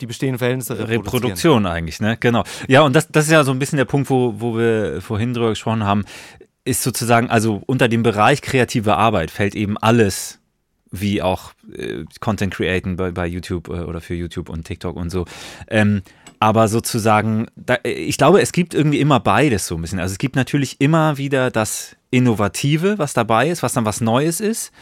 die 0.00 0.06
bestehenden 0.06 0.38
Verhältnisse 0.38 0.88
Reproduktion 0.88 1.66
eigentlich, 1.66 2.00
ne? 2.00 2.16
Genau. 2.18 2.44
Ja, 2.68 2.82
und 2.82 2.94
das, 2.94 3.08
das 3.08 3.26
ist 3.26 3.32
ja 3.32 3.44
so 3.44 3.52
ein 3.52 3.58
bisschen 3.58 3.76
der 3.76 3.84
Punkt, 3.84 4.10
wo, 4.10 4.34
wo 4.38 4.56
wir 4.56 5.00
vorhin 5.00 5.34
drüber 5.34 5.50
gesprochen 5.50 5.84
haben, 5.84 6.04
ist 6.64 6.82
sozusagen, 6.82 7.30
also 7.30 7.62
unter 7.66 7.88
dem 7.88 8.02
Bereich 8.02 8.42
kreative 8.42 8.96
Arbeit 8.96 9.30
fällt 9.30 9.54
eben 9.54 9.78
alles 9.78 10.38
wie 10.90 11.22
auch 11.22 11.52
äh, 11.72 12.04
Content 12.20 12.52
createn 12.52 12.96
bei, 12.96 13.12
bei 13.12 13.26
YouTube 13.26 13.68
äh, 13.68 13.82
oder 13.82 14.00
für 14.00 14.14
YouTube 14.14 14.48
und 14.48 14.64
TikTok 14.64 14.96
und 14.96 15.10
so. 15.10 15.24
Ähm, 15.68 16.02
aber 16.40 16.68
sozusagen, 16.68 17.46
da, 17.54 17.76
ich 17.84 18.16
glaube, 18.16 18.40
es 18.40 18.52
gibt 18.52 18.74
irgendwie 18.74 19.00
immer 19.00 19.20
beides 19.20 19.66
so 19.66 19.76
ein 19.76 19.82
bisschen. 19.82 20.00
Also 20.00 20.12
es 20.12 20.18
gibt 20.18 20.36
natürlich 20.36 20.80
immer 20.80 21.18
wieder 21.18 21.50
das 21.50 21.96
Innovative, 22.10 22.98
was 22.98 23.12
dabei 23.12 23.50
ist, 23.50 23.62
was 23.62 23.74
dann 23.74 23.84
was 23.84 24.00
Neues 24.00 24.40
ist. 24.40 24.72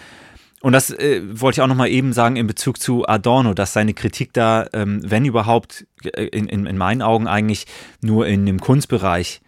Und 0.61 0.73
das 0.73 0.91
äh, 0.91 1.23
wollte 1.41 1.59
ich 1.59 1.63
auch 1.63 1.69
nochmal 1.69 1.89
eben 1.89 2.13
sagen 2.13 2.37
in 2.37 2.47
Bezug 2.47 2.81
zu 2.81 3.07
Adorno, 3.07 3.55
dass 3.55 3.73
seine 3.73 3.95
Kritik 3.95 4.33
da, 4.33 4.67
ähm, 4.73 5.01
wenn 5.05 5.25
überhaupt, 5.25 5.87
äh, 6.03 6.25
in, 6.25 6.49
in, 6.49 6.67
in, 6.67 6.77
meinen 6.77 7.03
Augen 7.03 7.29
eigentlich 7.29 7.67
nur 8.03 8.27
in 8.27 8.45
dem 8.45 8.59
Kunstbereich 8.59 9.41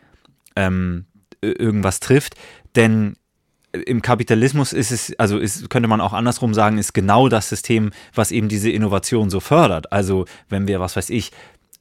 ähm, 0.55 1.07
irgendwas 1.43 1.99
trifft. 2.01 2.35
Denn 2.77 3.17
im 3.73 4.03
Kapitalismus 4.03 4.73
ist 4.73 4.91
es, 4.91 5.19
also 5.19 5.39
ist, 5.39 5.71
könnte 5.71 5.89
man 5.89 6.01
auch 6.01 6.13
andersrum 6.13 6.55
sagen, 6.55 6.79
ist 6.79 6.93
genau 6.93 7.29
das 7.29 7.49
System, 7.49 7.91
was 8.15 8.33
eben 8.33 8.49
diese 8.49 8.71
Innovation 8.71 9.31
so 9.31 9.41
fördert. 9.41 9.93
Also 9.93 10.27
wenn 10.49 10.67
wir, 10.67 10.81
was 10.81 10.97
weiß 10.97 11.11
ich, 11.11 11.31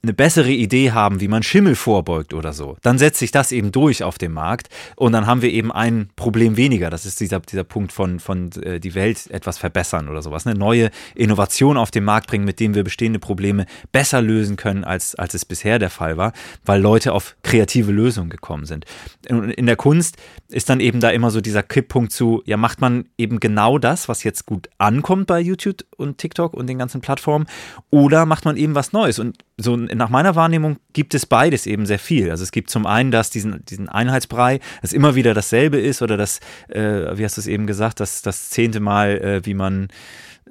eine 0.02 0.14
bessere 0.14 0.50
Idee 0.50 0.92
haben, 0.92 1.20
wie 1.20 1.28
man 1.28 1.42
Schimmel 1.42 1.74
vorbeugt 1.74 2.32
oder 2.32 2.54
so, 2.54 2.76
dann 2.82 2.96
setzt 2.96 3.18
sich 3.18 3.32
das 3.32 3.52
eben 3.52 3.70
durch 3.70 4.02
auf 4.02 4.16
dem 4.16 4.32
Markt 4.32 4.68
und 4.96 5.12
dann 5.12 5.26
haben 5.26 5.42
wir 5.42 5.50
eben 5.50 5.70
ein 5.70 6.08
Problem 6.16 6.56
weniger. 6.56 6.88
Das 6.88 7.04
ist 7.04 7.20
dieser, 7.20 7.40
dieser 7.40 7.64
Punkt 7.64 7.92
von, 7.92 8.18
von 8.18 8.50
äh, 8.62 8.80
die 8.80 8.94
Welt 8.94 9.30
etwas 9.30 9.58
verbessern 9.58 10.08
oder 10.08 10.22
sowas. 10.22 10.46
Eine 10.46 10.58
neue 10.58 10.90
Innovation 11.14 11.76
auf 11.76 11.90
den 11.90 12.04
Markt 12.04 12.28
bringen, 12.28 12.46
mit 12.46 12.60
dem 12.60 12.74
wir 12.74 12.82
bestehende 12.82 13.18
Probleme 13.18 13.66
besser 13.92 14.22
lösen 14.22 14.56
können, 14.56 14.84
als, 14.84 15.14
als 15.16 15.34
es 15.34 15.44
bisher 15.44 15.78
der 15.78 15.90
Fall 15.90 16.16
war, 16.16 16.32
weil 16.64 16.80
Leute 16.80 17.12
auf 17.12 17.36
kreative 17.42 17.92
Lösungen 17.92 18.30
gekommen 18.30 18.64
sind. 18.64 18.86
In 19.28 19.66
der 19.66 19.76
Kunst 19.76 20.16
ist 20.48 20.70
dann 20.70 20.80
eben 20.80 21.00
da 21.00 21.10
immer 21.10 21.30
so 21.30 21.42
dieser 21.42 21.62
Kipppunkt 21.62 22.12
zu, 22.12 22.42
ja, 22.46 22.56
macht 22.56 22.80
man 22.80 23.04
eben 23.18 23.38
genau 23.38 23.78
das, 23.78 24.08
was 24.08 24.24
jetzt 24.24 24.46
gut 24.46 24.70
ankommt 24.78 25.26
bei 25.26 25.40
YouTube 25.40 25.84
und 25.96 26.16
TikTok 26.16 26.54
und 26.54 26.68
den 26.68 26.78
ganzen 26.78 27.02
Plattformen, 27.02 27.46
oder 27.90 28.24
macht 28.24 28.46
man 28.46 28.56
eben 28.56 28.74
was 28.74 28.92
Neues? 28.92 29.18
Und 29.18 29.38
so 29.62 29.76
nach 29.76 30.08
meiner 30.08 30.34
Wahrnehmung 30.34 30.78
gibt 30.92 31.14
es 31.14 31.26
beides 31.26 31.66
eben 31.66 31.86
sehr 31.86 31.98
viel. 31.98 32.30
Also 32.30 32.42
es 32.42 32.52
gibt 32.52 32.70
zum 32.70 32.86
einen 32.86 33.10
das, 33.10 33.30
diesen, 33.30 33.64
diesen 33.66 33.88
Einheitsbrei, 33.88 34.60
das 34.82 34.92
immer 34.92 35.14
wieder 35.14 35.34
dasselbe 35.34 35.78
ist 35.78 36.02
oder 36.02 36.16
das, 36.16 36.40
äh, 36.68 37.16
wie 37.16 37.24
hast 37.24 37.36
du 37.36 37.40
es 37.40 37.46
eben 37.46 37.66
gesagt, 37.66 38.00
das, 38.00 38.22
das 38.22 38.50
zehnte 38.50 38.80
Mal, 38.80 39.18
äh, 39.18 39.46
wie 39.46 39.54
man 39.54 39.88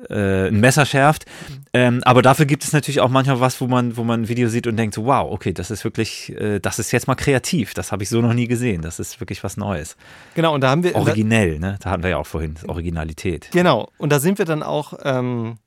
äh, 0.09 0.47
ein 0.47 0.59
Messer 0.59 0.85
schärft. 0.85 1.25
Ähm, 1.73 2.01
aber 2.03 2.21
dafür 2.21 2.45
gibt 2.45 2.63
es 2.63 2.71
natürlich 2.71 3.01
auch 3.01 3.09
manchmal 3.09 3.39
was, 3.39 3.59
wo 3.59 3.67
man, 3.67 3.97
wo 3.97 4.03
man 4.03 4.21
ein 4.21 4.27
Video 4.27 4.47
sieht 4.47 4.67
und 4.67 4.77
denkt, 4.77 4.95
so, 4.95 5.05
wow, 5.05 5.31
okay, 5.31 5.53
das 5.53 5.71
ist 5.71 5.83
wirklich, 5.83 6.35
äh, 6.39 6.59
das 6.59 6.79
ist 6.79 6.91
jetzt 6.91 7.07
mal 7.07 7.15
kreativ. 7.15 7.73
Das 7.73 7.91
habe 7.91 8.03
ich 8.03 8.09
so 8.09 8.21
noch 8.21 8.33
nie 8.33 8.47
gesehen. 8.47 8.81
Das 8.81 8.99
ist 8.99 9.19
wirklich 9.19 9.43
was 9.43 9.57
Neues. 9.57 9.97
Genau, 10.35 10.53
und 10.53 10.61
da 10.61 10.69
haben 10.69 10.83
wir. 10.83 10.95
Originell, 10.95 11.59
ne? 11.59 11.77
Da 11.81 11.91
hatten 11.91 12.03
wir 12.03 12.11
ja 12.11 12.17
auch 12.17 12.27
vorhin, 12.27 12.55
Originalität. 12.67 13.49
Genau, 13.51 13.89
und 13.97 14.11
da 14.11 14.19
sind 14.19 14.37
wir 14.37 14.45
dann 14.45 14.63
auch 14.63 14.93
ähm, 15.03 15.57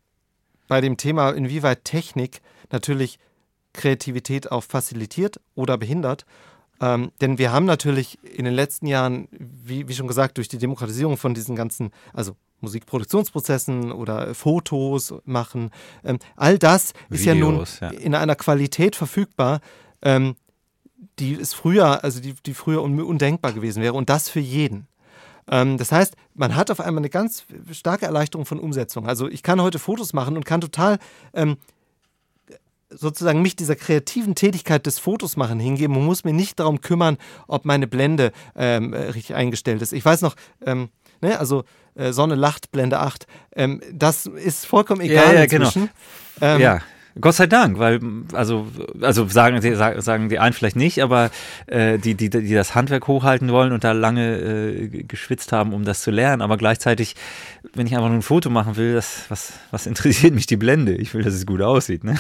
bei 0.69 0.81
dem 0.81 0.97
Thema, 0.97 1.31
inwieweit 1.31 1.85
Technik 1.85 2.41
natürlich 2.71 3.19
Kreativität 3.73 4.51
auch 4.51 4.65
facilitiert 4.65 5.41
oder 5.55 5.79
behindert. 5.79 6.25
Ähm, 6.81 7.13
denn 7.21 7.39
wir 7.39 7.53
haben 7.53 7.65
natürlich 7.65 8.19
in 8.25 8.45
den 8.45 8.55
letzten 8.55 8.87
Jahren, 8.87 9.29
wie, 9.31 9.89
wie 9.89 9.95
schon 9.95 10.09
gesagt, 10.09 10.37
durch 10.37 10.49
die 10.49 10.59
Demokratisierung 10.59 11.17
von 11.17 11.33
diesen 11.33 11.55
ganzen, 11.55 11.91
also 12.13 12.33
Musikproduktionsprozessen 12.61 13.93
oder 13.93 14.35
Fotos 14.35 15.15
machen, 15.25 15.71
ähm, 16.05 16.19
all 16.37 16.59
das 16.59 16.93
Videos, 17.09 17.21
ist 17.21 17.27
ja 17.27 17.35
nun 17.35 17.65
ja. 17.81 17.89
in 18.01 18.15
einer 18.15 18.35
Qualität 18.35 18.97
verfügbar, 18.97 19.61
ähm, 20.03 20.37
die 21.19 21.35
ist 21.35 21.55
früher, 21.55 22.03
also 22.03 22.21
die, 22.21 22.35
die 22.47 22.55
früher 22.55 22.83
un 22.83 23.01
undenkbar 23.01 23.53
gewesen 23.53 23.83
wäre 23.83 23.95
und 23.95 24.09
das 24.09 24.29
für 24.29 24.41
jeden. 24.41 24.89
Ähm, 25.49 25.77
das 25.77 25.93
heißt, 25.93 26.17
man 26.35 26.57
hat 26.57 26.71
auf 26.71 26.81
einmal 26.81 27.01
eine 27.01 27.11
ganz 27.11 27.45
starke 27.73 28.07
Erleichterung 28.07 28.47
von 28.47 28.59
Umsetzung. 28.59 29.07
Also 29.07 29.29
ich 29.29 29.43
kann 29.43 29.61
heute 29.61 29.79
Fotos 29.79 30.13
machen 30.13 30.37
und 30.37 30.45
kann 30.45 30.61
total 30.61 30.99
ähm, 31.35 31.57
sozusagen 32.95 33.43
mich 33.43 33.57
dieser 33.57 33.77
kreativen 33.77 34.35
Tätigkeit 34.35 34.87
des 34.87 34.99
Fotos 34.99 35.37
machen 35.37 35.61
hingeben 35.61 35.97
und 35.97 36.05
muss 36.05 36.25
mir 36.25 36.33
nicht 36.33 36.61
darum 36.61 36.81
kümmern, 36.81 37.19
ob 37.49 37.65
meine 37.65 37.87
Blende 37.87 38.33
ähm, 38.57 38.93
äh, 38.93 38.99
richtig 38.99 39.35
eingestellt 39.35 39.83
ist. 39.83 39.93
Ich 39.93 40.05
weiß 40.05 40.23
noch, 40.23 40.35
ähm, 40.65 40.89
ne, 41.21 41.39
also 41.39 41.65
äh, 41.95 42.13
Sonne 42.13 42.35
lacht, 42.35 42.73
Blende 42.73 43.01
8, 43.01 43.27
ähm, 43.57 43.81
das 43.93 44.27
ist 44.27 44.67
vollkommen 44.67 45.01
egal 45.01 45.35
ja, 45.35 45.41
ja, 45.41 45.47
genau. 45.47 45.67
inzwischen. 45.67 45.91
Genau. 46.41 46.59
ja. 46.59 46.81
Gott 47.21 47.35
sei 47.35 47.47
Dank, 47.47 47.79
weil, 47.79 48.01
also, 48.33 48.67
also 49.01 49.29
sagen, 49.29 49.61
die, 49.61 49.75
sagen 49.75 50.29
die 50.29 50.39
einen 50.39 50.55
vielleicht 50.55 50.77
nicht, 50.77 51.03
aber 51.03 51.31
äh, 51.67 51.99
die, 51.99 52.15
die, 52.15 52.31
die 52.31 52.55
das 52.55 52.75
Handwerk 52.75 53.07
hochhalten 53.07 53.51
wollen 53.53 53.73
und 53.73 53.85
da 53.85 53.93
lange 53.93 54.39
äh, 54.39 55.03
geschwitzt 55.03 55.53
haben, 55.53 55.75
um 55.75 55.85
das 55.85 56.03
zu 56.03 56.11
lernen. 56.11 56.41
Aber 56.41 56.57
gleichzeitig, 56.57 57.15
wenn 57.75 57.87
ich 57.87 57.95
einfach 57.95 58.09
nur 58.09 58.19
ein 58.19 58.23
Foto 58.23 58.49
machen 58.49 58.77
will, 58.77 58.95
das, 58.95 59.27
was, 59.29 59.53
was 59.71 59.87
interessiert 59.87 60.35
mich 60.35 60.47
die 60.47 60.57
Blende? 60.57 60.95
Ich 60.95 61.13
will, 61.13 61.23
dass 61.23 61.35
es 61.35 61.45
gut 61.45 61.61
aussieht. 61.61 62.05
Ne? 62.05 62.17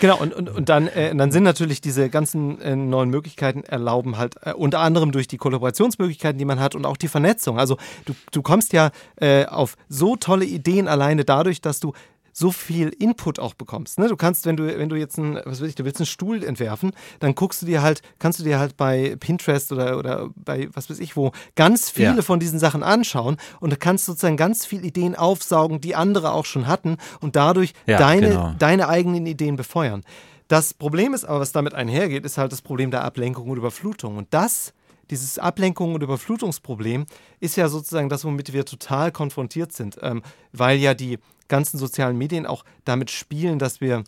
Genau, 0.00 0.18
und, 0.18 0.34
und, 0.34 0.50
und 0.50 0.68
dann, 0.68 0.88
äh, 0.88 1.14
dann 1.14 1.32
sind 1.32 1.44
natürlich 1.44 1.80
diese 1.80 2.10
ganzen 2.10 2.60
äh, 2.60 2.76
neuen 2.76 3.10
Möglichkeiten 3.10 3.62
erlauben 3.62 4.18
halt 4.18 4.36
äh, 4.42 4.52
unter 4.52 4.80
anderem 4.80 5.12
durch 5.12 5.26
die 5.26 5.38
Kollaborationsmöglichkeiten, 5.38 6.38
die 6.38 6.44
man 6.44 6.60
hat 6.60 6.74
und 6.74 6.84
auch 6.84 6.96
die 6.96 7.08
Vernetzung. 7.08 7.58
Also 7.58 7.78
du, 8.04 8.14
du 8.30 8.42
kommst 8.42 8.72
ja 8.72 8.90
äh, 9.16 9.46
auf 9.46 9.76
so 9.88 10.16
tolle 10.16 10.44
Ideen 10.44 10.88
alleine 10.88 11.24
dadurch, 11.24 11.60
dass 11.60 11.80
du 11.80 11.94
so 12.36 12.50
viel 12.50 12.88
Input 12.88 13.38
auch 13.38 13.54
bekommst. 13.54 13.98
Ne? 13.98 14.08
Du 14.08 14.16
kannst, 14.16 14.44
wenn 14.44 14.56
du, 14.56 14.66
wenn 14.66 14.88
du 14.88 14.96
jetzt 14.96 15.16
ein, 15.18 15.36
was 15.36 15.62
weiß 15.62 15.68
ich, 15.68 15.76
du 15.76 15.84
willst 15.84 16.00
einen 16.00 16.06
Stuhl 16.06 16.42
entwerfen, 16.42 16.90
dann 17.20 17.36
guckst 17.36 17.62
du 17.62 17.66
dir 17.66 17.80
halt, 17.80 18.02
kannst 18.18 18.40
du 18.40 18.44
dir 18.44 18.58
halt 18.58 18.76
bei 18.76 19.16
Pinterest 19.18 19.70
oder, 19.70 19.96
oder 19.98 20.28
bei 20.34 20.68
was 20.74 20.90
weiß 20.90 20.98
ich 20.98 21.16
wo 21.16 21.30
ganz 21.54 21.90
viele 21.90 22.16
ja. 22.16 22.22
von 22.22 22.40
diesen 22.40 22.58
Sachen 22.58 22.82
anschauen 22.82 23.36
und 23.60 23.72
du 23.72 23.76
kannst 23.76 24.06
sozusagen 24.06 24.36
ganz 24.36 24.66
viele 24.66 24.82
Ideen 24.82 25.14
aufsaugen, 25.14 25.80
die 25.80 25.94
andere 25.94 26.32
auch 26.32 26.44
schon 26.44 26.66
hatten 26.66 26.96
und 27.20 27.36
dadurch 27.36 27.72
ja, 27.86 27.98
deine, 27.98 28.28
genau. 28.30 28.54
deine 28.58 28.88
eigenen 28.88 29.26
Ideen 29.26 29.54
befeuern. 29.54 30.02
Das 30.48 30.74
Problem 30.74 31.14
ist 31.14 31.24
aber, 31.24 31.40
was 31.40 31.52
damit 31.52 31.72
einhergeht, 31.72 32.24
ist 32.24 32.36
halt 32.36 32.50
das 32.50 32.62
Problem 32.62 32.90
der 32.90 33.04
Ablenkung 33.04 33.48
und 33.48 33.56
Überflutung. 33.56 34.16
Und 34.16 34.26
das 34.32 34.74
dieses 35.10 35.38
Ablenkung 35.38 35.94
und 35.94 36.02
Überflutungsproblem 36.02 37.06
ist 37.40 37.56
ja 37.56 37.68
sozusagen 37.68 38.08
das, 38.08 38.24
womit 38.24 38.52
wir 38.52 38.64
total 38.64 39.12
konfrontiert 39.12 39.72
sind, 39.72 39.98
ähm, 40.02 40.22
weil 40.52 40.78
ja 40.78 40.94
die 40.94 41.18
ganzen 41.48 41.78
sozialen 41.78 42.16
Medien 42.16 42.46
auch 42.46 42.64
damit 42.84 43.10
spielen, 43.10 43.58
dass 43.58 43.80
wir 43.80 44.04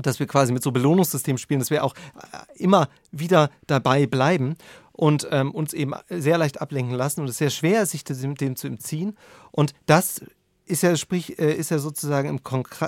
dass 0.00 0.18
wir 0.18 0.26
quasi 0.26 0.54
mit 0.54 0.62
so 0.62 0.72
Belohnungssystemen 0.72 1.36
spielen, 1.36 1.60
dass 1.60 1.68
wir 1.68 1.84
auch 1.84 1.94
äh, 1.94 2.62
immer 2.62 2.88
wieder 3.10 3.50
dabei 3.66 4.06
bleiben 4.06 4.56
und 4.92 5.28
ähm, 5.30 5.50
uns 5.50 5.74
eben 5.74 5.92
sehr 6.08 6.38
leicht 6.38 6.62
ablenken 6.62 6.94
lassen 6.94 7.20
und 7.20 7.28
es 7.28 7.36
sehr 7.36 7.50
schwer 7.50 7.82
ist, 7.82 7.90
sich 7.90 8.02
dem, 8.02 8.34
dem 8.34 8.56
zu 8.56 8.68
entziehen. 8.68 9.18
Und 9.50 9.74
das 9.84 10.22
ist 10.64 10.82
ja, 10.82 10.96
sprich, 10.96 11.38
äh, 11.38 11.52
ist 11.52 11.70
ja 11.70 11.78
sozusagen 11.78 12.28
im, 12.28 12.40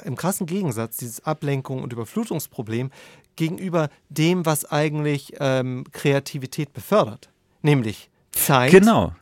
im 0.04 0.16
krassen 0.16 0.46
Gegensatz, 0.46 0.96
dieses 0.96 1.24
Ablenkung 1.24 1.82
und 1.82 1.92
Überflutungsproblem 1.92 2.90
gegenüber 3.36 3.90
dem, 4.08 4.46
was 4.46 4.64
eigentlich 4.64 5.34
ähm, 5.40 5.84
Kreativität 5.92 6.72
befördert, 6.72 7.28
nämlich 7.60 8.08
Zeit. 8.32 8.70
Genau 8.70 9.12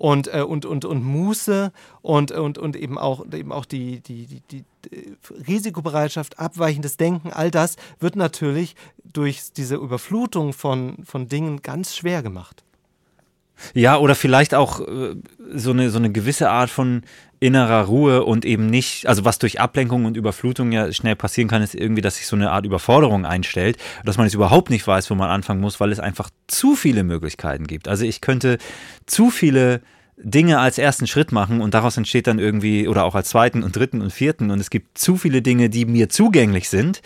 und, 0.00 0.32
äh, 0.32 0.40
und, 0.40 0.64
und, 0.64 0.86
und 0.86 1.04
Muße 1.04 1.72
und, 2.00 2.32
und, 2.32 2.56
und 2.56 2.74
eben 2.74 2.96
auch, 2.96 3.22
eben 3.34 3.52
auch 3.52 3.66
die, 3.66 4.00
die, 4.00 4.26
die, 4.26 4.40
die 4.50 4.64
Risikobereitschaft, 5.46 6.38
abweichendes 6.38 6.96
Denken, 6.96 7.30
all 7.30 7.50
das 7.50 7.76
wird 7.98 8.16
natürlich 8.16 8.76
durch 9.04 9.52
diese 9.52 9.76
Überflutung 9.76 10.54
von, 10.54 11.04
von 11.04 11.28
Dingen 11.28 11.60
ganz 11.60 11.94
schwer 11.94 12.22
gemacht. 12.22 12.64
Ja, 13.74 13.98
oder 13.98 14.14
vielleicht 14.14 14.54
auch 14.54 14.80
äh, 14.80 15.14
so, 15.54 15.70
eine, 15.70 15.90
so 15.90 15.98
eine 15.98 16.10
gewisse 16.10 16.50
Art 16.50 16.70
von 16.70 17.02
innerer 17.40 17.84
Ruhe 17.84 18.24
und 18.24 18.44
eben 18.44 18.66
nicht, 18.66 19.06
also 19.06 19.24
was 19.24 19.38
durch 19.38 19.60
Ablenkung 19.60 20.04
und 20.04 20.16
Überflutung 20.16 20.72
ja 20.72 20.92
schnell 20.92 21.16
passieren 21.16 21.48
kann, 21.48 21.62
ist 21.62 21.74
irgendwie, 21.74 22.02
dass 22.02 22.16
sich 22.16 22.26
so 22.26 22.36
eine 22.36 22.50
Art 22.50 22.66
Überforderung 22.66 23.24
einstellt, 23.24 23.78
dass 24.04 24.18
man 24.18 24.26
jetzt 24.26 24.34
überhaupt 24.34 24.68
nicht 24.68 24.86
weiß, 24.86 25.10
wo 25.10 25.14
man 25.14 25.30
anfangen 25.30 25.60
muss, 25.60 25.80
weil 25.80 25.90
es 25.90 26.00
einfach 26.00 26.28
zu 26.48 26.76
viele 26.76 27.02
Möglichkeiten 27.02 27.66
gibt. 27.66 27.88
Also 27.88 28.04
ich 28.04 28.20
könnte 28.20 28.58
zu 29.06 29.30
viele 29.30 29.80
Dinge 30.22 30.58
als 30.58 30.76
ersten 30.76 31.06
Schritt 31.06 31.32
machen 31.32 31.62
und 31.62 31.72
daraus 31.72 31.96
entsteht 31.96 32.26
dann 32.26 32.38
irgendwie, 32.38 32.88
oder 32.88 33.04
auch 33.04 33.14
als 33.14 33.30
zweiten 33.30 33.62
und 33.62 33.74
dritten 33.74 34.02
und 34.02 34.12
vierten 34.12 34.50
und 34.50 34.60
es 34.60 34.68
gibt 34.68 34.98
zu 34.98 35.16
viele 35.16 35.40
Dinge, 35.40 35.70
die 35.70 35.86
mir 35.86 36.10
zugänglich 36.10 36.68
sind 36.68 37.00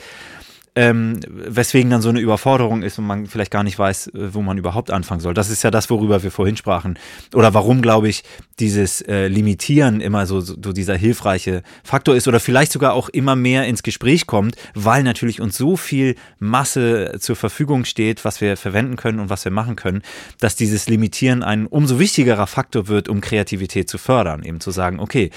ähm, 0.76 1.20
weswegen 1.28 1.90
dann 1.90 2.02
so 2.02 2.08
eine 2.08 2.18
Überforderung 2.18 2.82
ist 2.82 2.98
und 2.98 3.06
man 3.06 3.26
vielleicht 3.26 3.52
gar 3.52 3.62
nicht 3.62 3.78
weiß, 3.78 4.08
äh, 4.08 4.34
wo 4.34 4.42
man 4.42 4.58
überhaupt 4.58 4.90
anfangen 4.90 5.20
soll. 5.20 5.32
Das 5.32 5.48
ist 5.48 5.62
ja 5.62 5.70
das, 5.70 5.88
worüber 5.88 6.22
wir 6.24 6.32
vorhin 6.32 6.56
sprachen. 6.56 6.98
Oder 7.32 7.54
warum, 7.54 7.80
glaube 7.80 8.08
ich, 8.08 8.24
dieses 8.58 9.00
äh, 9.02 9.28
Limitieren 9.28 10.00
immer 10.00 10.26
so, 10.26 10.40
so 10.40 10.54
dieser 10.54 10.96
hilfreiche 10.96 11.62
Faktor 11.84 12.16
ist 12.16 12.26
oder 12.26 12.40
vielleicht 12.40 12.72
sogar 12.72 12.94
auch 12.94 13.08
immer 13.08 13.36
mehr 13.36 13.66
ins 13.66 13.84
Gespräch 13.84 14.26
kommt, 14.26 14.56
weil 14.74 15.04
natürlich 15.04 15.40
uns 15.40 15.56
so 15.56 15.76
viel 15.76 16.16
Masse 16.40 17.18
zur 17.20 17.36
Verfügung 17.36 17.84
steht, 17.84 18.24
was 18.24 18.40
wir 18.40 18.56
verwenden 18.56 18.96
können 18.96 19.20
und 19.20 19.30
was 19.30 19.44
wir 19.44 19.52
machen 19.52 19.76
können, 19.76 20.02
dass 20.40 20.56
dieses 20.56 20.88
Limitieren 20.88 21.44
ein 21.44 21.66
umso 21.66 22.00
wichtigerer 22.00 22.48
Faktor 22.48 22.88
wird, 22.88 23.08
um 23.08 23.20
Kreativität 23.20 23.88
zu 23.88 23.98
fördern. 23.98 24.42
Eben 24.42 24.58
zu 24.60 24.72
sagen, 24.72 24.98
okay, 24.98 25.30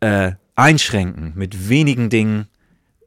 äh, 0.00 0.32
einschränken 0.56 1.32
mit 1.34 1.68
wenigen 1.68 2.10
Dingen 2.10 2.48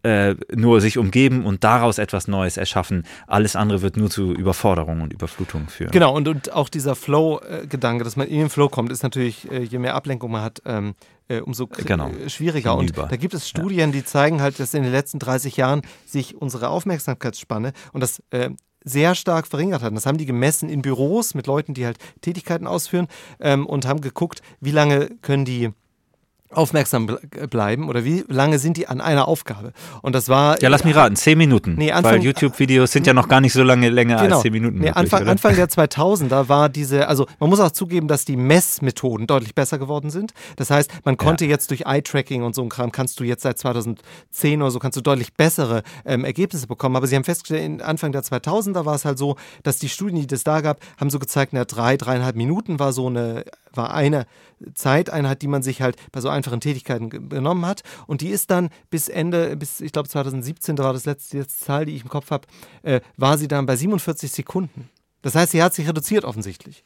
äh, 0.07 0.35
nur 0.55 0.79
sich 0.79 0.97
umgeben 0.97 1.45
und 1.45 1.65
daraus 1.65 1.97
etwas 1.97 2.29
Neues 2.29 2.55
erschaffen. 2.55 3.03
Alles 3.27 3.57
andere 3.57 3.81
wird 3.81 3.97
nur 3.97 4.09
zu 4.09 4.33
Überforderung 4.33 5.01
und 5.01 5.11
Überflutung 5.11 5.67
führen. 5.67 5.91
Genau, 5.91 6.15
und, 6.15 6.29
und 6.29 6.53
auch 6.53 6.69
dieser 6.69 6.95
Flow-Gedanke, 6.95 8.05
dass 8.05 8.15
man 8.15 8.27
in 8.27 8.39
den 8.39 8.49
Flow 8.49 8.69
kommt, 8.69 8.89
ist 8.89 9.03
natürlich, 9.03 9.51
äh, 9.51 9.63
je 9.63 9.79
mehr 9.79 9.95
Ablenkung 9.95 10.31
man 10.31 10.43
hat, 10.43 10.61
ähm, 10.65 10.95
äh, 11.27 11.41
umso 11.41 11.67
genau. 11.67 12.09
schwieriger. 12.27 12.77
Hinüber. 12.77 13.03
Und 13.03 13.11
da 13.11 13.17
gibt 13.17 13.33
es 13.33 13.49
Studien, 13.49 13.91
die 13.91 14.05
zeigen 14.05 14.41
halt, 14.41 14.61
dass 14.61 14.73
in 14.73 14.83
den 14.83 14.93
letzten 14.93 15.19
30 15.19 15.57
Jahren 15.57 15.81
sich 16.05 16.39
unsere 16.39 16.69
Aufmerksamkeitsspanne 16.69 17.73
und 17.91 17.99
das 17.99 18.23
äh, 18.29 18.51
sehr 18.85 19.13
stark 19.13 19.45
verringert 19.45 19.81
hat. 19.81 19.93
Das 19.93 20.05
haben 20.05 20.17
die 20.17 20.25
gemessen 20.25 20.69
in 20.69 20.81
Büros 20.81 21.33
mit 21.33 21.47
Leuten, 21.47 21.73
die 21.73 21.85
halt 21.85 21.97
Tätigkeiten 22.21 22.65
ausführen 22.65 23.07
ähm, 23.41 23.65
und 23.65 23.85
haben 23.85 23.99
geguckt, 23.99 24.41
wie 24.61 24.71
lange 24.71 25.09
können 25.21 25.43
die 25.43 25.71
aufmerksam 26.51 27.17
bleiben 27.49 27.89
oder 27.89 28.05
wie 28.05 28.23
lange 28.27 28.59
sind 28.59 28.77
die 28.77 28.87
an 28.87 29.01
einer 29.01 29.27
Aufgabe? 29.27 29.73
Und 30.01 30.15
das 30.15 30.29
war. 30.29 30.61
Ja, 30.61 30.69
lass 30.69 30.83
mich 30.83 30.95
raten, 30.95 31.15
zehn 31.15 31.37
Minuten. 31.37 31.75
Nee, 31.77 31.91
Anfang, 31.91 32.13
weil 32.13 32.23
YouTube-Videos 32.23 32.91
sind 32.91 33.05
ja 33.05 33.13
noch 33.13 33.27
gar 33.27 33.41
nicht 33.41 33.53
so 33.53 33.63
lange 33.63 33.89
länger 33.89 34.21
genau, 34.21 34.35
als 34.35 34.43
zehn 34.43 34.53
Minuten. 34.53 34.75
Nee, 34.77 34.87
möglich, 34.87 34.95
Anfang, 34.95 35.27
Anfang 35.27 35.55
der 35.55 35.67
2000er 35.67 36.49
war 36.49 36.69
diese, 36.69 37.07
also 37.07 37.25
man 37.39 37.49
muss 37.49 37.59
auch 37.59 37.71
zugeben, 37.71 38.07
dass 38.07 38.25
die 38.25 38.37
Messmethoden 38.37 39.27
deutlich 39.27 39.55
besser 39.55 39.77
geworden 39.77 40.09
sind. 40.09 40.33
Das 40.55 40.69
heißt, 40.69 40.91
man 41.03 41.17
konnte 41.17 41.45
ja. 41.45 41.51
jetzt 41.51 41.69
durch 41.71 41.81
Eye-Tracking 41.81 42.43
und 42.43 42.55
so 42.55 42.63
ein 42.63 42.69
Kram, 42.69 42.91
kannst 42.91 43.19
du 43.19 43.23
jetzt 43.23 43.43
seit 43.43 43.57
2010 43.57 44.61
oder 44.61 44.71
so, 44.71 44.79
kannst 44.79 44.97
du 44.97 45.01
deutlich 45.01 45.33
bessere 45.33 45.83
ähm, 46.05 46.23
Ergebnisse 46.23 46.67
bekommen. 46.67 46.95
Aber 46.95 47.07
sie 47.07 47.15
haben 47.15 47.23
festgestellt, 47.23 47.81
Anfang 47.81 48.11
der 48.11 48.23
2000er 48.23 48.85
war 48.85 48.95
es 48.95 49.05
halt 49.05 49.17
so, 49.17 49.35
dass 49.63 49.79
die 49.79 49.89
Studien, 49.89 50.25
die 50.25 50.33
es 50.33 50.43
da 50.43 50.61
gab, 50.61 50.79
haben 50.99 51.09
so 51.09 51.19
gezeigt, 51.19 51.53
na, 51.53 51.65
drei, 51.65 51.97
dreieinhalb 51.97 52.35
Minuten 52.35 52.79
war 52.79 52.93
so 52.93 53.07
eine 53.07 53.43
war 53.77 53.93
eine 53.93 54.25
Zeiteinheit, 54.73 55.41
die 55.41 55.47
man 55.47 55.63
sich 55.63 55.81
halt 55.81 55.95
bei 56.11 56.21
so 56.21 56.29
einfachen 56.29 56.59
Tätigkeiten 56.59 57.09
genommen 57.29 57.65
hat. 57.65 57.83
Und 58.07 58.21
die 58.21 58.29
ist 58.29 58.51
dann 58.51 58.69
bis 58.89 59.07
Ende, 59.07 59.55
bis 59.55 59.81
ich 59.81 59.91
glaube 59.91 60.09
2017 60.09 60.77
war 60.77 60.93
das 60.93 61.05
letzte, 61.05 61.37
letzte 61.37 61.65
Zahl, 61.65 61.85
die 61.85 61.95
ich 61.95 62.03
im 62.03 62.09
Kopf 62.09 62.31
habe, 62.31 62.47
äh, 62.83 63.01
war 63.15 63.37
sie 63.37 63.47
dann 63.47 63.65
bei 63.65 63.75
47 63.75 64.31
Sekunden. 64.31 64.89
Das 65.21 65.35
heißt, 65.35 65.51
sie 65.51 65.63
hat 65.63 65.73
sich 65.73 65.87
reduziert 65.87 66.25
offensichtlich. 66.25 66.83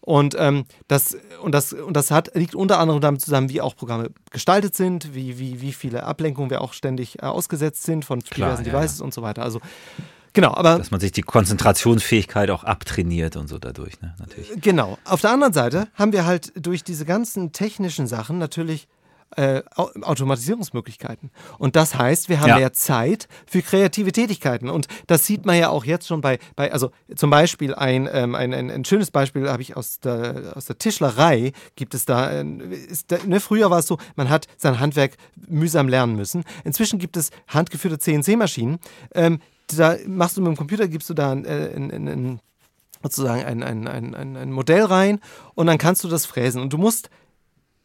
Und, 0.00 0.34
ähm, 0.36 0.64
das, 0.88 1.16
und, 1.42 1.52
das, 1.52 1.72
und 1.72 1.96
das 1.96 2.10
hat, 2.10 2.34
liegt 2.34 2.56
unter 2.56 2.80
anderem 2.80 3.00
damit 3.00 3.20
zusammen, 3.20 3.50
wie 3.50 3.60
auch 3.60 3.76
Programme 3.76 4.10
gestaltet 4.30 4.74
sind, 4.74 5.14
wie, 5.14 5.38
wie, 5.38 5.60
wie 5.60 5.72
viele 5.72 6.02
Ablenkungen 6.02 6.50
wir 6.50 6.60
auch 6.60 6.72
ständig 6.72 7.22
äh, 7.22 7.26
ausgesetzt 7.26 7.84
sind 7.84 8.04
von 8.04 8.20
Klar, 8.20 8.50
diversen 8.50 8.66
ja, 8.66 8.72
Devices 8.72 8.98
ja. 8.98 9.04
und 9.04 9.14
so 9.14 9.22
weiter. 9.22 9.42
Also 9.42 9.60
Genau, 10.32 10.54
aber. 10.54 10.78
Dass 10.78 10.90
man 10.90 11.00
sich 11.00 11.12
die 11.12 11.22
Konzentrationsfähigkeit 11.22 12.50
auch 12.50 12.64
abtrainiert 12.64 13.36
und 13.36 13.48
so 13.48 13.58
dadurch, 13.58 14.00
ne? 14.00 14.14
Natürlich. 14.18 14.50
Genau. 14.60 14.98
Auf 15.04 15.20
der 15.20 15.30
anderen 15.30 15.52
Seite 15.52 15.88
haben 15.94 16.12
wir 16.12 16.24
halt 16.24 16.52
durch 16.54 16.84
diese 16.84 17.04
ganzen 17.04 17.52
technischen 17.52 18.06
Sachen 18.06 18.38
natürlich 18.38 18.88
äh, 19.36 19.62
Automatisierungsmöglichkeiten. 19.76 21.30
Und 21.58 21.76
das 21.76 21.94
heißt, 21.94 22.28
wir 22.28 22.40
haben 22.40 22.48
ja. 22.48 22.58
mehr 22.58 22.72
Zeit 22.72 23.28
für 23.46 23.62
kreative 23.62 24.12
Tätigkeiten. 24.12 24.68
Und 24.68 24.88
das 25.06 25.26
sieht 25.26 25.46
man 25.46 25.56
ja 25.56 25.70
auch 25.70 25.84
jetzt 25.84 26.06
schon 26.06 26.20
bei, 26.20 26.38
bei 26.56 26.72
also 26.72 26.90
zum 27.14 27.30
Beispiel 27.30 27.74
ein, 27.74 28.08
ähm, 28.12 28.34
ein, 28.34 28.52
ein, 28.52 28.70
ein, 28.70 28.84
schönes 28.84 29.10
Beispiel 29.10 29.48
habe 29.48 29.62
ich 29.62 29.76
aus 29.76 30.00
der, 30.00 30.52
aus 30.54 30.66
der 30.66 30.78
Tischlerei, 30.78 31.52
gibt 31.76 31.94
es 31.94 32.04
da, 32.04 32.30
äh, 32.30 32.44
ist 32.44 33.10
da 33.10 33.18
ne, 33.24 33.40
früher 33.40 33.70
war 33.70 33.78
es 33.78 33.86
so, 33.86 33.98
man 34.16 34.28
hat 34.28 34.46
sein 34.56 34.80
Handwerk 34.80 35.16
mühsam 35.48 35.88
lernen 35.88 36.16
müssen. 36.16 36.44
Inzwischen 36.64 36.98
gibt 36.98 37.16
es 37.16 37.30
handgeführte 37.48 37.98
CNC-Maschinen, 37.98 38.78
ähm, 39.14 39.40
da 39.76 39.96
machst 40.06 40.36
du 40.36 40.40
mit 40.40 40.48
dem 40.48 40.56
Computer, 40.56 40.88
gibst 40.88 41.10
du 41.10 41.14
da 41.14 41.32
ein, 41.32 41.44
äh, 41.44 41.72
ein, 41.74 41.90
ein, 41.90 42.40
sozusagen 43.02 43.44
ein, 43.44 43.62
ein, 43.62 43.88
ein, 43.88 44.36
ein 44.36 44.52
Modell 44.52 44.84
rein 44.84 45.20
und 45.54 45.66
dann 45.66 45.78
kannst 45.78 46.04
du 46.04 46.08
das 46.08 46.26
fräsen. 46.26 46.62
Und 46.62 46.72
du 46.72 46.78
musst 46.78 47.10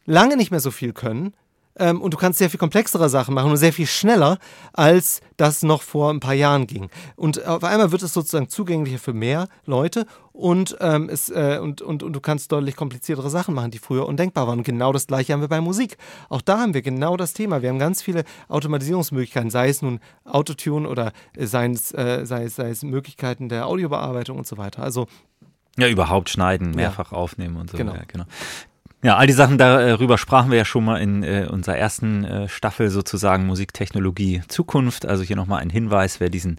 lange 0.06 0.36
nicht 0.36 0.50
mehr 0.50 0.60
so 0.60 0.70
viel 0.70 0.92
können, 0.92 1.34
ähm, 1.78 2.00
und 2.00 2.14
du 2.14 2.18
kannst 2.18 2.38
sehr 2.38 2.50
viel 2.50 2.58
komplexere 2.58 3.08
Sachen 3.08 3.34
machen 3.34 3.50
und 3.50 3.56
sehr 3.56 3.72
viel 3.72 3.86
schneller, 3.86 4.38
als 4.72 5.20
das 5.36 5.62
noch 5.62 5.82
vor 5.82 6.10
ein 6.10 6.20
paar 6.20 6.34
Jahren 6.34 6.66
ging. 6.66 6.90
Und 7.16 7.44
auf 7.46 7.64
einmal 7.64 7.92
wird 7.92 8.02
es 8.02 8.12
sozusagen 8.12 8.48
zugänglicher 8.48 8.98
für 8.98 9.12
mehr 9.12 9.48
Leute 9.64 10.06
und, 10.32 10.76
ähm, 10.80 11.08
es, 11.10 11.30
äh, 11.30 11.58
und, 11.60 11.82
und, 11.82 12.02
und 12.02 12.12
du 12.12 12.20
kannst 12.20 12.52
deutlich 12.52 12.76
kompliziertere 12.76 13.28
Sachen 13.30 13.54
machen, 13.54 13.70
die 13.70 13.78
früher 13.78 14.06
undenkbar 14.06 14.46
waren. 14.46 14.58
Und 14.58 14.64
genau 14.64 14.92
das 14.92 15.06
gleiche 15.06 15.32
haben 15.32 15.40
wir 15.40 15.48
bei 15.48 15.60
Musik. 15.60 15.96
Auch 16.28 16.42
da 16.42 16.58
haben 16.60 16.74
wir 16.74 16.82
genau 16.82 17.16
das 17.16 17.32
Thema. 17.32 17.62
Wir 17.62 17.70
haben 17.70 17.78
ganz 17.78 18.02
viele 18.02 18.24
Automatisierungsmöglichkeiten, 18.48 19.50
sei 19.50 19.68
es 19.68 19.82
nun 19.82 20.00
Autotune 20.24 20.88
oder 20.88 21.12
äh, 21.36 21.46
sei, 21.46 21.66
es, 21.66 21.92
äh, 21.92 22.24
sei, 22.24 22.44
es, 22.44 22.56
sei 22.56 22.70
es 22.70 22.82
Möglichkeiten 22.82 23.48
der 23.48 23.66
Audiobearbeitung 23.66 24.38
und 24.38 24.46
so 24.46 24.58
weiter. 24.58 24.82
Also 24.82 25.06
ja, 25.76 25.88
überhaupt 25.88 26.28
schneiden, 26.28 26.72
mehrfach 26.72 27.12
ja. 27.12 27.18
aufnehmen 27.18 27.56
und 27.56 27.70
so. 27.70 27.76
Genau. 27.76 27.94
Ja, 27.94 28.02
genau. 28.06 28.24
Ja, 29.00 29.16
all 29.16 29.28
die 29.28 29.32
Sachen 29.32 29.58
darüber 29.58 30.18
sprachen 30.18 30.50
wir 30.50 30.58
ja 30.58 30.64
schon 30.64 30.84
mal 30.84 30.96
in 30.96 31.22
äh, 31.22 31.46
unserer 31.48 31.76
ersten 31.76 32.24
äh, 32.24 32.48
Staffel 32.48 32.90
sozusagen 32.90 33.46
Musiktechnologie 33.46 34.42
Zukunft. 34.48 35.06
Also 35.06 35.22
hier 35.22 35.36
nochmal 35.36 35.62
ein 35.62 35.70
Hinweis, 35.70 36.18
wer 36.18 36.30
diesen, 36.30 36.58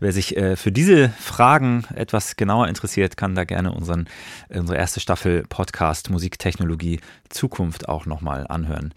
wer 0.00 0.10
sich 0.10 0.34
äh, 0.34 0.56
für 0.56 0.72
diese 0.72 1.10
Fragen 1.10 1.84
etwas 1.94 2.36
genauer 2.36 2.68
interessiert, 2.68 3.18
kann 3.18 3.34
da 3.34 3.44
gerne 3.44 3.72
unseren, 3.72 4.08
unsere 4.48 4.78
erste 4.78 4.98
Staffel 5.00 5.44
Podcast 5.46 6.08
Musiktechnologie 6.08 7.00
Zukunft 7.28 7.86
auch 7.86 8.06
nochmal 8.06 8.46
anhören. 8.46 8.94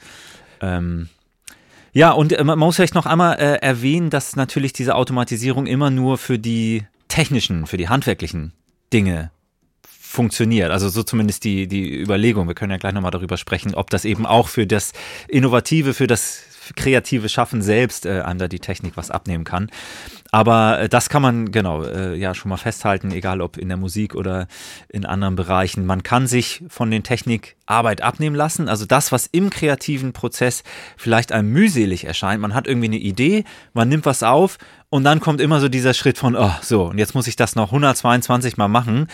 Ähm, 0.61 1.09
ja, 1.91 2.11
und 2.11 2.31
äh, 2.31 2.41
man 2.41 2.57
muss 2.57 2.77
vielleicht 2.77 2.95
noch 2.95 3.05
einmal 3.05 3.37
äh, 3.37 3.55
erwähnen, 3.55 4.09
dass 4.09 4.37
natürlich 4.37 4.71
diese 4.71 4.95
Automatisierung 4.95 5.65
immer 5.67 5.89
nur 5.89 6.17
für 6.17 6.39
die 6.39 6.85
technischen, 7.09 7.65
für 7.65 7.75
die 7.75 7.89
handwerklichen 7.89 8.53
Dinge 8.93 9.31
funktioniert. 10.17 10.71
Also 10.71 10.89
so 10.89 11.03
zumindest 11.03 11.43
die, 11.43 11.67
die 11.67 12.01
Überlegung. 12.01 12.47
Wir 12.47 12.55
können 12.55 12.71
ja 12.71 12.77
gleich 12.77 12.93
nochmal 12.93 13.11
darüber 13.11 13.37
sprechen, 13.37 13.75
ob 13.75 13.91
das 13.91 14.03
eben 14.03 14.25
auch 14.25 14.47
für 14.47 14.65
das 14.65 14.91
Innovative, 15.27 15.93
für 15.93 16.07
das 16.07 16.41
kreative 16.75 17.29
Schaffen 17.29 17.61
selbst 17.61 18.05
äh, 18.05 18.21
einem 18.21 18.39
da 18.39 18.47
die 18.47 18.59
Technik 18.59 18.97
was 18.97 19.11
abnehmen 19.11 19.43
kann. 19.43 19.69
Aber 20.31 20.81
äh, 20.81 20.89
das 20.89 21.09
kann 21.09 21.21
man 21.21 21.51
genau 21.51 21.83
äh, 21.83 22.15
ja 22.15 22.33
schon 22.33 22.49
mal 22.49 22.57
festhalten, 22.57 23.11
egal 23.11 23.41
ob 23.41 23.57
in 23.57 23.69
der 23.69 23.77
Musik 23.77 24.15
oder 24.15 24.47
in 24.89 25.05
anderen 25.05 25.35
Bereichen. 25.35 25.85
Man 25.85 26.03
kann 26.03 26.27
sich 26.27 26.63
von 26.67 26.91
den 26.91 27.03
Technik 27.03 27.55
Arbeit 27.65 28.01
abnehmen 28.01 28.35
lassen. 28.35 28.69
Also 28.69 28.85
das, 28.85 29.11
was 29.11 29.27
im 29.27 29.49
kreativen 29.49 30.13
Prozess 30.13 30.63
vielleicht 30.95 31.31
einem 31.31 31.51
mühselig 31.51 32.05
erscheint. 32.05 32.41
Man 32.41 32.53
hat 32.53 32.67
irgendwie 32.67 32.87
eine 32.87 32.97
Idee, 32.97 33.43
man 33.73 33.89
nimmt 33.89 34.05
was 34.05 34.23
auf 34.23 34.57
und 34.89 35.03
dann 35.03 35.19
kommt 35.19 35.41
immer 35.41 35.59
so 35.59 35.67
dieser 35.67 35.93
Schritt 35.93 36.17
von, 36.17 36.35
oh, 36.35 36.51
so, 36.61 36.85
und 36.85 36.97
jetzt 36.97 37.13
muss 37.13 37.27
ich 37.27 37.35
das 37.35 37.55
noch 37.55 37.67
122 37.67 38.55
Mal 38.55 38.69
machen, 38.69 39.07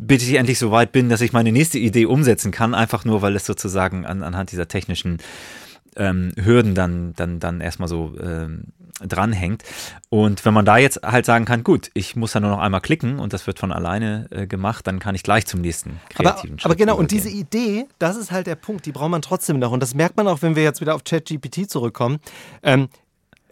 bis 0.00 0.22
ich 0.22 0.34
endlich 0.34 0.58
so 0.58 0.70
weit 0.70 0.92
bin, 0.92 1.10
dass 1.10 1.20
ich 1.20 1.32
meine 1.32 1.52
nächste 1.52 1.78
Idee 1.78 2.06
umsetzen 2.06 2.52
kann, 2.52 2.74
einfach 2.74 3.04
nur, 3.04 3.20
weil 3.20 3.36
es 3.36 3.44
sozusagen 3.44 4.06
an, 4.06 4.22
anhand 4.22 4.50
dieser 4.50 4.66
technischen 4.66 5.18
ähm, 5.96 6.32
Hürden 6.36 6.74
dann, 6.74 7.14
dann, 7.14 7.40
dann 7.40 7.60
erstmal 7.60 7.88
so 7.88 8.12
ähm, 8.20 8.66
dranhängt. 9.06 9.62
Und 10.08 10.44
wenn 10.44 10.54
man 10.54 10.64
da 10.64 10.76
jetzt 10.76 11.02
halt 11.02 11.26
sagen 11.26 11.44
kann, 11.44 11.64
gut, 11.64 11.90
ich 11.94 12.16
muss 12.16 12.32
da 12.32 12.40
nur 12.40 12.50
noch 12.50 12.58
einmal 12.58 12.80
klicken 12.80 13.18
und 13.18 13.32
das 13.32 13.46
wird 13.46 13.58
von 13.58 13.72
alleine 13.72 14.26
äh, 14.30 14.46
gemacht, 14.46 14.86
dann 14.86 14.98
kann 14.98 15.14
ich 15.14 15.22
gleich 15.22 15.46
zum 15.46 15.60
nächsten 15.60 16.00
kreativen 16.10 16.52
aber, 16.52 16.60
Schritt 16.60 16.64
Aber 16.64 16.76
genau, 16.76 16.96
und 16.96 17.10
diese 17.10 17.30
Idee, 17.30 17.86
das 17.98 18.16
ist 18.16 18.30
halt 18.30 18.46
der 18.46 18.56
Punkt, 18.56 18.86
die 18.86 18.92
braucht 18.92 19.10
man 19.10 19.22
trotzdem 19.22 19.58
noch. 19.58 19.72
Und 19.72 19.80
das 19.80 19.94
merkt 19.94 20.16
man 20.16 20.28
auch, 20.28 20.42
wenn 20.42 20.56
wir 20.56 20.62
jetzt 20.62 20.80
wieder 20.80 20.94
auf 20.94 21.04
ChatGPT 21.04 21.70
zurückkommen. 21.70 22.18
Ähm, 22.62 22.88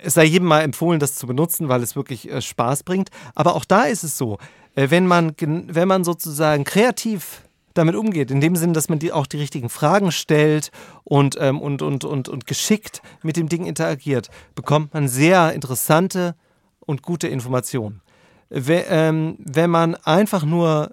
es 0.00 0.14
sei 0.14 0.24
jedem 0.24 0.46
mal 0.46 0.60
empfohlen, 0.60 1.00
das 1.00 1.16
zu 1.16 1.26
benutzen, 1.26 1.68
weil 1.68 1.82
es 1.82 1.96
wirklich 1.96 2.30
äh, 2.30 2.40
Spaß 2.40 2.84
bringt. 2.84 3.10
Aber 3.34 3.54
auch 3.56 3.64
da 3.64 3.84
ist 3.84 4.04
es 4.04 4.16
so, 4.16 4.38
äh, 4.74 4.90
wenn, 4.90 5.06
man, 5.06 5.34
wenn 5.38 5.88
man 5.88 6.04
sozusagen 6.04 6.64
kreativ 6.64 7.42
damit 7.78 7.94
umgeht. 7.94 8.30
In 8.30 8.40
dem 8.40 8.56
Sinne, 8.56 8.72
dass 8.74 8.88
man 8.88 8.98
die, 8.98 9.12
auch 9.12 9.26
die 9.26 9.38
richtigen 9.38 9.68
Fragen 9.68 10.12
stellt 10.12 10.70
und, 11.04 11.36
ähm, 11.40 11.60
und, 11.60 11.82
und, 11.82 12.04
und, 12.04 12.28
und 12.28 12.46
geschickt 12.46 13.00
mit 13.22 13.36
dem 13.36 13.48
Ding 13.48 13.64
interagiert, 13.64 14.28
bekommt 14.54 14.92
man 14.94 15.08
sehr 15.08 15.52
interessante 15.52 16.34
und 16.80 17.02
gute 17.02 17.28
Informationen. 17.28 18.02
We 18.50 18.84
ähm, 18.88 19.36
wenn 19.38 19.70
man 19.70 19.94
einfach 19.94 20.44
nur, 20.44 20.90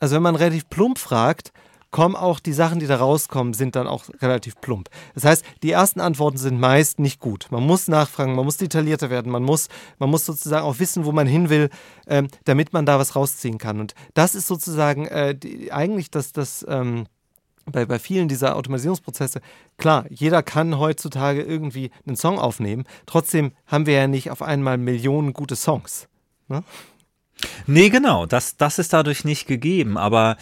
also 0.00 0.16
wenn 0.16 0.22
man 0.22 0.36
relativ 0.36 0.68
plump 0.68 0.98
fragt, 0.98 1.52
kommen 1.90 2.16
auch 2.16 2.40
die 2.40 2.52
Sachen, 2.52 2.80
die 2.80 2.86
da 2.86 2.96
rauskommen, 2.96 3.54
sind 3.54 3.76
dann 3.76 3.86
auch 3.86 4.04
relativ 4.20 4.60
plump. 4.60 4.90
Das 5.14 5.24
heißt, 5.24 5.44
die 5.62 5.70
ersten 5.70 6.00
Antworten 6.00 6.36
sind 6.36 6.60
meist 6.60 6.98
nicht 6.98 7.20
gut. 7.20 7.46
Man 7.50 7.64
muss 7.64 7.88
nachfragen, 7.88 8.34
man 8.34 8.44
muss 8.44 8.58
detaillierter 8.58 9.10
werden, 9.10 9.32
man 9.32 9.42
muss, 9.42 9.68
man 9.98 10.10
muss 10.10 10.26
sozusagen 10.26 10.64
auch 10.64 10.78
wissen, 10.78 11.04
wo 11.04 11.12
man 11.12 11.26
hin 11.26 11.48
will, 11.48 11.70
ähm, 12.06 12.28
damit 12.44 12.72
man 12.72 12.86
da 12.86 12.98
was 12.98 13.16
rausziehen 13.16 13.58
kann. 13.58 13.80
Und 13.80 13.94
das 14.14 14.34
ist 14.34 14.46
sozusagen 14.46 15.06
äh, 15.06 15.34
die, 15.34 15.72
eigentlich 15.72 16.10
das, 16.10 16.32
das 16.32 16.64
ähm, 16.68 17.06
bei, 17.70 17.86
bei 17.86 17.98
vielen 17.98 18.28
dieser 18.28 18.56
Automatisierungsprozesse, 18.56 19.40
klar, 19.76 20.04
jeder 20.10 20.42
kann 20.42 20.78
heutzutage 20.78 21.42
irgendwie 21.42 21.90
einen 22.06 22.16
Song 22.16 22.38
aufnehmen. 22.38 22.84
Trotzdem 23.06 23.52
haben 23.66 23.86
wir 23.86 23.94
ja 23.94 24.06
nicht 24.06 24.30
auf 24.30 24.42
einmal 24.42 24.78
Millionen 24.78 25.32
gute 25.32 25.56
Songs. 25.56 26.08
Ne? 26.48 26.62
Nee, 27.66 27.88
genau, 27.90 28.26
das, 28.26 28.56
das 28.56 28.78
ist 28.78 28.92
dadurch 28.92 29.24
nicht 29.24 29.46
gegeben. 29.46 29.96
Aber 29.96 30.36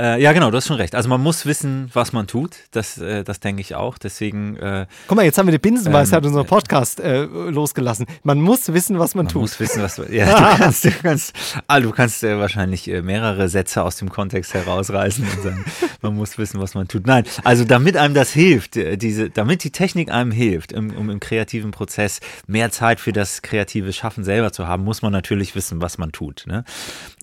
äh, 0.00 0.22
ja, 0.22 0.32
genau, 0.32 0.50
du 0.50 0.56
hast 0.56 0.66
schon 0.66 0.78
recht. 0.78 0.94
Also 0.94 1.10
man 1.10 1.22
muss 1.22 1.44
wissen, 1.44 1.90
was 1.92 2.14
man 2.14 2.26
tut. 2.26 2.56
Das, 2.70 2.96
äh, 2.96 3.22
das 3.22 3.40
denke 3.40 3.60
ich 3.60 3.74
auch. 3.74 3.98
Deswegen. 3.98 4.56
Äh, 4.56 4.86
Guck 5.06 5.16
mal, 5.16 5.24
jetzt 5.24 5.36
haben 5.36 5.46
wir 5.46 5.52
die 5.52 5.58
Binsenweisheit 5.58 6.22
ähm, 6.22 6.28
unserer 6.28 6.44
Podcast 6.44 7.00
äh, 7.00 7.24
losgelassen. 7.24 8.06
Man 8.22 8.40
muss 8.40 8.72
wissen, 8.72 8.98
was 8.98 9.14
man, 9.14 9.26
man 9.26 9.32
tut. 9.32 9.42
Man 9.42 9.42
muss 9.42 9.60
wissen, 9.60 9.82
was 9.82 9.98
man. 9.98 10.10
Ja, 10.10 10.52
du 10.52 10.58
kannst, 10.58 10.84
du 10.86 10.90
kannst, 10.90 11.32
ah, 11.66 11.80
du 11.80 11.90
kannst 11.90 12.24
äh, 12.24 12.38
wahrscheinlich 12.38 12.88
äh, 12.88 13.02
mehrere 13.02 13.50
Sätze 13.50 13.82
aus 13.82 13.96
dem 13.96 14.08
Kontext 14.08 14.54
herausreißen 14.54 15.22
und 15.22 15.42
sagen, 15.42 15.64
man 16.00 16.16
muss 16.16 16.38
wissen, 16.38 16.60
was 16.60 16.74
man 16.74 16.88
tut. 16.88 17.06
Nein, 17.06 17.24
also 17.44 17.64
damit 17.64 17.98
einem 17.98 18.14
das 18.14 18.32
hilft, 18.32 18.76
diese, 18.76 19.28
damit 19.28 19.64
die 19.64 19.70
Technik 19.70 20.10
einem 20.10 20.32
hilft, 20.32 20.72
um, 20.72 20.96
um 20.96 21.10
im 21.10 21.20
kreativen 21.20 21.72
Prozess 21.72 22.20
mehr 22.46 22.70
Zeit 22.70 23.00
für 23.00 23.12
das 23.12 23.42
kreative 23.42 23.92
Schaffen 23.92 24.24
selber 24.24 24.50
zu 24.50 24.66
haben, 24.66 24.82
muss 24.82 25.02
man 25.02 25.12
natürlich 25.12 25.54
wissen, 25.54 25.82
was 25.82 25.98
man 25.98 26.10
tut. 26.10 26.44
Ne? 26.46 26.64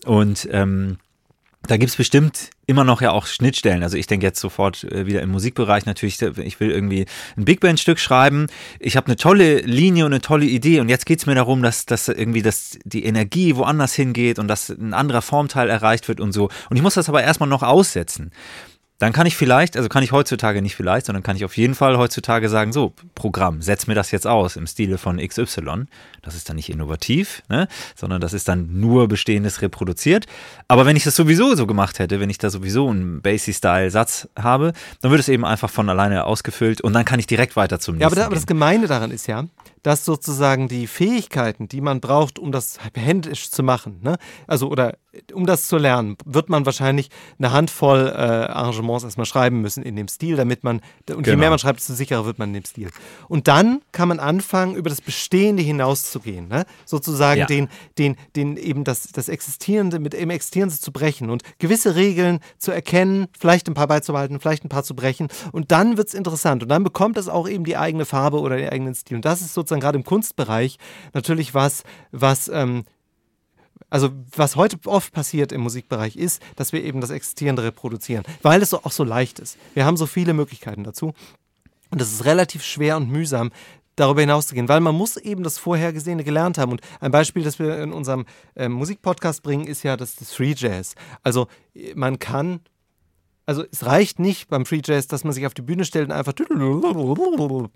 Und 0.06 0.48
ähm, 0.52 0.98
da 1.64 1.78
gibt's 1.78 1.96
bestimmt 1.96 2.52
immer 2.66 2.84
noch 2.84 3.02
ja 3.02 3.12
auch 3.12 3.26
Schnittstellen. 3.26 3.84
Also 3.84 3.98
ich 3.98 4.08
denke 4.08 4.26
jetzt 4.26 4.40
sofort 4.40 4.84
äh, 4.86 5.06
wieder 5.06 5.22
im 5.22 5.30
Musikbereich 5.32 5.86
natürlich, 5.86 6.22
ich 6.22 6.60
will 6.60 6.72
irgendwie 6.72 7.06
ein 7.36 7.46
Big 7.46 7.60
Band-Stück 7.60 8.00
schreiben. 8.00 8.48
Ich 8.80 8.96
habe 8.96 9.08
eine 9.08 9.16
tolle 9.16 9.60
Linie 9.60 10.06
und 10.06 10.14
eine 10.14 10.22
tolle 10.22 10.46
Idee 10.46 10.80
und 10.80 10.90
jetzt 10.90 11.06
geht's 11.06 11.26
mir 11.26 11.36
darum, 11.36 11.64
dass, 11.64 11.86
dass 11.86 12.08
irgendwie 12.08 12.42
das, 12.42 12.78
die 12.84 13.06
Energie 13.06 13.56
woanders 13.56 13.94
hingeht 13.94 14.40
und 14.40 14.48
dass 14.48 14.70
ein 14.70 14.94
anderer 14.94 15.22
Formteil 15.22 15.70
erreicht 15.70 16.08
wird 16.08 16.20
und 16.20 16.32
so. 16.32 16.50
Und 16.70 16.78
ich 16.78 16.84
muss 16.84 16.96
das 16.96 17.10
aber 17.10 17.24
erstmal 17.24 17.50
noch 17.50 17.64
aussetzen. 17.64 18.32
Dann 19.00 19.14
kann 19.14 19.28
ich 19.28 19.38
vielleicht, 19.38 19.78
also 19.78 19.90
kann 19.90 20.04
ich 20.04 20.12
heutzutage 20.12 20.62
nicht 20.62 20.76
vielleicht, 20.76 21.06
sondern 21.06 21.22
kann 21.22 21.36
ich 21.36 21.46
auf 21.46 21.56
jeden 21.56 21.76
Fall 21.76 21.98
heutzutage 21.98 22.50
sagen, 22.50 22.74
so, 22.74 22.94
Programm, 23.14 23.62
setz 23.62 23.86
mir 23.86 23.94
das 23.94 24.12
jetzt 24.12 24.26
aus 24.26 24.56
im 24.56 24.66
Stile 24.66 24.98
von 24.98 25.18
XY. 25.18 25.86
Das 26.24 26.36
ist 26.36 26.50
dann 26.50 26.56
nicht 26.56 26.70
innovativ, 26.70 27.44
ne? 27.48 27.68
sondern 27.96 28.22
das 28.22 28.34
ist 28.34 28.48
dann 28.48 28.80
nur 28.80 29.08
Bestehendes 29.08 29.62
reproduziert. 29.62 30.26
Aber 30.68 30.86
wenn 30.86 30.96
ich 30.96 31.04
das 31.04 31.16
sowieso 31.16 31.56
so 31.56 31.68
gemacht 31.68 32.00
hätte, 32.00 32.20
wenn 32.20 32.30
ich 32.30 32.40
da 32.40 32.50
sowieso 32.50 32.90
einen 32.90 33.22
Basic-Style-Satz 33.22 34.30
habe, 34.38 34.74
dann 35.02 35.12
wird 35.12 35.20
es 35.20 35.30
eben 35.30 35.46
einfach 35.46 35.70
von 35.70 35.90
alleine 35.90 36.26
ausgefüllt 36.26 36.82
und 36.82 36.94
dann 36.94 37.06
kann 37.06 37.20
ich 37.20 37.28
direkt 37.28 37.56
weiter 37.56 37.80
zum 37.80 37.96
nächsten. 37.96 38.02
Ja, 38.02 38.08
aber, 38.08 38.16
da, 38.16 38.26
aber 38.26 38.36
das 38.36 38.48
Gemeine 38.48 38.88
daran 38.88 39.12
ist 39.12 39.28
ja, 39.28 39.46
dass 39.88 40.04
sozusagen 40.04 40.68
die 40.68 40.86
Fähigkeiten, 40.86 41.70
die 41.70 41.80
man 41.80 42.02
braucht, 42.02 42.40
um 42.40 42.52
das 42.52 42.78
händisch 42.94 43.52
zu 43.52 43.64
machen, 43.64 44.02
ne? 44.04 44.18
also 44.46 44.68
oder 44.68 44.98
um 45.34 45.46
das 45.46 45.70
zu 45.70 45.78
lernen, 45.78 46.18
wird 46.26 46.50
man 46.50 46.66
wahrscheinlich 46.66 47.10
eine 47.40 47.54
Handvoll 47.54 48.08
äh, 48.14 48.20
Arrangements 48.20 49.06
erstmal 49.06 49.26
schreiben 49.26 49.62
müssen 49.62 49.84
in 49.84 49.96
dem 49.96 50.10
Stil, 50.10 50.36
damit 50.36 50.66
man, 50.66 50.82
und 51.10 51.24
genau. 51.24 51.30
je 51.30 51.36
mehr 51.38 51.50
man 51.50 51.58
schreibt, 51.58 51.80
desto 51.80 51.94
sicherer 51.94 52.26
wird 52.26 52.38
man 52.38 52.50
in 52.50 52.56
dem 52.56 52.66
Stil. 52.66 52.90
Und 53.30 53.48
dann 53.48 53.82
kann 53.94 54.10
man 54.10 54.20
anfangen, 54.20 54.76
über 54.76 54.90
das 54.90 55.00
Bestehende 55.00 55.64
hinauszugehen, 55.64 56.50
ne? 56.50 56.66
sozusagen 56.84 57.40
ja. 57.40 57.46
den, 57.46 57.70
den, 57.98 58.18
den 58.36 58.58
eben 58.58 58.84
das, 58.84 59.14
das 59.14 59.30
Existierende 59.30 60.00
mit 60.00 60.12
dem 60.12 60.32
Existierenden 60.32 60.78
zu 60.78 60.92
brechen 60.92 61.30
und 61.30 61.44
gewisse 61.60 61.96
Regeln 61.96 62.42
zu 62.58 62.72
erkennen, 62.72 63.28
vielleicht 63.40 63.70
ein 63.70 63.74
paar 63.74 63.88
beizubehalten, 63.88 64.42
vielleicht 64.42 64.66
ein 64.66 64.70
paar 64.70 64.84
zu 64.84 64.98
brechen 64.98 65.30
und 65.54 65.72
dann 65.72 65.96
wird 65.96 66.10
es 66.10 66.14
interessant 66.14 66.62
und 66.62 66.70
dann 66.70 66.84
bekommt 66.84 67.18
es 67.18 67.30
auch 67.30 67.48
eben 67.48 67.64
die 67.64 67.78
eigene 67.78 68.04
Farbe 68.04 68.42
oder 68.42 68.58
den 68.58 68.68
eigenen 68.68 68.94
Stil. 68.94 69.16
Und 69.16 69.24
das 69.24 69.40
ist 69.40 69.54
sozusagen 69.54 69.77
gerade 69.80 69.98
im 69.98 70.04
Kunstbereich 70.04 70.78
natürlich 71.14 71.54
was, 71.54 71.84
was 72.12 72.48
ähm, 72.48 72.84
also 73.90 74.10
was 74.36 74.56
heute 74.56 74.78
oft 74.86 75.14
passiert 75.14 75.52
im 75.52 75.62
Musikbereich 75.62 76.16
ist, 76.16 76.42
dass 76.56 76.74
wir 76.74 76.84
eben 76.84 77.00
das 77.00 77.10
Existierende 77.10 77.64
reproduzieren, 77.64 78.26
weil 78.42 78.62
es 78.62 78.74
auch 78.74 78.92
so 78.92 79.04
leicht 79.04 79.40
ist. 79.40 79.58
Wir 79.74 79.86
haben 79.86 79.98
so 79.98 80.06
viele 80.06 80.34
Möglichkeiten 80.34 80.84
dazu 80.84 81.14
und 81.92 82.02
es 82.02 82.12
ist 82.12 82.26
relativ 82.26 82.64
schwer 82.64 82.98
und 82.98 83.10
mühsam, 83.10 83.52
darüber 83.98 84.22
hinauszugehen, 84.22 84.70
weil 84.70 84.80
man 84.80 84.96
muss 84.96 85.18
eben 85.18 85.44
das 85.44 85.58
Vorhergesehene 85.58 86.24
gelernt 86.24 86.58
haben. 86.58 86.72
Und 86.72 86.82
ein 87.00 87.12
Beispiel, 87.12 87.44
das 87.44 87.60
wir 87.60 87.82
in 87.82 87.92
unserem 87.92 88.26
äh, 88.56 88.70
Musikpodcast 88.70 89.44
bringen, 89.44 89.66
ist 89.66 89.84
ja 89.84 89.98
das, 89.98 90.16
das 90.16 90.32
Free 90.32 90.54
Jazz. 90.56 90.96
Also 91.24 91.48
man 91.96 92.20
kann 92.20 92.62
also 93.48 93.64
es 93.72 93.86
reicht 93.86 94.20
nicht 94.20 94.50
beim 94.50 94.66
Free 94.66 94.82
Jazz, 94.84 95.08
dass 95.08 95.24
man 95.24 95.34
sich 95.34 95.48
auf 95.48 95.54
die 95.54 95.62
Bühne 95.62 95.86
stellt 95.86 96.10
und 96.10 96.12
einfach 96.12 96.34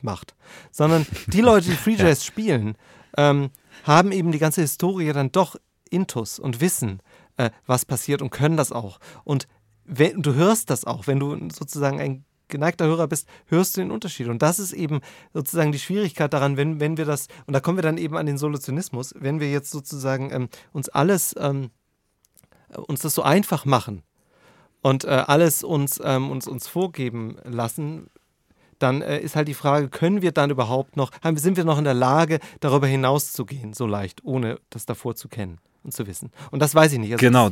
macht, 0.02 0.36
sondern 0.70 1.08
die 1.28 1.42
Leute, 1.42 1.70
die 1.70 1.76
Free 1.76 1.96
Jazz 1.96 2.26
spielen, 2.26 2.76
ähm, 3.18 3.50
haben 3.86 4.12
eben 4.12 4.32
die 4.32 4.38
ganze 4.40 4.62
Historie 4.62 5.12
dann 5.14 5.32
doch 5.32 5.56
intus 5.90 6.40
und 6.40 6.60
wissen, 6.60 7.02
äh, 7.38 7.52
was 7.66 7.86
passiert 7.86 8.22
und 8.22 8.32
können 8.32 8.58
das 8.58 8.74
auch. 8.74 9.00
Und 9.24 9.48
wenn, 9.86 10.22
du 10.22 10.34
hörst 10.34 10.70
das 10.70 10.84
auch, 10.84 11.08
wenn 11.08 11.20
du 11.20 11.38
sozusagen 11.50 12.00
ein 12.02 12.26
geneigter 12.50 12.86
Hörer 12.86 13.08
bist, 13.08 13.30
hörst 13.46 13.78
du 13.78 13.82
den 13.82 13.92
Unterschied. 13.92 14.28
Und 14.28 14.42
das 14.42 14.60
ist 14.60 14.74
eben 14.74 15.00
sozusagen 15.34 15.72
die 15.72 15.80
Schwierigkeit 15.80 16.34
daran, 16.34 16.58
wenn, 16.58 16.82
wenn 16.82 16.98
wir 16.98 17.06
das, 17.06 17.28
und 17.48 17.54
da 17.54 17.62
kommen 17.62 17.78
wir 17.78 17.82
dann 17.82 17.98
eben 17.98 18.18
an 18.18 18.26
den 18.26 18.38
Solutionismus, 18.38 19.16
wenn 19.18 19.40
wir 19.40 19.50
jetzt 19.50 19.72
sozusagen 19.72 20.34
ähm, 20.34 20.50
uns 20.74 20.90
alles, 20.90 21.34
ähm, 21.40 21.72
uns 22.88 23.00
das 23.00 23.16
so 23.16 23.22
einfach 23.22 23.64
machen 23.64 24.04
und 24.82 25.04
äh, 25.06 25.10
alles 25.10 25.64
uns, 25.64 26.00
ähm, 26.04 26.32
uns, 26.32 26.48
uns 26.48 26.68
vorgeben 26.68 27.38
lassen, 27.44 28.10
dann 28.80 29.02
äh, 29.02 29.20
ist 29.20 29.36
halt 29.36 29.48
die 29.48 29.54
Frage, 29.54 29.90
können 29.90 30.22
wir 30.22 30.32
dann 30.32 30.50
überhaupt 30.50 30.98
noch, 30.98 31.12
sind 31.36 31.58
wir 31.58 31.66
noch 31.66 31.78
in 31.78 31.84
der 31.84 31.94
Lage, 31.94 32.40
darüber 32.60 32.88
hinaus 32.88 33.32
zu 33.32 33.46
gehen, 33.46 33.74
so 33.74 33.86
leicht, 33.86 34.24
ohne 34.24 34.60
das 34.70 34.86
davor 34.86 35.16
zu 35.16 35.28
kennen? 35.28 35.60
und 35.84 35.94
zu 35.94 36.08
wissen. 36.08 36.32
Und 36.52 36.62
das 36.62 36.76
weiß 36.76 36.94
ich 36.94 37.00
nicht. 37.00 37.12
Also 37.14 37.26
genau. 37.26 37.52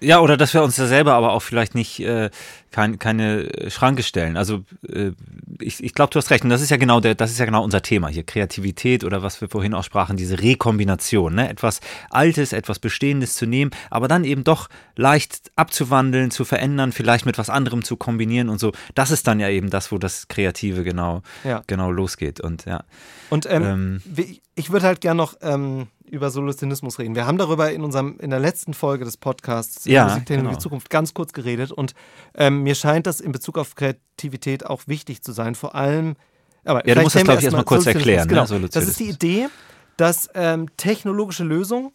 Ja, 0.00 0.20
oder 0.20 0.36
dass 0.36 0.54
wir 0.54 0.62
uns 0.62 0.76
da 0.76 0.86
selber 0.86 1.14
aber 1.14 1.32
auch 1.32 1.40
vielleicht 1.40 1.74
nicht 1.74 2.00
äh, 2.00 2.30
kein, 2.70 2.98
keine 2.98 3.48
Schranke 3.68 4.02
stellen. 4.02 4.36
Also 4.36 4.64
äh, 4.88 5.12
ich, 5.60 5.82
ich 5.84 5.94
glaube, 5.94 6.10
du 6.12 6.18
hast 6.18 6.30
recht. 6.30 6.42
Und 6.42 6.50
das 6.50 6.62
ist 6.62 6.70
ja 6.70 6.78
genau 6.78 7.00
der, 7.00 7.14
das 7.14 7.30
ist 7.30 7.38
ja 7.38 7.44
genau 7.44 7.62
unser 7.62 7.82
Thema 7.82 8.08
hier. 8.08 8.22
Kreativität 8.22 9.04
oder 9.04 9.22
was 9.22 9.40
wir 9.40 9.48
vorhin 9.48 9.74
auch 9.74 9.84
sprachen, 9.84 10.16
diese 10.16 10.40
Rekombination, 10.40 11.34
ne? 11.34 11.50
Etwas 11.50 11.80
Altes, 12.08 12.52
etwas 12.52 12.78
Bestehendes 12.78 13.34
zu 13.34 13.44
nehmen, 13.46 13.72
aber 13.90 14.08
dann 14.08 14.24
eben 14.24 14.42
doch 14.42 14.68
leicht 14.96 15.50
abzuwandeln, 15.56 16.30
zu 16.30 16.44
verändern, 16.44 16.92
vielleicht 16.92 17.26
mit 17.26 17.36
was 17.36 17.50
anderem 17.50 17.84
zu 17.84 17.96
kombinieren 17.96 18.48
und 18.48 18.58
so. 18.58 18.72
Das 18.94 19.10
ist 19.10 19.26
dann 19.26 19.38
ja 19.38 19.50
eben 19.50 19.68
das, 19.68 19.92
wo 19.92 19.98
das 19.98 20.28
Kreative 20.28 20.82
genau, 20.82 21.22
ja. 21.44 21.62
genau 21.66 21.90
losgeht. 21.90 22.40
Und 22.40 22.64
ja. 22.64 22.84
Und 23.28 23.46
ähm, 23.50 24.00
ähm, 24.16 24.38
ich 24.54 24.70
würde 24.70 24.86
halt 24.86 25.00
gerne 25.00 25.18
noch. 25.18 25.34
Ähm 25.42 25.88
über 26.10 26.30
Solutionismus 26.30 26.98
reden. 26.98 27.14
Wir 27.14 27.26
haben 27.26 27.38
darüber 27.38 27.70
in 27.70 27.82
unserem 27.82 28.18
in 28.18 28.30
der 28.30 28.40
letzten 28.40 28.74
Folge 28.74 29.04
des 29.04 29.16
Podcasts 29.16 29.84
ja, 29.84 30.04
Musiktechnologie 30.04 30.54
genau. 30.54 30.60
Zukunft 30.60 30.90
ganz 30.90 31.14
kurz 31.14 31.32
geredet 31.32 31.72
und 31.72 31.94
ähm, 32.34 32.62
mir 32.62 32.74
scheint 32.74 33.06
das 33.06 33.20
in 33.20 33.32
Bezug 33.32 33.58
auf 33.58 33.74
Kreativität 33.74 34.66
auch 34.66 34.82
wichtig 34.86 35.22
zu 35.22 35.32
sein. 35.32 35.54
Vor 35.54 35.74
allem, 35.74 36.16
aber 36.64 36.86
ja, 36.86 36.94
du 36.94 37.02
musst 37.02 37.16
das 37.16 37.24
glaube 37.24 37.38
ich 37.38 37.44
erstmal 37.44 37.64
kurz 37.64 37.86
erklären. 37.86 38.28
Ne? 38.28 38.34
Genau. 38.34 38.58
Ne? 38.58 38.68
Das 38.68 38.86
ist 38.86 38.98
die 38.98 39.08
Idee, 39.08 39.48
dass 39.96 40.28
ähm, 40.34 40.68
technologische 40.76 41.44
Lösungen 41.44 41.92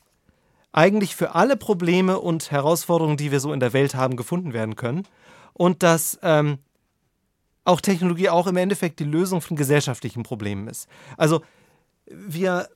eigentlich 0.71 1.15
für 1.15 1.35
alle 1.35 1.55
Probleme 1.57 2.19
und 2.19 2.51
Herausforderungen, 2.51 3.17
die 3.17 3.31
wir 3.31 3.39
so 3.39 3.53
in 3.53 3.59
der 3.59 3.73
Welt 3.73 3.95
haben, 3.95 4.15
gefunden 4.15 4.53
werden 4.53 4.75
können 4.75 5.07
und 5.53 5.83
dass 5.83 6.19
ähm, 6.21 6.59
auch 7.63 7.81
Technologie 7.81 8.29
auch 8.29 8.47
im 8.47 8.57
Endeffekt 8.57 8.99
die 8.99 9.05
Lösung 9.05 9.41
von 9.41 9.57
gesellschaftlichen 9.57 10.23
Problemen 10.23 10.67
ist. 10.67 10.87
Also 11.17 11.41
wir 12.05 12.69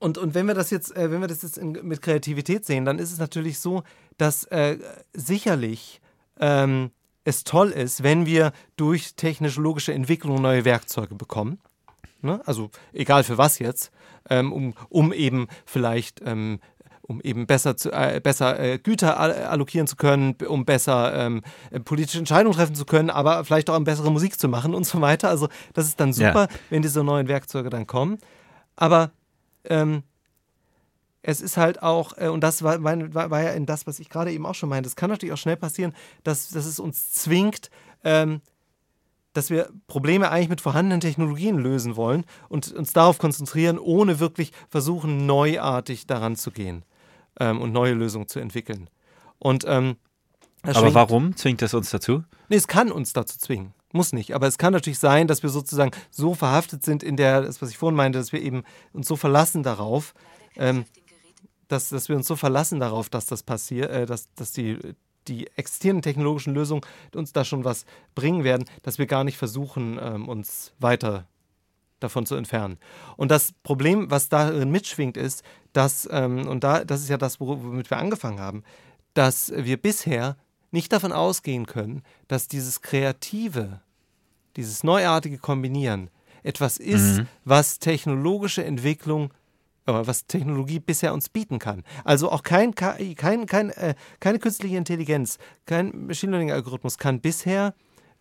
und, 0.00 0.18
und 0.18 0.34
wenn 0.34 0.46
wir 0.46 0.54
das 0.54 0.70
jetzt, 0.70 0.96
äh, 0.96 1.12
wenn 1.12 1.20
wir 1.20 1.28
das 1.28 1.42
jetzt 1.42 1.58
in, 1.58 1.72
mit 1.82 2.02
Kreativität 2.02 2.64
sehen, 2.64 2.84
dann 2.84 2.98
ist 2.98 3.12
es 3.12 3.18
natürlich 3.18 3.60
so, 3.60 3.84
dass 4.16 4.44
äh, 4.44 4.78
sicherlich 5.12 6.00
ähm, 6.40 6.90
es 7.24 7.44
toll 7.44 7.68
ist, 7.68 8.02
wenn 8.02 8.24
wir 8.26 8.52
durch 8.76 9.14
technologische 9.14 9.92
Entwicklung 9.92 10.40
neue 10.40 10.64
Werkzeuge 10.64 11.14
bekommen. 11.14 11.60
Ne? 12.22 12.40
Also 12.46 12.70
egal 12.92 13.24
für 13.24 13.36
was 13.38 13.58
jetzt, 13.58 13.92
ähm, 14.28 14.52
um, 14.52 14.74
um 14.88 15.12
eben 15.12 15.48
vielleicht 15.66 16.22
ähm, 16.24 16.60
um 17.02 17.20
eben 17.22 17.46
besser, 17.46 17.76
zu, 17.76 17.90
äh, 17.90 18.20
besser 18.22 18.58
äh, 18.60 18.78
Güter 18.78 19.18
allokieren 19.18 19.88
zu 19.88 19.96
können, 19.96 20.36
um 20.46 20.64
besser 20.64 21.12
ähm, 21.12 21.42
politische 21.84 22.18
Entscheidungen 22.18 22.54
treffen 22.54 22.76
zu 22.76 22.84
können, 22.84 23.10
aber 23.10 23.44
vielleicht 23.44 23.68
auch 23.68 23.76
um 23.76 23.82
bessere 23.82 24.12
Musik 24.12 24.38
zu 24.38 24.48
machen 24.48 24.74
und 24.74 24.84
so 24.84 25.00
weiter. 25.00 25.28
Also 25.28 25.48
das 25.74 25.86
ist 25.86 25.98
dann 25.98 26.12
super, 26.12 26.42
ja. 26.42 26.48
wenn 26.70 26.82
diese 26.82 27.02
neuen 27.02 27.26
Werkzeuge 27.26 27.68
dann 27.68 27.88
kommen. 27.88 28.18
Aber 28.76 29.10
ähm, 29.64 30.02
es 31.22 31.40
ist 31.40 31.56
halt 31.56 31.82
auch, 31.82 32.16
äh, 32.16 32.28
und 32.28 32.40
das 32.40 32.62
war, 32.62 32.82
war, 32.82 33.30
war, 33.30 33.42
ja 33.42 33.50
in 33.50 33.66
das, 33.66 33.86
was 33.86 34.00
ich 34.00 34.08
gerade 34.08 34.32
eben 34.32 34.46
auch 34.46 34.54
schon 34.54 34.68
meinte, 34.68 34.88
es 34.88 34.96
kann 34.96 35.10
natürlich 35.10 35.32
auch 35.32 35.38
schnell 35.38 35.56
passieren, 35.56 35.94
dass, 36.24 36.50
dass 36.50 36.66
es 36.66 36.78
uns 36.78 37.12
zwingt, 37.12 37.70
ähm, 38.04 38.40
dass 39.32 39.50
wir 39.50 39.70
Probleme 39.86 40.30
eigentlich 40.30 40.48
mit 40.48 40.60
vorhandenen 40.60 41.00
Technologien 41.00 41.58
lösen 41.58 41.96
wollen 41.96 42.24
und 42.48 42.72
uns 42.72 42.92
darauf 42.92 43.18
konzentrieren, 43.18 43.78
ohne 43.78 44.18
wirklich 44.18 44.52
versuchen, 44.68 45.26
neuartig 45.26 46.06
daran 46.06 46.36
zu 46.36 46.50
gehen 46.50 46.84
ähm, 47.38 47.60
und 47.60 47.72
neue 47.72 47.92
Lösungen 47.92 48.26
zu 48.26 48.40
entwickeln. 48.40 48.88
Und, 49.38 49.64
ähm, 49.68 49.96
aber 50.62 50.94
warum 50.94 51.36
zwingt 51.36 51.62
das 51.62 51.74
uns 51.74 51.90
dazu? 51.90 52.24
Nee, 52.48 52.56
es 52.56 52.66
kann 52.66 52.90
uns 52.90 53.12
dazu 53.12 53.38
zwingen. 53.38 53.72
Muss 53.92 54.12
nicht, 54.12 54.34
aber 54.34 54.46
es 54.46 54.56
kann 54.56 54.72
natürlich 54.72 55.00
sein, 55.00 55.26
dass 55.26 55.42
wir 55.42 55.50
sozusagen 55.50 55.90
so 56.10 56.34
verhaftet 56.34 56.84
sind 56.84 57.02
in 57.02 57.16
der, 57.16 57.42
das, 57.42 57.60
was 57.60 57.70
ich 57.70 57.78
vorhin 57.78 57.96
meinte, 57.96 58.18
dass 58.18 58.32
wir 58.32 58.40
eben 58.40 58.62
uns 58.92 59.08
so 59.08 59.16
verlassen 59.16 59.64
darauf, 59.64 60.14
ähm, 60.56 60.84
dass, 61.66 61.88
dass 61.88 62.08
wir 62.08 62.16
uns 62.16 62.26
so 62.26 62.36
verlassen 62.36 62.78
darauf, 62.78 63.08
dass 63.08 63.26
das 63.26 63.42
passiert, 63.42 63.90
äh, 63.90 64.06
dass, 64.06 64.32
dass 64.34 64.52
die, 64.52 64.78
die 65.26 65.48
existierenden 65.56 66.02
technologischen 66.02 66.54
Lösungen 66.54 66.82
uns 67.14 67.32
da 67.32 67.44
schon 67.44 67.64
was 67.64 67.84
bringen 68.14 68.44
werden, 68.44 68.64
dass 68.82 68.98
wir 68.98 69.06
gar 69.06 69.24
nicht 69.24 69.38
versuchen, 69.38 69.98
ähm, 70.00 70.28
uns 70.28 70.72
weiter 70.78 71.26
davon 71.98 72.26
zu 72.26 72.34
entfernen. 72.34 72.78
Und 73.16 73.30
das 73.30 73.52
Problem, 73.62 74.10
was 74.10 74.28
darin 74.28 74.70
mitschwingt, 74.70 75.16
ist, 75.16 75.42
dass, 75.72 76.08
ähm, 76.10 76.48
und 76.48 76.64
da, 76.64 76.84
das 76.84 77.02
ist 77.02 77.08
ja 77.08 77.18
das, 77.18 77.40
womit 77.40 77.90
wir 77.90 77.98
angefangen 77.98 78.40
haben, 78.40 78.62
dass 79.14 79.52
wir 79.54 79.76
bisher 79.76 80.36
nicht 80.70 80.92
davon 80.92 81.12
ausgehen 81.12 81.66
können, 81.66 82.02
dass 82.28 82.48
dieses 82.48 82.80
Kreative, 82.82 83.80
dieses 84.56 84.84
neuartige 84.84 85.38
Kombinieren 85.38 86.10
etwas 86.42 86.78
ist, 86.78 87.18
mhm. 87.18 87.26
was 87.44 87.78
technologische 87.78 88.64
Entwicklung, 88.64 89.32
äh, 89.86 89.92
was 89.92 90.26
Technologie 90.26 90.80
bisher 90.80 91.12
uns 91.12 91.28
bieten 91.28 91.58
kann. 91.58 91.84
Also 92.04 92.30
auch 92.30 92.42
kein 92.42 92.74
kein, 92.74 93.46
kein, 93.46 93.70
äh, 93.70 93.94
keine 94.20 94.38
künstliche 94.38 94.76
Intelligenz, 94.76 95.38
kein 95.66 96.06
Machine 96.06 96.32
Learning-Algorithmus 96.32 96.98
kann 96.98 97.20
bisher 97.20 97.74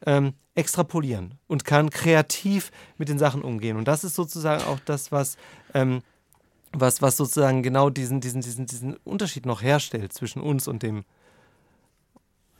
ähm, 0.05 0.33
extrapolieren 0.55 1.35
und 1.47 1.65
kann 1.65 1.89
kreativ 1.89 2.71
mit 2.97 3.09
den 3.09 3.19
Sachen 3.19 3.41
umgehen. 3.41 3.77
Und 3.77 3.87
das 3.87 4.03
ist 4.03 4.15
sozusagen 4.15 4.63
auch 4.63 4.79
das, 4.85 5.11
was, 5.11 5.37
ähm, 5.73 6.01
was, 6.71 7.01
was 7.01 7.17
sozusagen 7.17 7.63
genau 7.63 7.89
diesen, 7.89 8.21
diesen, 8.21 8.41
diesen, 8.41 8.65
diesen 8.65 8.97
Unterschied 8.97 9.45
noch 9.45 9.61
herstellt 9.61 10.13
zwischen 10.13 10.41
uns 10.41 10.67
und 10.67 10.83
dem, 10.83 11.03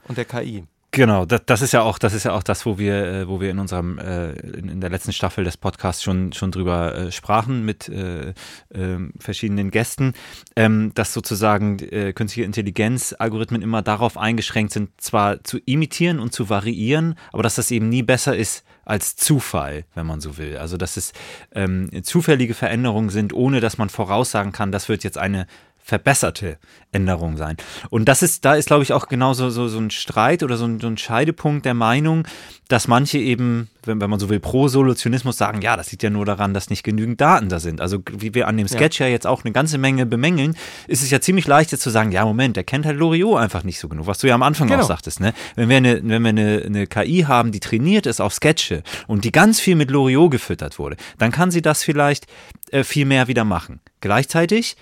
und 0.09 0.17
der 0.17 0.25
KI. 0.25 0.65
Genau, 0.91 1.25
das, 1.25 1.41
das, 1.45 1.61
ist 1.61 1.71
ja 1.71 1.83
auch, 1.83 1.99
das 1.99 2.13
ist 2.13 2.23
ja 2.23 2.33
auch 2.33 2.41
das, 2.41 2.65
wo 2.65 2.79
wir, 2.79 3.05
äh, 3.05 3.27
wo 3.27 3.39
wir 3.39 3.51
in 3.51 3.59
unserem, 3.59 3.99
äh, 3.99 4.31
in, 4.31 4.81
der 4.81 4.89
letzten 4.89 5.13
Staffel 5.13 5.43
des 5.43 5.55
Podcasts 5.55 6.01
schon, 6.01 6.33
schon 6.33 6.51
drüber 6.51 6.95
äh, 6.95 7.11
sprachen 7.11 7.63
mit 7.63 7.87
äh, 7.89 8.33
ähm, 8.73 9.13
verschiedenen 9.19 9.69
Gästen, 9.69 10.13
ähm, 10.55 10.91
dass 10.95 11.13
sozusagen 11.13 11.77
künstliche 11.77 12.43
Intelligenz, 12.43 13.15
Algorithmen 13.17 13.61
immer 13.61 13.83
darauf 13.83 14.17
eingeschränkt 14.17 14.73
sind, 14.73 14.89
zwar 14.99 15.43
zu 15.43 15.59
imitieren 15.59 16.19
und 16.19 16.33
zu 16.33 16.49
variieren, 16.49 17.15
aber 17.31 17.43
dass 17.43 17.55
das 17.55 17.69
eben 17.69 17.89
nie 17.89 18.03
besser 18.03 18.35
ist 18.35 18.63
als 18.83 19.15
Zufall, 19.15 19.85
wenn 19.93 20.07
man 20.07 20.19
so 20.19 20.37
will. 20.37 20.57
Also 20.57 20.75
dass 20.75 20.97
es 20.97 21.13
ähm, 21.53 21.89
zufällige 22.03 22.55
Veränderungen 22.55 23.09
sind, 23.09 23.33
ohne 23.33 23.59
dass 23.59 23.77
man 23.77 23.89
voraussagen 23.89 24.51
kann, 24.51 24.71
das 24.71 24.89
wird 24.89 25.03
jetzt 25.03 25.19
eine 25.19 25.45
verbesserte 25.89 26.57
Änderung 26.91 27.35
sein. 27.35 27.57
Und 27.89 28.05
das 28.05 28.21
ist, 28.21 28.45
da 28.45 28.55
ist, 28.55 28.67
glaube 28.67 28.83
ich, 28.83 28.93
auch 28.93 29.07
genauso 29.07 29.49
so, 29.49 29.67
so 29.67 29.79
ein 29.79 29.89
Streit 29.89 30.43
oder 30.43 30.55
so 30.55 30.65
ein, 30.65 30.79
so 30.79 30.87
ein 30.87 30.97
Scheidepunkt 30.97 31.65
der 31.65 31.73
Meinung, 31.73 32.27
dass 32.67 32.87
manche 32.87 33.17
eben, 33.17 33.69
wenn, 33.85 33.99
wenn 33.99 34.09
man 34.09 34.19
so 34.19 34.29
will, 34.29 34.39
pro 34.39 34.67
Solutionismus 34.67 35.37
sagen, 35.37 35.61
ja, 35.61 35.75
das 35.75 35.91
liegt 35.91 36.03
ja 36.03 36.11
nur 36.11 36.25
daran, 36.25 36.53
dass 36.53 36.69
nicht 36.69 36.83
genügend 36.83 37.19
Daten 37.19 37.49
da 37.49 37.59
sind. 37.59 37.81
Also 37.81 38.03
wie 38.11 38.35
wir 38.35 38.47
an 38.47 38.57
dem 38.57 38.67
Sketch 38.67 38.99
ja, 38.99 39.07
ja 39.07 39.11
jetzt 39.11 39.25
auch 39.25 39.43
eine 39.43 39.51
ganze 39.51 39.79
Menge 39.79 40.05
bemängeln, 40.05 40.55
ist 40.87 41.01
es 41.01 41.09
ja 41.09 41.19
ziemlich 41.19 41.47
leicht 41.47 41.71
jetzt 41.71 41.81
zu 41.81 41.89
sagen, 41.89 42.11
ja, 42.11 42.23
Moment, 42.23 42.55
der 42.55 42.63
kennt 42.63 42.85
halt 42.85 42.97
Loriot 42.97 43.39
einfach 43.39 43.63
nicht 43.63 43.79
so 43.79 43.89
genug, 43.89 44.05
was 44.05 44.19
du 44.19 44.27
ja 44.27 44.35
am 44.35 44.43
Anfang 44.43 44.67
genau. 44.67 44.83
auch 44.83 44.87
sagtest. 44.87 45.19
Ne? 45.19 45.33
Wenn 45.55 45.69
wir, 45.69 45.77
eine, 45.77 46.01
wenn 46.03 46.21
wir 46.21 46.29
eine, 46.29 46.63
eine 46.65 46.87
KI 46.87 47.25
haben, 47.27 47.51
die 47.51 47.59
trainiert 47.59 48.05
ist 48.05 48.21
auf 48.21 48.33
Sketche 48.33 48.83
und 49.07 49.25
die 49.25 49.31
ganz 49.31 49.59
viel 49.59 49.75
mit 49.75 49.89
Loriot 49.89 50.29
gefüttert 50.29 50.77
wurde, 50.77 50.97
dann 51.17 51.31
kann 51.31 51.49
sie 51.49 51.63
das 51.63 51.83
vielleicht 51.83 52.27
äh, 52.71 52.83
viel 52.83 53.05
mehr 53.05 53.27
wieder 53.27 53.45
machen. 53.45 53.79
Gleichzeitig 54.01 54.75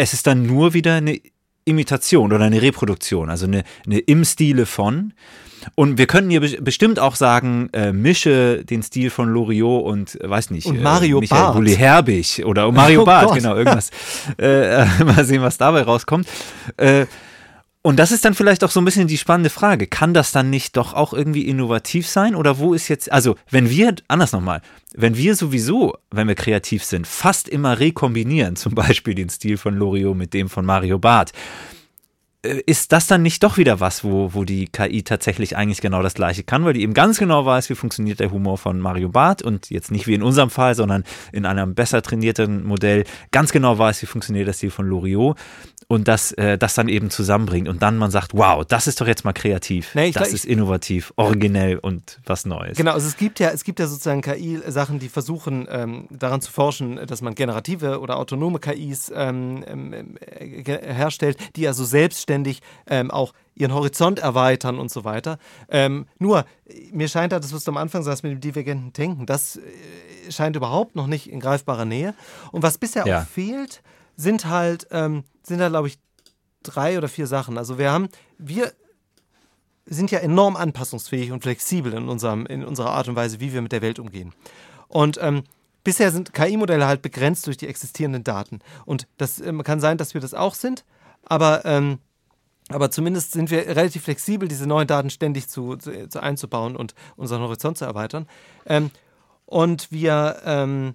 es 0.00 0.14
ist 0.14 0.26
dann 0.26 0.46
nur 0.46 0.72
wieder 0.72 0.94
eine 0.94 1.20
Imitation 1.66 2.32
oder 2.32 2.44
eine 2.46 2.62
Reproduktion, 2.62 3.28
also 3.28 3.44
eine, 3.46 3.64
eine 3.84 3.98
im 3.98 4.24
Stile 4.24 4.64
von. 4.64 5.12
Und 5.74 5.98
wir 5.98 6.06
könnten 6.06 6.30
hier 6.30 6.40
bestimmt 6.40 6.98
auch 6.98 7.14
sagen, 7.16 7.68
äh, 7.74 7.92
mische 7.92 8.64
den 8.64 8.82
Stil 8.82 9.10
von 9.10 9.28
Loriot 9.28 9.84
und 9.84 10.18
äh, 10.18 10.30
weiß 10.30 10.52
nicht, 10.52 10.66
und 10.66 10.80
Mario 10.80 11.18
äh, 11.18 11.20
Michael 11.20 11.52
Bulli 11.52 11.76
Herbig 11.76 12.42
oder 12.46 12.72
Mario 12.72 13.02
oh 13.02 13.04
Barth, 13.04 13.34
genau, 13.34 13.54
irgendwas. 13.56 13.90
äh, 14.38 14.86
mal 15.04 15.22
sehen, 15.26 15.42
was 15.42 15.58
dabei 15.58 15.82
rauskommt. 15.82 16.26
Und 17.82 17.98
das 17.98 18.12
ist 18.12 18.26
dann 18.26 18.34
vielleicht 18.34 18.62
auch 18.62 18.70
so 18.70 18.80
ein 18.80 18.84
bisschen 18.84 19.08
die 19.08 19.16
spannende 19.16 19.48
Frage. 19.48 19.86
Kann 19.86 20.12
das 20.12 20.32
dann 20.32 20.50
nicht 20.50 20.76
doch 20.76 20.92
auch 20.92 21.14
irgendwie 21.14 21.48
innovativ 21.48 22.06
sein? 22.06 22.34
Oder 22.34 22.58
wo 22.58 22.74
ist 22.74 22.88
jetzt, 22.88 23.10
also 23.10 23.36
wenn 23.48 23.70
wir, 23.70 23.94
anders 24.06 24.32
nochmal, 24.32 24.60
wenn 24.94 25.16
wir 25.16 25.34
sowieso, 25.34 25.96
wenn 26.10 26.28
wir 26.28 26.34
kreativ 26.34 26.84
sind, 26.84 27.06
fast 27.06 27.48
immer 27.48 27.78
rekombinieren, 27.78 28.56
zum 28.56 28.74
Beispiel 28.74 29.14
den 29.14 29.30
Stil 29.30 29.56
von 29.56 29.74
Loriot 29.74 30.16
mit 30.16 30.34
dem 30.34 30.50
von 30.50 30.66
Mario 30.66 30.98
Barth, 30.98 31.32
ist 32.42 32.92
das 32.92 33.06
dann 33.06 33.22
nicht 33.22 33.42
doch 33.42 33.58
wieder 33.58 33.80
was, 33.80 34.02
wo, 34.02 34.32
wo 34.32 34.44
die 34.44 34.66
KI 34.66 35.02
tatsächlich 35.02 35.58
eigentlich 35.58 35.82
genau 35.82 36.02
das 36.02 36.14
Gleiche 36.14 36.42
kann, 36.42 36.64
weil 36.64 36.72
die 36.72 36.80
eben 36.80 36.94
ganz 36.94 37.18
genau 37.18 37.44
weiß, 37.44 37.68
wie 37.68 37.74
funktioniert 37.74 38.18
der 38.18 38.30
Humor 38.30 38.56
von 38.56 38.80
Mario 38.80 39.10
Barth 39.10 39.42
und 39.42 39.68
jetzt 39.68 39.90
nicht 39.90 40.06
wie 40.06 40.14
in 40.14 40.22
unserem 40.22 40.48
Fall, 40.48 40.74
sondern 40.74 41.04
in 41.32 41.44
einem 41.44 41.74
besser 41.74 42.00
trainierten 42.00 42.64
Modell 42.64 43.04
ganz 43.30 43.52
genau 43.52 43.78
weiß, 43.78 44.00
wie 44.00 44.06
funktioniert 44.06 44.46
der 44.46 44.54
Stil 44.54 44.70
von 44.70 44.86
Loriot 44.86 45.36
und 45.86 46.08
das, 46.08 46.32
äh, 46.32 46.56
das 46.56 46.74
dann 46.74 46.88
eben 46.88 47.10
zusammenbringt 47.10 47.68
und 47.68 47.82
dann 47.82 47.98
man 47.98 48.10
sagt, 48.10 48.32
wow, 48.32 48.64
das 48.64 48.86
ist 48.86 49.02
doch 49.02 49.06
jetzt 49.06 49.24
mal 49.26 49.34
kreativ, 49.34 49.94
nee, 49.94 50.10
das 50.10 50.22
glaub, 50.22 50.34
ist 50.34 50.46
innovativ, 50.46 51.12
originell 51.16 51.76
und 51.76 52.20
was 52.24 52.46
Neues. 52.46 52.78
Genau, 52.78 52.92
also 52.92 53.06
es 53.06 53.18
gibt 53.18 53.38
ja, 53.38 53.50
es 53.50 53.64
gibt 53.64 53.80
ja 53.80 53.86
sozusagen 53.86 54.22
KI-Sachen, 54.22 54.98
die 54.98 55.10
versuchen 55.10 55.66
ähm, 55.70 56.06
daran 56.10 56.40
zu 56.40 56.50
forschen, 56.50 56.98
dass 57.06 57.20
man 57.20 57.34
generative 57.34 58.00
oder 58.00 58.16
autonome 58.16 58.60
KIs 58.60 59.12
ähm, 59.14 59.62
ähm, 59.66 60.16
äh, 60.20 60.62
herstellt, 60.64 61.36
die 61.56 61.66
also 61.66 61.84
selbst 61.84 62.29
selbstständig 62.30 62.60
ähm, 62.86 63.10
auch 63.10 63.32
ihren 63.54 63.74
Horizont 63.74 64.20
erweitern 64.20 64.78
und 64.78 64.90
so 64.90 65.04
weiter. 65.04 65.38
Ähm, 65.68 66.06
nur, 66.18 66.44
mir 66.92 67.08
scheint 67.08 67.32
da, 67.32 67.40
das, 67.40 67.52
was 67.52 67.64
du 67.64 67.72
am 67.72 67.76
Anfang 67.76 68.02
sagst 68.02 68.22
mit 68.22 68.32
dem 68.32 68.40
divergenten 68.40 68.92
Denken, 68.92 69.26
das 69.26 69.56
äh, 69.56 70.30
scheint 70.30 70.56
überhaupt 70.56 70.94
noch 70.96 71.06
nicht 71.06 71.30
in 71.30 71.40
greifbarer 71.40 71.84
Nähe. 71.84 72.14
Und 72.52 72.62
was 72.62 72.78
bisher 72.78 73.06
ja. 73.06 73.20
auch 73.20 73.26
fehlt, 73.26 73.82
sind 74.16 74.46
halt, 74.46 74.86
ähm, 74.90 75.24
sind 75.42 75.60
halt, 75.60 75.72
glaube 75.72 75.88
ich, 75.88 75.98
drei 76.62 76.96
oder 76.96 77.08
vier 77.08 77.26
Sachen. 77.26 77.58
Also 77.58 77.78
wir 77.78 77.90
haben, 77.90 78.08
wir 78.38 78.72
sind 79.86 80.10
ja 80.10 80.20
enorm 80.20 80.56
anpassungsfähig 80.56 81.32
und 81.32 81.42
flexibel 81.42 81.92
in, 81.94 82.08
unserem, 82.08 82.46
in 82.46 82.64
unserer 82.64 82.90
Art 82.90 83.08
und 83.08 83.16
Weise, 83.16 83.40
wie 83.40 83.52
wir 83.52 83.60
mit 83.62 83.72
der 83.72 83.82
Welt 83.82 83.98
umgehen. 83.98 84.32
Und 84.88 85.18
ähm, 85.20 85.42
bisher 85.84 86.12
sind 86.12 86.32
KI-Modelle 86.32 86.86
halt 86.86 87.02
begrenzt 87.02 87.46
durch 87.46 87.56
die 87.56 87.66
existierenden 87.66 88.24
Daten. 88.24 88.60
Und 88.84 89.08
das 89.16 89.40
ähm, 89.40 89.64
kann 89.64 89.80
sein, 89.80 89.98
dass 89.98 90.14
wir 90.14 90.20
das 90.20 90.34
auch 90.34 90.54
sind, 90.54 90.84
aber 91.24 91.64
ähm, 91.64 91.98
aber 92.70 92.90
zumindest 92.90 93.32
sind 93.32 93.50
wir 93.50 93.66
relativ 93.66 94.04
flexibel, 94.04 94.48
diese 94.48 94.66
neuen 94.66 94.86
Daten 94.86 95.10
ständig 95.10 95.48
zu, 95.48 95.76
zu, 95.76 96.08
zu 96.08 96.20
einzubauen 96.20 96.76
und 96.76 96.94
unseren 97.16 97.42
Horizont 97.42 97.78
zu 97.78 97.84
erweitern. 97.84 98.26
Ähm, 98.66 98.90
und 99.46 99.90
wir 99.90 100.40
ähm, 100.44 100.94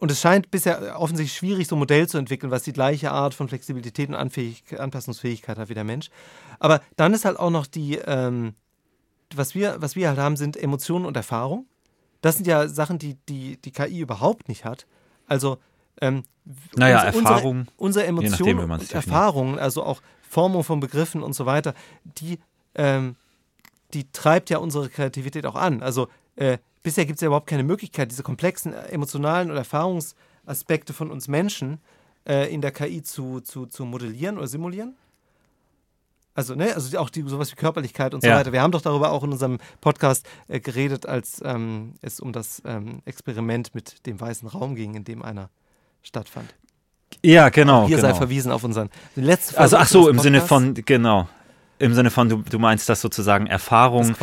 und 0.00 0.10
es 0.10 0.18
scheint 0.18 0.50
bisher 0.50 0.98
offensichtlich 0.98 1.36
schwierig, 1.36 1.68
so 1.68 1.76
ein 1.76 1.78
Modell 1.78 2.08
zu 2.08 2.16
entwickeln, 2.16 2.50
was 2.50 2.62
die 2.62 2.72
gleiche 2.72 3.12
Art 3.12 3.34
von 3.34 3.48
Flexibilität 3.48 4.08
und 4.08 4.14
Anfähig 4.14 4.64
Anpassungsfähigkeit 4.78 5.58
hat 5.58 5.68
wie 5.68 5.74
der 5.74 5.84
Mensch. 5.84 6.08
Aber 6.58 6.80
dann 6.96 7.12
ist 7.12 7.26
halt 7.26 7.38
auch 7.38 7.50
noch 7.50 7.66
die, 7.66 7.96
ähm, 8.06 8.54
was, 9.34 9.54
wir, 9.54 9.76
was 9.78 9.96
wir 9.96 10.08
halt 10.08 10.18
haben, 10.18 10.36
sind 10.36 10.56
Emotionen 10.56 11.04
und 11.04 11.18
Erfahrung. 11.18 11.66
Das 12.22 12.36
sind 12.36 12.46
ja 12.46 12.66
Sachen, 12.66 12.98
die 12.98 13.18
die, 13.28 13.60
die 13.60 13.72
KI 13.72 14.00
überhaupt 14.00 14.48
nicht 14.48 14.64
hat. 14.64 14.86
Also 15.26 15.58
ähm, 16.00 16.24
naja, 16.74 17.06
unsere, 17.06 17.24
Erfahrung. 17.24 17.66
Unsere 17.76 18.06
Emotionen 18.06 18.68
nachdem, 18.68 18.70
und 18.70 18.92
Erfahrungen, 18.92 19.58
also 19.58 19.84
auch 19.84 20.00
Formung 20.22 20.64
von 20.64 20.80
Begriffen 20.80 21.22
und 21.22 21.34
so 21.34 21.46
weiter, 21.46 21.74
die, 22.04 22.38
ähm, 22.74 23.16
die 23.92 24.10
treibt 24.10 24.50
ja 24.50 24.58
unsere 24.58 24.88
Kreativität 24.88 25.46
auch 25.46 25.56
an. 25.56 25.82
Also 25.82 26.08
äh, 26.36 26.58
bisher 26.82 27.04
gibt 27.04 27.16
es 27.16 27.20
ja 27.20 27.26
überhaupt 27.26 27.48
keine 27.48 27.64
Möglichkeit, 27.64 28.10
diese 28.10 28.22
komplexen 28.22 28.72
emotionalen 28.72 29.50
und 29.50 29.56
Erfahrungsaspekte 29.56 30.92
von 30.92 31.10
uns 31.10 31.28
Menschen 31.28 31.80
äh, 32.26 32.52
in 32.52 32.60
der 32.60 32.70
KI 32.72 33.02
zu, 33.02 33.40
zu, 33.40 33.66
zu 33.66 33.84
modellieren 33.84 34.38
oder 34.38 34.46
simulieren. 34.46 34.96
Also, 36.34 36.54
ne, 36.54 36.72
also 36.74 36.96
auch 36.98 37.10
die, 37.10 37.22
sowas 37.22 37.50
wie 37.50 37.56
Körperlichkeit 37.56 38.14
und 38.14 38.22
so 38.22 38.28
ja. 38.28 38.36
weiter. 38.36 38.52
Wir 38.52 38.62
haben 38.62 38.70
doch 38.70 38.80
darüber 38.80 39.10
auch 39.10 39.24
in 39.24 39.32
unserem 39.32 39.58
Podcast 39.80 40.26
äh, 40.48 40.60
geredet, 40.60 41.06
als 41.06 41.42
ähm, 41.44 41.94
es 42.02 42.20
um 42.20 42.32
das 42.32 42.62
ähm, 42.64 43.02
Experiment 43.04 43.74
mit 43.74 44.06
dem 44.06 44.20
weißen 44.20 44.48
Raum 44.48 44.76
ging, 44.76 44.94
in 44.94 45.04
dem 45.04 45.22
einer 45.22 45.50
stattfand. 46.02 46.54
Ja, 47.22 47.48
genau. 47.48 47.86
Hier 47.86 47.96
genau. 47.96 48.08
sei 48.08 48.14
verwiesen 48.14 48.52
auf 48.52 48.64
unseren 48.64 48.88
letzten 49.14 49.56
Also 49.56 49.76
ach 49.76 49.86
so, 49.86 50.08
im 50.08 50.18
Sinne 50.18 50.40
von, 50.40 50.74
genau. 50.74 51.28
Im 51.78 51.94
Sinne 51.94 52.10
von, 52.10 52.28
du, 52.28 52.42
du 52.48 52.58
meinst, 52.58 52.88
dass 52.88 53.00
sozusagen 53.00 53.46
Erfahrung 53.46 54.14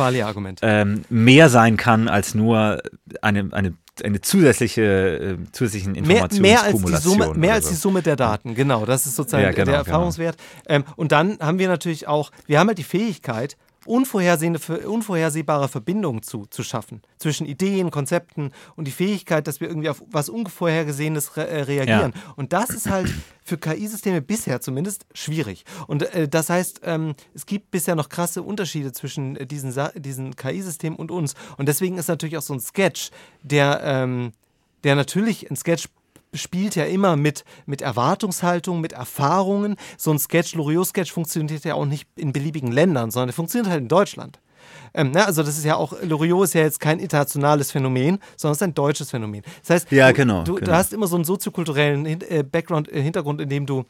ähm, 0.62 1.02
mehr 1.08 1.48
sein 1.48 1.76
kann 1.76 2.06
als 2.06 2.34
nur 2.34 2.80
eine, 3.20 3.48
eine, 3.50 3.74
eine 4.04 4.20
zusätzliche, 4.20 4.82
äh, 4.82 5.36
zusätzlichen 5.50 5.96
Informationen. 5.96 6.42
Mehr, 6.42 6.52
mehr, 6.52 6.62
als 6.62 6.84
die 6.84 6.96
Summe, 6.96 7.34
mehr 7.34 7.54
als 7.54 7.68
die 7.68 7.74
Summe 7.74 8.02
der 8.02 8.14
Daten, 8.14 8.54
genau. 8.54 8.86
Das 8.86 9.06
ist 9.06 9.16
sozusagen 9.16 9.42
ja, 9.42 9.50
genau, 9.50 9.64
der 9.64 9.64
genau. 9.64 9.78
Erfahrungswert. 9.78 10.36
Genau. 10.66 10.76
Ähm, 10.76 10.84
und 10.94 11.10
dann 11.10 11.38
haben 11.40 11.58
wir 11.58 11.66
natürlich 11.66 12.06
auch, 12.06 12.30
wir 12.46 12.60
haben 12.60 12.68
halt 12.68 12.78
die 12.78 12.84
Fähigkeit, 12.84 13.56
unvorhersehbare 13.88 15.68
Verbindungen 15.68 16.22
zu, 16.22 16.46
zu 16.46 16.62
schaffen 16.62 17.02
zwischen 17.18 17.46
Ideen, 17.46 17.90
Konzepten 17.90 18.52
und 18.76 18.86
die 18.86 18.92
Fähigkeit, 18.92 19.46
dass 19.46 19.60
wir 19.60 19.68
irgendwie 19.68 19.88
auf 19.88 20.02
was 20.06 20.28
Unvorhergesehenes 20.28 21.36
re 21.36 21.48
äh, 21.48 21.62
reagieren. 21.62 22.12
Ja. 22.14 22.32
Und 22.36 22.52
das 22.52 22.70
ist 22.70 22.88
halt 22.88 23.12
für 23.42 23.58
KI-Systeme 23.58 24.20
bisher 24.20 24.60
zumindest 24.60 25.06
schwierig. 25.14 25.64
Und 25.86 26.02
äh, 26.14 26.28
das 26.28 26.50
heißt, 26.50 26.80
ähm, 26.84 27.14
es 27.34 27.46
gibt 27.46 27.70
bisher 27.70 27.94
noch 27.94 28.08
krasse 28.08 28.42
Unterschiede 28.42 28.92
zwischen 28.92 29.36
äh, 29.36 29.46
diesen, 29.46 29.74
diesen 29.96 30.36
KI-Systemen 30.36 30.98
und 30.98 31.10
uns. 31.10 31.34
Und 31.56 31.68
deswegen 31.68 31.98
ist 31.98 32.08
natürlich 32.08 32.36
auch 32.36 32.42
so 32.42 32.54
ein 32.54 32.60
Sketch, 32.60 33.10
der, 33.42 33.80
ähm, 33.82 34.32
der 34.84 34.94
natürlich 34.94 35.50
ein 35.50 35.56
Sketch 35.56 35.88
spielt 36.34 36.74
ja 36.76 36.84
immer 36.84 37.16
mit, 37.16 37.44
mit 37.66 37.82
Erwartungshaltung, 37.82 38.80
mit 38.80 38.92
Erfahrungen. 38.92 39.76
So 39.96 40.10
ein 40.10 40.18
Sketch, 40.18 40.54
Loriot-Sketch 40.54 41.12
funktioniert 41.12 41.64
ja 41.64 41.74
auch 41.74 41.86
nicht 41.86 42.08
in 42.16 42.32
beliebigen 42.32 42.72
Ländern, 42.72 43.10
sondern 43.10 43.30
er 43.30 43.34
funktioniert 43.34 43.70
halt 43.70 43.82
in 43.82 43.88
Deutschland. 43.88 44.40
Ähm, 44.94 45.10
ne, 45.10 45.26
also 45.26 45.42
das 45.42 45.58
ist 45.58 45.64
ja 45.64 45.76
auch, 45.76 45.94
Loriot 46.02 46.44
ist 46.44 46.54
ja 46.54 46.62
jetzt 46.62 46.80
kein 46.80 46.98
internationales 46.98 47.70
Phänomen, 47.70 48.18
sondern 48.36 48.52
es 48.52 48.58
ist 48.58 48.62
ein 48.62 48.74
deutsches 48.74 49.10
Phänomen. 49.10 49.42
Das 49.60 49.70
heißt, 49.70 49.92
ja, 49.92 50.12
genau, 50.12 50.44
du, 50.44 50.54
genau. 50.54 50.66
du 50.66 50.76
hast 50.76 50.92
immer 50.92 51.06
so 51.06 51.16
einen 51.16 51.24
soziokulturellen 51.24 52.06
äh, 52.06 52.42
Background, 52.42 52.90
äh, 52.92 53.02
Hintergrund, 53.02 53.40
in 53.40 53.48
dem 53.48 53.66
du, 53.66 53.84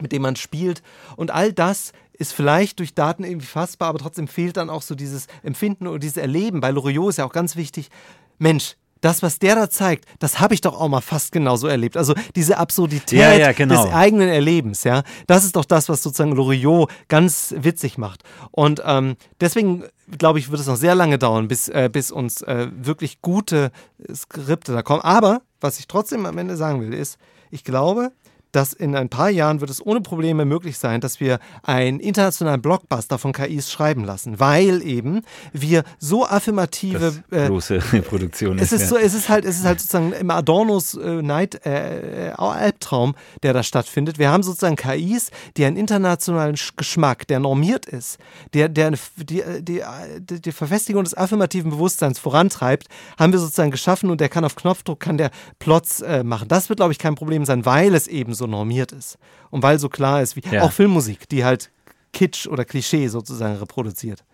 mit 0.00 0.12
dem 0.12 0.22
man 0.22 0.36
spielt. 0.36 0.82
Und 1.16 1.30
all 1.30 1.52
das 1.52 1.92
ist 2.12 2.32
vielleicht 2.32 2.78
durch 2.78 2.94
Daten 2.94 3.24
irgendwie 3.24 3.46
fassbar, 3.46 3.88
aber 3.88 3.98
trotzdem 3.98 4.28
fehlt 4.28 4.56
dann 4.56 4.70
auch 4.70 4.82
so 4.82 4.94
dieses 4.94 5.26
Empfinden 5.42 5.86
oder 5.86 5.98
dieses 5.98 6.16
Erleben. 6.16 6.60
Bei 6.60 6.70
Loriot 6.70 7.10
ist 7.10 7.18
ja 7.18 7.24
auch 7.24 7.32
ganz 7.32 7.56
wichtig, 7.56 7.90
Mensch, 8.38 8.76
das, 9.04 9.22
was 9.22 9.38
der 9.38 9.54
da 9.54 9.68
zeigt, 9.68 10.06
das 10.18 10.40
habe 10.40 10.54
ich 10.54 10.60
doch 10.60 10.80
auch 10.80 10.88
mal 10.88 11.00
fast 11.00 11.32
genauso 11.32 11.66
erlebt. 11.66 11.96
Also 11.96 12.14
diese 12.34 12.58
Absurdität 12.58 13.18
ja, 13.18 13.34
ja, 13.34 13.52
genau. 13.52 13.84
des 13.84 13.92
eigenen 13.92 14.28
Erlebens, 14.28 14.84
ja, 14.84 15.02
das 15.26 15.44
ist 15.44 15.56
doch 15.56 15.64
das, 15.64 15.88
was 15.88 16.02
sozusagen 16.02 16.32
Loriot 16.32 16.90
ganz 17.08 17.54
witzig 17.56 17.98
macht. 17.98 18.22
Und 18.50 18.82
ähm, 18.84 19.16
deswegen 19.40 19.84
glaube 20.18 20.38
ich, 20.38 20.50
wird 20.50 20.60
es 20.60 20.66
noch 20.66 20.76
sehr 20.76 20.94
lange 20.94 21.18
dauern, 21.18 21.48
bis, 21.48 21.68
äh, 21.68 21.88
bis 21.92 22.10
uns 22.10 22.42
äh, 22.42 22.68
wirklich 22.74 23.20
gute 23.20 23.70
Skripte 24.14 24.72
da 24.72 24.82
kommen. 24.82 25.02
Aber 25.02 25.42
was 25.60 25.78
ich 25.78 25.86
trotzdem 25.86 26.26
am 26.26 26.38
Ende 26.38 26.56
sagen 26.56 26.80
will, 26.80 26.94
ist, 26.94 27.18
ich 27.50 27.64
glaube, 27.64 28.12
dass 28.54 28.72
in 28.72 28.94
ein 28.94 29.08
paar 29.08 29.30
Jahren 29.30 29.60
wird 29.60 29.70
es 29.70 29.84
ohne 29.84 30.00
Probleme 30.00 30.44
möglich 30.44 30.78
sein, 30.78 31.00
dass 31.00 31.18
wir 31.18 31.40
einen 31.62 31.98
internationalen 31.98 32.62
Blockbuster 32.62 33.18
von 33.18 33.32
KIs 33.32 33.70
schreiben 33.70 34.04
lassen, 34.04 34.38
weil 34.38 34.82
eben 34.82 35.22
wir 35.52 35.82
so 35.98 36.24
affirmative 36.24 37.24
äh, 37.30 37.48
große 37.48 37.78
Produktion 38.08 38.58
ist. 38.58 38.72
Es 38.72 38.82
ist 38.82 38.88
so, 38.88 38.96
es 38.96 39.14
ist 39.14 39.28
halt, 39.28 39.44
es 39.44 39.58
ist 39.58 39.64
halt 39.64 39.80
sozusagen 39.80 40.12
im 40.12 40.30
Adornos 40.30 40.94
äh, 40.94 41.22
Night 41.22 41.66
äh, 41.66 42.32
Albtraum, 42.36 43.16
der 43.42 43.52
da 43.52 43.62
stattfindet. 43.62 44.18
Wir 44.18 44.30
haben 44.30 44.42
sozusagen 44.42 44.76
KIs, 44.76 45.30
die 45.56 45.64
einen 45.64 45.76
internationalen 45.76 46.56
Geschmack, 46.76 47.26
der 47.26 47.40
normiert 47.40 47.86
ist, 47.86 48.18
der, 48.52 48.68
der 48.68 48.92
die, 49.16 49.42
die, 49.60 49.82
die, 50.20 50.40
die 50.40 50.52
Verfestigung 50.52 51.02
des 51.02 51.16
affirmativen 51.16 51.70
Bewusstseins 51.70 52.20
vorantreibt, 52.20 52.86
haben 53.18 53.32
wir 53.32 53.40
sozusagen 53.40 53.72
geschaffen 53.72 54.10
und 54.10 54.20
der 54.20 54.28
kann 54.28 54.44
auf 54.44 54.54
Knopfdruck 54.54 55.00
kann 55.00 55.18
der 55.18 55.30
Plots 55.58 56.02
äh, 56.02 56.22
machen. 56.22 56.46
Das 56.46 56.68
wird, 56.68 56.78
glaube 56.78 56.92
ich, 56.92 56.98
kein 56.98 57.16
Problem 57.16 57.44
sein, 57.44 57.66
weil 57.66 57.94
es 57.94 58.06
eben 58.06 58.34
so 58.34 58.43
normiert 58.46 58.92
ist 58.92 59.18
und 59.50 59.62
weil 59.62 59.78
so 59.78 59.88
klar 59.88 60.22
ist, 60.22 60.36
wie 60.36 60.42
ja. 60.50 60.62
auch 60.62 60.72
Filmmusik, 60.72 61.28
die 61.28 61.44
halt 61.44 61.70
Kitsch 62.12 62.46
oder 62.46 62.64
Klischee 62.64 63.08
sozusagen 63.08 63.56
reproduziert. 63.56 64.24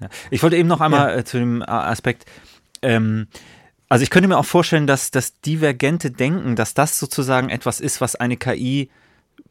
Ja. 0.00 0.08
Ich 0.30 0.42
wollte 0.42 0.56
eben 0.56 0.68
noch 0.68 0.80
einmal 0.80 1.10
ja. 1.10 1.16
äh, 1.18 1.24
zu 1.24 1.38
dem 1.38 1.62
Aspekt. 1.62 2.24
Ähm, 2.82 3.28
also 3.88 4.02
ich 4.02 4.10
könnte 4.10 4.28
mir 4.28 4.38
auch 4.38 4.46
vorstellen, 4.46 4.86
dass 4.86 5.10
das 5.10 5.40
divergente 5.40 6.10
Denken, 6.10 6.56
dass 6.56 6.74
das 6.74 6.98
sozusagen 6.98 7.50
etwas 7.50 7.80
ist, 7.80 8.00
was 8.00 8.16
eine 8.16 8.36
KI 8.36 8.88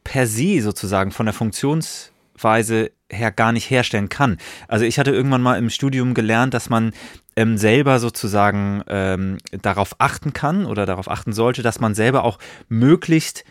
per 0.02 0.26
se 0.26 0.60
sozusagen 0.62 1.10
von 1.10 1.26
der 1.26 1.34
Funktionsweise 1.34 2.90
her 3.10 3.32
gar 3.32 3.52
nicht 3.52 3.70
herstellen 3.70 4.08
kann. 4.08 4.38
Also 4.66 4.84
ich 4.84 4.98
hatte 4.98 5.10
irgendwann 5.10 5.42
mal 5.42 5.58
im 5.58 5.70
Studium 5.70 6.14
gelernt, 6.14 6.54
dass 6.54 6.70
man 6.70 6.92
ähm, 7.36 7.58
selber 7.58 7.98
sozusagen 7.98 8.82
ähm, 8.88 9.38
darauf 9.62 9.96
achten 9.98 10.32
kann 10.32 10.66
oder 10.66 10.86
darauf 10.86 11.10
achten 11.10 11.32
sollte, 11.32 11.62
dass 11.62 11.80
man 11.80 11.94
selber 11.94 12.24
auch 12.24 12.38
möglichst 12.68 13.44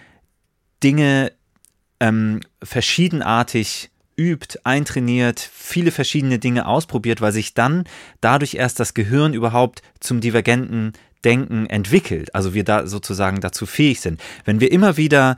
Dinge 0.83 1.31
ähm, 1.99 2.41
verschiedenartig 2.63 3.91
übt, 4.17 4.59
eintrainiert, 4.63 5.39
viele 5.39 5.91
verschiedene 5.91 6.39
Dinge 6.39 6.67
ausprobiert, 6.67 7.21
weil 7.21 7.31
sich 7.31 7.53
dann 7.53 7.85
dadurch 8.21 8.55
erst 8.55 8.79
das 8.79 8.93
Gehirn 8.93 9.33
überhaupt 9.33 9.81
zum 9.99 10.19
divergenten 10.19 10.93
Denken 11.23 11.65
entwickelt. 11.65 12.35
Also 12.35 12.53
wir 12.53 12.63
da 12.63 12.85
sozusagen 12.87 13.39
dazu 13.39 13.65
fähig 13.65 14.01
sind. 14.01 14.21
Wenn 14.45 14.59
wir 14.59 14.71
immer 14.71 14.97
wieder 14.97 15.37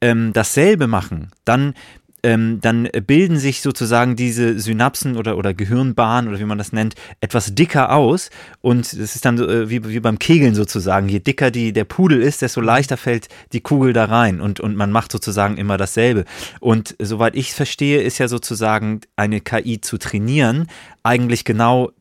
ähm, 0.00 0.32
dasselbe 0.32 0.86
machen, 0.86 1.30
dann 1.44 1.74
ähm, 2.22 2.60
dann 2.60 2.88
bilden 3.06 3.38
sich 3.38 3.62
sozusagen 3.62 4.16
diese 4.16 4.58
Synapsen 4.58 5.16
oder, 5.16 5.36
oder 5.36 5.54
Gehirnbahnen 5.54 6.28
oder 6.28 6.40
wie 6.40 6.44
man 6.44 6.58
das 6.58 6.72
nennt, 6.72 6.94
etwas 7.20 7.54
dicker 7.54 7.92
aus. 7.92 8.30
Und 8.60 8.86
es 8.92 9.14
ist 9.14 9.24
dann 9.24 9.38
äh, 9.38 9.70
wie, 9.70 9.88
wie 9.88 10.00
beim 10.00 10.18
Kegeln 10.18 10.54
sozusagen. 10.54 11.08
Je 11.08 11.20
dicker 11.20 11.50
die, 11.50 11.72
der 11.72 11.84
Pudel 11.84 12.22
ist, 12.22 12.42
desto 12.42 12.60
leichter 12.60 12.96
fällt 12.96 13.28
die 13.52 13.60
Kugel 13.60 13.92
da 13.92 14.06
rein. 14.06 14.40
Und, 14.40 14.60
und 14.60 14.76
man 14.76 14.90
macht 14.90 15.12
sozusagen 15.12 15.56
immer 15.56 15.76
dasselbe. 15.76 16.24
Und 16.60 16.96
soweit 16.98 17.36
ich 17.36 17.52
verstehe, 17.52 18.02
ist 18.02 18.18
ja 18.18 18.28
sozusagen 18.28 19.00
eine 19.16 19.40
KI 19.40 19.80
zu 19.80 19.98
trainieren 19.98 20.66
eigentlich 21.02 21.44
genau 21.44 21.92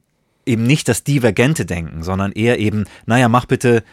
eben 0.46 0.64
nicht 0.64 0.88
das 0.88 1.04
divergente 1.04 1.66
Denken, 1.66 2.04
sondern 2.04 2.32
eher 2.32 2.60
eben, 2.60 2.86
naja, 3.06 3.30
mach 3.30 3.46
bitte 3.46 3.84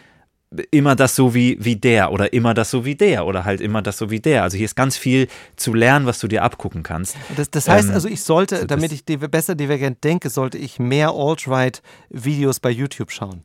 immer 0.71 0.95
das 0.95 1.15
so 1.15 1.33
wie, 1.33 1.57
wie 1.59 1.75
der 1.75 2.11
oder 2.11 2.33
immer 2.33 2.53
das 2.53 2.71
so 2.71 2.85
wie 2.85 2.95
der 2.95 3.25
oder 3.25 3.45
halt 3.45 3.61
immer 3.61 3.81
das 3.81 3.97
so 3.97 4.09
wie 4.09 4.19
der. 4.19 4.43
Also 4.43 4.57
hier 4.57 4.65
ist 4.65 4.75
ganz 4.75 4.97
viel 4.97 5.27
zu 5.55 5.73
lernen, 5.73 6.05
was 6.05 6.19
du 6.19 6.27
dir 6.27 6.43
abgucken 6.43 6.83
kannst. 6.83 7.15
Das, 7.35 7.49
das 7.49 7.67
heißt 7.67 7.89
ähm, 7.89 7.93
also, 7.95 8.07
ich 8.07 8.21
sollte, 8.21 8.65
damit 8.65 8.91
ich 8.91 9.05
besser 9.05 9.55
divergent 9.55 10.03
denke, 10.03 10.29
sollte 10.29 10.57
ich 10.57 10.79
mehr 10.79 11.11
Alt-Right-Videos 11.11 12.59
bei 12.59 12.69
YouTube 12.69 13.11
schauen. 13.11 13.43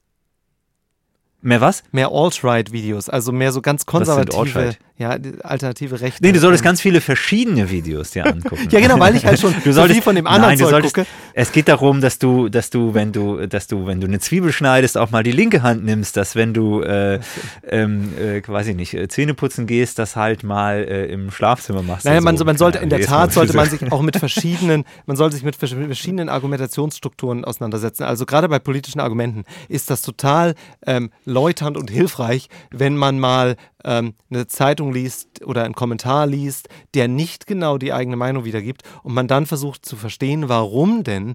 Mehr 1.43 1.61
was? 1.61 1.83
Mehr 1.91 2.11
Alt-Right-Videos, 2.13 3.09
also 3.09 3.33
mehr 3.33 3.53
so 3.53 3.63
ganz 3.63 3.87
konservative, 3.87 4.77
ja, 5.01 5.17
alternative 5.45 5.99
Rechte. 6.03 6.23
Nee, 6.23 6.33
du 6.33 6.41
solltest 6.41 6.63
ganz 6.63 6.83
viele 6.83 7.01
verschiedene 7.01 7.71
Videos 7.71 8.11
dir 8.11 8.27
angucken. 8.27 8.69
ja, 8.71 8.81
genau, 8.81 9.01
weil 9.01 9.17
ich 9.17 9.25
halt 9.25 9.41
schon 9.41 9.55
du 9.65 9.73
solltest, 9.73 10.01
so 10.01 10.03
von 10.03 10.15
dem 10.15 10.27
anderen 10.27 10.51
nein, 10.51 10.59
Zeug 10.59 10.69
solltest, 10.69 10.95
gucke. 10.95 11.07
Es 11.33 11.53
geht 11.53 11.69
darum, 11.69 12.03
dass 12.03 12.19
du, 12.19 12.51
dass 12.51 12.69
du, 12.69 12.93
wenn 12.93 13.11
du, 13.11 13.47
dass 13.47 13.67
du, 13.67 13.87
wenn 13.87 14.03
du 14.03 14.07
eine 14.07 14.19
Zwiebel 14.19 14.53
schneidest, 14.53 14.99
auch 14.99 15.11
mal 15.11 15.23
die 15.23 15.33
linke 15.33 15.63
Hand 15.63 15.87
nimmst, 15.87 16.19
dass 16.19 16.37
wenn 16.37 16.53
du, 16.53 16.83
äh, 16.83 17.19
ähm, 17.67 18.13
äh, 18.19 18.43
weiß 18.47 18.67
ich 18.67 18.77
nicht, 18.77 18.93
äh, 18.93 19.09
Zähne 19.09 19.33
putzen 19.33 19.67
gehst, 19.67 19.99
das 19.99 20.17
halt 20.17 20.45
mal 20.45 20.85
äh, 20.87 21.07
im 21.07 21.31
Schlafzimmer 21.31 21.83
machst. 21.83 22.05
Naja, 22.05 22.21
man, 22.21 22.37
so. 22.37 22.45
man 22.45 22.59
sollte, 22.59 22.81
in 22.81 22.91
der 22.91 23.01
Tat 23.01 23.33
sollte 23.33 23.57
man 23.57 23.71
sich 23.71 23.91
auch 23.91 24.03
mit 24.03 24.19
verschiedenen, 24.19 24.85
man 25.07 25.17
sollte 25.17 25.37
sich 25.37 25.45
mit 25.47 25.57
verschiedenen 25.57 26.29
Argumentationsstrukturen 26.29 27.47
auseinandersetzen. 27.47 28.03
Also 28.03 28.27
gerade 28.27 28.51
bei 28.51 28.59
politischen 28.59 29.01
Argumenten 29.01 29.45
ist 29.71 29.89
das 29.89 30.03
total 30.03 30.55
ähm, 30.87 31.11
läuternd 31.25 31.79
und 31.79 31.91
hilfreich, 31.91 32.51
wenn 32.71 32.99
man 32.99 33.19
mal 33.19 33.57
ähm, 33.85 34.15
eine 34.31 34.47
Zeitung 34.47 34.93
liest 34.93 35.45
oder 35.45 35.65
einen 35.65 35.75
Kommentar 35.75 36.27
liest, 36.27 36.69
der 36.95 37.09
nicht 37.09 37.47
genau 37.47 37.79
die 37.79 37.93
eigene 37.93 38.17
Meinung 38.17 38.45
wiedergibt 38.45 38.83
und 39.03 39.15
man 39.15 39.29
dann 39.29 39.47
versucht 39.47 39.85
zu 39.85 39.97
verstehen, 39.97 40.49
warum 40.49 41.05
denn 41.05 41.35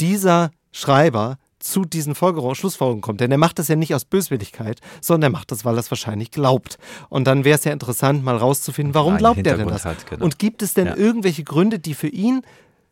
dieser 0.00 0.50
Schreiber 0.72 1.38
zu 1.60 1.84
diesen 1.84 2.14
Folgerungen, 2.14 2.54
Schlussfolgerungen 2.54 3.02
kommt. 3.02 3.20
Denn 3.20 3.30
er 3.30 3.38
macht 3.38 3.58
das 3.58 3.68
ja 3.68 3.76
nicht 3.76 3.94
aus 3.94 4.06
Böswilligkeit, 4.06 4.80
sondern 5.00 5.30
er 5.30 5.38
macht 5.38 5.52
das, 5.52 5.64
weil 5.64 5.76
er 5.76 5.80
es 5.80 5.90
wahrscheinlich 5.90 6.30
glaubt. 6.30 6.78
Und 7.10 7.26
dann 7.26 7.44
wäre 7.44 7.58
es 7.58 7.64
ja 7.64 7.72
interessant, 7.72 8.24
mal 8.24 8.36
rauszufinden, 8.36 8.94
warum 8.94 9.18
glaubt 9.18 9.46
er 9.46 9.58
denn 9.58 9.68
das? 9.68 9.84
Hat, 9.84 10.06
genau. 10.06 10.24
Und 10.24 10.38
gibt 10.38 10.62
es 10.62 10.74
denn 10.74 10.86
ja. 10.86 10.96
irgendwelche 10.96 11.44
Gründe, 11.44 11.78
die 11.78 11.94
für 11.94 12.08
ihn 12.08 12.42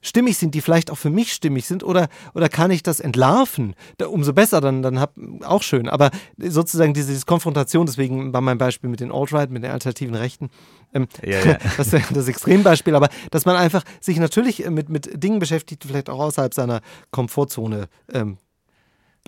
stimmig 0.00 0.38
sind, 0.38 0.54
die 0.54 0.60
vielleicht 0.60 0.90
auch 0.90 0.98
für 0.98 1.10
mich 1.10 1.32
stimmig 1.32 1.66
sind, 1.66 1.82
oder, 1.82 2.08
oder 2.34 2.48
kann 2.48 2.70
ich 2.70 2.82
das 2.82 3.00
entlarven? 3.00 3.74
Da, 3.96 4.06
umso 4.06 4.32
besser, 4.32 4.60
dann, 4.60 4.82
dann 4.82 5.00
hab, 5.00 5.14
auch 5.44 5.62
schön. 5.62 5.88
Aber 5.88 6.10
sozusagen 6.36 6.94
diese, 6.94 7.12
diese 7.12 7.26
Konfrontation, 7.26 7.86
deswegen 7.86 8.32
war 8.32 8.40
mein 8.40 8.58
Beispiel 8.58 8.90
mit 8.90 9.00
den 9.00 9.12
Alt-Right, 9.12 9.50
mit 9.50 9.64
den 9.64 9.70
alternativen 9.70 10.14
Rechten, 10.14 10.50
ähm, 10.94 11.08
ja, 11.24 11.40
ja. 11.44 11.58
das 11.76 11.92
ist 11.92 12.16
das 12.16 12.28
Extrembeispiel, 12.28 12.94
aber 12.94 13.08
dass 13.30 13.44
man 13.44 13.56
einfach 13.56 13.82
sich 14.00 14.18
natürlich 14.18 14.68
mit, 14.68 14.88
mit 14.88 15.22
Dingen 15.22 15.38
beschäftigt, 15.38 15.84
vielleicht 15.86 16.10
auch 16.10 16.20
außerhalb 16.20 16.54
seiner 16.54 16.80
Komfortzone 17.10 17.88
ähm, 18.12 18.38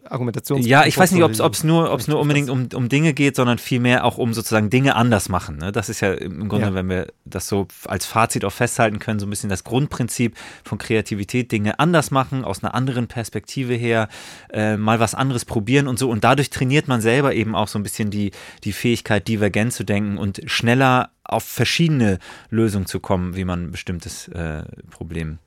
Argumentations. 0.05 0.67
Ja, 0.67 0.85
ich 0.85 0.97
weiß 0.97 1.13
nicht, 1.13 1.23
ob 1.23 1.33
es 1.33 1.65
nur, 1.65 1.93
ob's 1.93 2.09
nur 2.09 2.21
unbedingt 2.21 2.51
um, 2.51 2.69
um 2.75 2.89
Dinge 2.89 3.15
geht, 3.15 3.37
sondern 3.37 3.59
vielmehr 3.59 4.05
auch 4.05 4.19
um 4.19 4.35
sozusagen 4.35 4.71
Dinge 4.71 4.97
anders 4.97 5.29
machen. 5.29 5.59
Ne? 5.59 5.73
Das 5.73 5.89
ist 5.89 6.01
ja 6.01 6.13
im 6.13 6.49
Grunde, 6.49 6.69
ja. 6.69 6.75
wenn 6.75 6.89
wir 6.89 7.09
das 7.25 7.49
so 7.49 7.69
als 7.87 8.07
Fazit 8.07 8.45
auch 8.45 8.53
festhalten 8.53 8.99
können, 8.99 9.21
so 9.21 9.27
ein 9.27 9.31
bisschen 9.31 9.51
das 9.51 9.65
Grundprinzip 9.65 10.37
von 10.65 10.79
Kreativität, 10.79 11.53
Dinge 11.53 11.79
anders 11.79 12.11
machen, 12.11 12.45
aus 12.45 12.63
einer 12.63 12.75
anderen 12.75 13.07
Perspektive 13.07 13.75
her, 13.75 14.09
äh, 14.53 14.77
mal 14.77 15.01
was 15.01 15.15
anderes 15.15 15.45
probieren 15.45 15.89
und 15.89 15.99
so. 15.99 16.11
Und 16.11 16.25
dadurch 16.25 16.51
trainiert 16.51 16.89
man 16.89 17.01
selber 17.01 17.35
eben 17.35 17.55
auch 17.55 17.69
so 17.69 17.79
ein 17.79 17.83
bisschen 17.83 18.11
die, 18.11 18.33
die 18.65 18.73
Fähigkeit, 18.73 19.29
divergent 19.29 19.73
zu 19.73 19.85
denken 19.85 20.19
und 20.19 20.41
schneller 20.47 21.11
auf 21.25 21.45
verschiedene 21.45 22.19
Lösungen 22.51 22.87
zu 22.87 23.01
kommen, 23.01 23.37
wie 23.37 23.45
man 23.45 23.65
ein 23.65 23.71
bestimmtes 23.71 24.29
äh, 24.29 24.65
Problem 24.91 25.39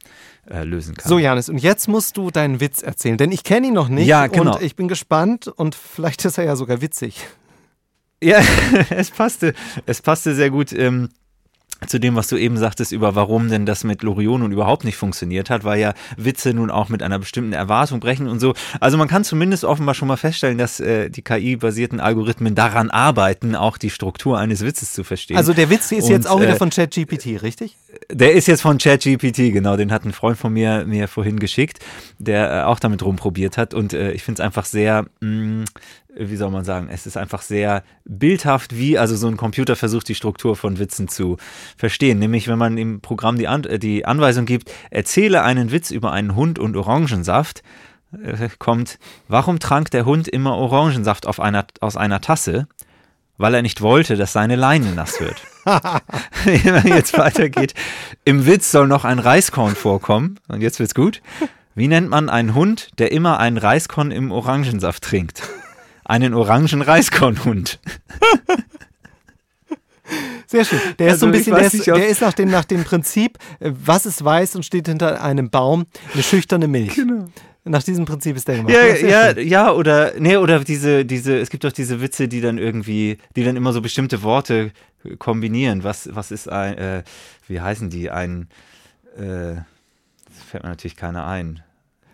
äh, 0.50 0.64
lösen 0.64 0.96
kann. 0.96 1.10
So, 1.10 1.20
Janis, 1.20 1.50
und 1.50 1.58
jetzt 1.58 1.88
musst 1.88 2.18
du 2.18 2.32
deinen 2.32 2.60
Witz 2.60 2.82
erzählen, 2.82 3.18
denn 3.18 3.32
ich 3.32 3.44
kenne 3.44 3.68
ihn 3.68 3.74
noch 3.74 3.90
nicht 3.90 4.08
ja, 4.08 4.28
genau. 4.28 4.56
und 4.56 4.62
ich 4.62 4.76
bin 4.76 4.88
gespannt 4.88 5.48
und 5.48 5.76
vielleicht 5.76 6.26
ist 6.26 6.38
er 6.38 6.46
ja 6.46 6.56
sogar 6.56 6.82
witzig. 6.82 7.28
Ja, 8.22 8.42
es 8.90 9.12
passte, 9.12 9.54
es 9.86 10.02
passte 10.02 10.36
sehr 10.36 10.50
gut. 10.50 10.72
Ähm, 10.74 11.10
zu 11.88 12.00
dem, 12.00 12.16
was 12.16 12.28
du 12.28 12.38
eben 12.38 12.58
sagtest, 12.58 12.92
über 12.92 13.16
warum 13.16 13.50
denn 13.50 13.66
das 13.66 13.84
mit 13.84 14.04
Loriot 14.04 14.40
nun 14.40 14.52
überhaupt 14.52 14.84
nicht 14.84 14.96
funktioniert 14.96 15.50
hat, 15.50 15.64
weil 15.64 15.80
ja 15.80 15.94
Witze 16.18 16.54
nun 16.54 16.72
auch 16.72 16.90
mit 16.90 17.04
einer 17.04 17.20
bestimmten 17.20 17.54
Erwartung 17.54 18.00
brechen 18.00 18.28
und 18.28 18.40
so. 18.40 18.54
Also 18.80 18.98
man 18.98 19.08
kann 19.08 19.24
zumindest 19.24 19.66
offenbar 19.66 19.96
schon 19.96 20.08
mal 20.08 20.18
feststellen, 20.18 20.58
dass 20.58 20.80
äh, 20.80 21.10
die 21.10 21.22
KI-basierten 21.22 22.00
Algorithmen 22.00 22.56
daran 22.56 22.90
arbeiten, 22.90 23.56
auch 23.56 23.78
die 23.78 23.90
Struktur 23.90 24.38
eines 24.38 24.64
Witzes 24.64 24.94
zu 24.94 25.04
verstehen. 25.04 25.38
Also 25.38 25.54
der 25.54 25.70
Witz 25.70 25.92
ist 25.92 26.06
und, 26.06 26.12
jetzt 26.12 26.28
auch 26.28 26.40
wieder 26.40 26.54
äh, 26.54 26.58
von 26.58 26.70
ChatGPT, 26.70 27.42
richtig? 27.42 27.78
Der 28.10 28.34
ist 28.34 28.48
jetzt 28.48 28.62
von 28.62 28.78
ChatGPT, 28.78 29.54
genau. 29.54 29.78
Den 29.78 29.92
hat 29.92 30.06
ein 30.06 30.14
Freund 30.14 30.38
von 30.38 30.54
mir 30.54 30.86
mir 30.86 31.08
vorhin 31.08 31.40
geschickt, 31.40 31.80
der 32.18 32.52
äh, 32.52 32.64
auch 32.64 32.80
damit 32.80 33.04
rumprobiert 33.04 33.58
hat. 33.58 33.74
Und 33.74 33.94
äh, 33.94 34.12
ich 34.12 34.24
finde 34.24 34.42
es 34.42 34.46
einfach 34.46 34.66
sehr, 34.66 35.06
mh, 35.22 35.28
mm, 35.30 35.66
wie 36.16 36.36
soll 36.36 36.52
man 36.52 36.64
sagen, 36.64 36.90
es 36.92 37.06
ist 37.06 37.18
einfach 37.18 37.42
sehr 37.42 37.84
bildhaft, 38.06 38.78
wie 38.78 38.98
also 38.98 39.16
so 39.16 39.28
ein 39.28 39.38
Computer 39.38 39.76
versucht, 39.76 40.08
die 40.10 40.16
Struktur 40.16 40.56
von 40.56 40.80
Witzen 40.80 41.08
zu 41.08 41.38
verstehen. 41.78 42.20
Nämlich, 42.20 42.48
wenn 42.48 42.58
man 42.58 42.78
im 42.78 43.02
Programm 43.02 43.38
die, 43.38 43.48
An 43.48 43.64
äh, 43.64 43.80
die 43.80 44.06
Anweisung 44.06 44.46
gibt, 44.46 44.72
erzähle 44.90 45.44
einen 45.44 45.72
Witz 45.72 45.92
über 45.92 46.12
einen 46.12 46.36
Hund 46.36 46.60
und 46.60 46.76
Orangensaft, 46.76 47.64
äh, 48.24 48.50
kommt, 48.60 49.00
warum 49.28 49.60
trank 49.60 49.92
der 49.92 50.06
Hund 50.06 50.28
immer 50.28 50.56
Orangensaft 50.58 51.26
auf 51.28 51.40
einer, 51.40 51.66
aus 51.80 51.98
einer 51.98 52.22
Tasse? 52.22 52.68
Weil 53.38 53.56
er 53.56 53.62
nicht 53.62 53.82
wollte, 53.82 54.16
dass 54.16 54.34
seine 54.34 54.56
Leine 54.56 54.94
nass 54.94 55.20
wird. 55.20 55.42
wenn 56.46 56.74
man 56.74 56.88
jetzt 56.88 57.18
weitergeht, 57.18 57.74
im 58.26 58.46
Witz 58.46 58.72
soll 58.72 58.88
noch 58.88 59.06
ein 59.06 59.20
Reiskorn 59.20 59.76
vorkommen. 59.76 60.40
Und 60.48 60.62
jetzt 60.62 60.80
wird's 60.80 60.96
gut. 60.96 61.22
Wie 61.76 61.88
nennt 61.88 62.10
man 62.10 62.30
einen 62.30 62.54
Hund, 62.54 62.90
der 63.00 63.12
immer 63.12 63.40
einen 63.40 63.58
Reiskorn 63.58 64.12
im 64.12 64.32
Orangensaft 64.32 65.04
trinkt? 65.04 65.42
einen 66.06 66.34
orangen 66.34 66.82
Reiskornhund. 66.82 67.80
Sehr 70.48 70.66
schön. 70.66 70.80
Der 71.00 71.12
also 71.12 71.16
ist 71.16 71.20
so 71.20 71.26
ein 71.26 71.32
bisschen, 71.32 71.56
der 71.56 71.66
ist, 71.66 71.88
der 71.88 72.08
ist, 72.08 72.22
nach, 72.22 72.34
dem, 72.34 72.50
nach 72.50 72.66
dem 72.66 72.84
Prinzip, 72.84 73.40
äh, 73.60 73.72
was 73.74 74.06
ist 74.06 74.24
weiß 74.24 74.56
und 74.56 74.64
steht 74.64 74.88
hinter 74.88 75.24
einem 75.24 75.50
Baum, 75.50 75.86
eine 76.14 76.22
schüchterne 76.22 76.68
Milch. 76.68 76.96
Genau. 76.96 77.30
Nach 77.66 77.82
diesem 77.82 78.04
Prinzip 78.04 78.36
ist 78.36 78.48
der 78.48 78.58
gemacht. 78.58 78.74
Ja, 78.74 79.32
ja, 79.32 79.40
ja, 79.40 79.72
oder, 79.72 80.14
nee, 80.20 80.36
oder 80.36 80.60
diese, 80.60 81.06
diese, 81.06 81.40
es 81.40 81.50
gibt 81.50 81.64
doch 81.64 81.72
diese 81.72 82.02
Witze, 82.02 82.28
die 82.28 82.42
dann 82.42 82.58
irgendwie, 82.58 83.20
die 83.38 83.44
dann 83.46 83.56
immer 83.56 83.72
so 83.72 83.82
bestimmte 83.82 84.22
Worte 84.22 84.72
kombinieren. 85.18 85.84
Was, 85.84 86.14
was 86.14 86.32
ist 86.32 86.50
ein, 86.50 86.78
äh, 86.78 87.04
wie 87.48 87.62
heißen 87.62 87.90
die? 87.90 88.10
Ein, 88.10 88.50
äh, 89.16 89.56
das 90.28 90.44
fällt 90.50 90.64
mir 90.64 90.70
natürlich 90.70 90.98
keiner 90.98 91.26
ein. 91.26 91.63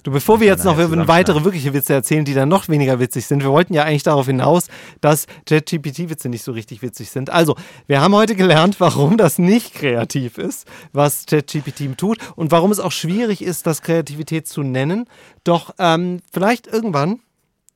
Du, 0.04 0.12
bevor 0.12 0.40
wir 0.40 0.48
jetzt 0.48 0.64
noch 0.64 0.78
weitere 0.78 1.44
wirkliche 1.44 1.74
Witze 1.74 1.94
erzählen, 1.94 2.24
die 2.24 2.34
dann 2.34 2.48
noch 2.48 2.70
weniger 2.70 3.00
witzig 3.00 3.26
sind, 3.26 3.44
wir 3.44 3.52
wollten 3.52 3.74
ja 3.74 3.84
eigentlich 3.84 4.04
darauf 4.04 4.28
hinaus, 4.28 4.68
dass 5.02 5.26
ChatGPT-Witze 5.46 6.30
nicht 6.30 6.44
so 6.44 6.54
richtig 6.54 6.82
witzig 6.82 7.10
sind. 7.10 7.30
Also, 7.30 7.56
wir 7.88 8.00
haben 8.00 8.16
heute 8.16 8.36
gelernt, 8.36 8.80
warum 8.80 9.18
das 9.18 9.40
nicht 9.40 9.74
kreativ 9.74 10.38
ist, 10.38 10.68
was 10.94 11.26
ChatGPT 11.26 11.98
tut 11.98 12.18
und 12.36 12.52
warum 12.52 12.72
es 12.72 12.80
auch 12.80 12.94
schwierig 12.94 13.42
ist, 13.42 13.68
das 13.68 13.82
Kreativität 13.82 14.48
zu 14.48 14.64
nennen. 14.64 15.06
Doch 15.44 15.76
ähm, 15.80 16.22
vielleicht 16.32 16.68
irgendwann, 16.68 17.20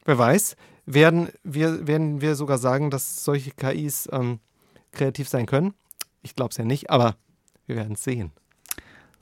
wer 0.06 0.18
weiß, 0.18 0.56
werden 0.86 1.30
wir, 1.44 1.88
werden 1.88 2.22
wir 2.22 2.36
sogar 2.36 2.58
sagen, 2.58 2.90
dass 2.90 3.24
solche 3.24 3.52
KIs 3.52 4.08
ähm, 4.12 4.40
kreativ 4.92 5.28
sein 5.28 5.46
können. 5.46 5.74
Ich 6.22 6.36
glaube 6.36 6.52
es 6.52 6.58
ja 6.58 6.64
nicht, 6.64 6.90
aber 6.90 7.16
wir 7.66 7.76
werden 7.76 7.94
es 7.94 8.04
sehen. 8.04 8.32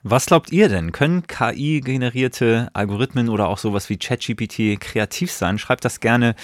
Was 0.04 0.26
glaubt 0.26 0.50
ihr 0.50 0.68
denn? 0.68 0.90
Können 0.90 1.28
KI-generierte 1.28 2.68
Algorithmen 2.72 3.28
oder 3.28 3.48
auch 3.48 3.58
sowas 3.58 3.88
wie 3.88 3.98
ChatGPT 3.98 4.80
kreativ 4.80 5.30
sein? 5.30 5.58
Schreibt 5.58 5.84
das 5.84 6.00
gerne 6.00 6.34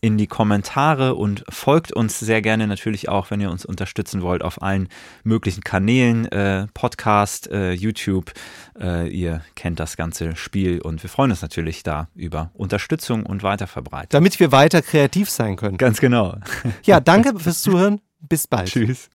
in 0.00 0.18
die 0.18 0.28
Kommentare 0.28 1.16
und 1.16 1.44
folgt 1.48 1.92
uns 1.92 2.20
sehr 2.20 2.42
gerne 2.42 2.68
natürlich 2.68 3.08
auch, 3.08 3.32
wenn 3.32 3.40
ihr 3.40 3.50
uns 3.50 3.64
unterstützen 3.66 4.22
wollt, 4.22 4.42
auf 4.42 4.62
allen 4.62 4.88
möglichen 5.24 5.64
Kanälen, 5.64 6.26
äh, 6.26 6.68
Podcast, 6.74 7.50
äh, 7.50 7.72
YouTube. 7.72 8.32
Äh, 8.78 9.08
ihr 9.08 9.42
kennt 9.56 9.80
das 9.80 9.96
ganze 9.96 10.36
Spiel 10.36 10.80
und 10.80 11.02
wir 11.02 11.10
freuen 11.10 11.32
uns 11.32 11.42
natürlich 11.42 11.82
da 11.82 12.08
über 12.14 12.50
Unterstützung 12.54 13.26
und 13.26 13.42
Weiterverbreitung. 13.42 14.10
Damit 14.10 14.38
wir 14.38 14.52
weiter 14.52 14.80
kreativ 14.80 15.28
sein 15.28 15.56
können. 15.56 15.76
Ganz 15.76 16.00
genau. 16.00 16.36
Ja, 16.84 17.00
danke 17.00 17.36
fürs 17.40 17.62
Zuhören. 17.62 18.00
Bis 18.20 18.46
bald. 18.46 18.68
Tschüss. 18.68 19.06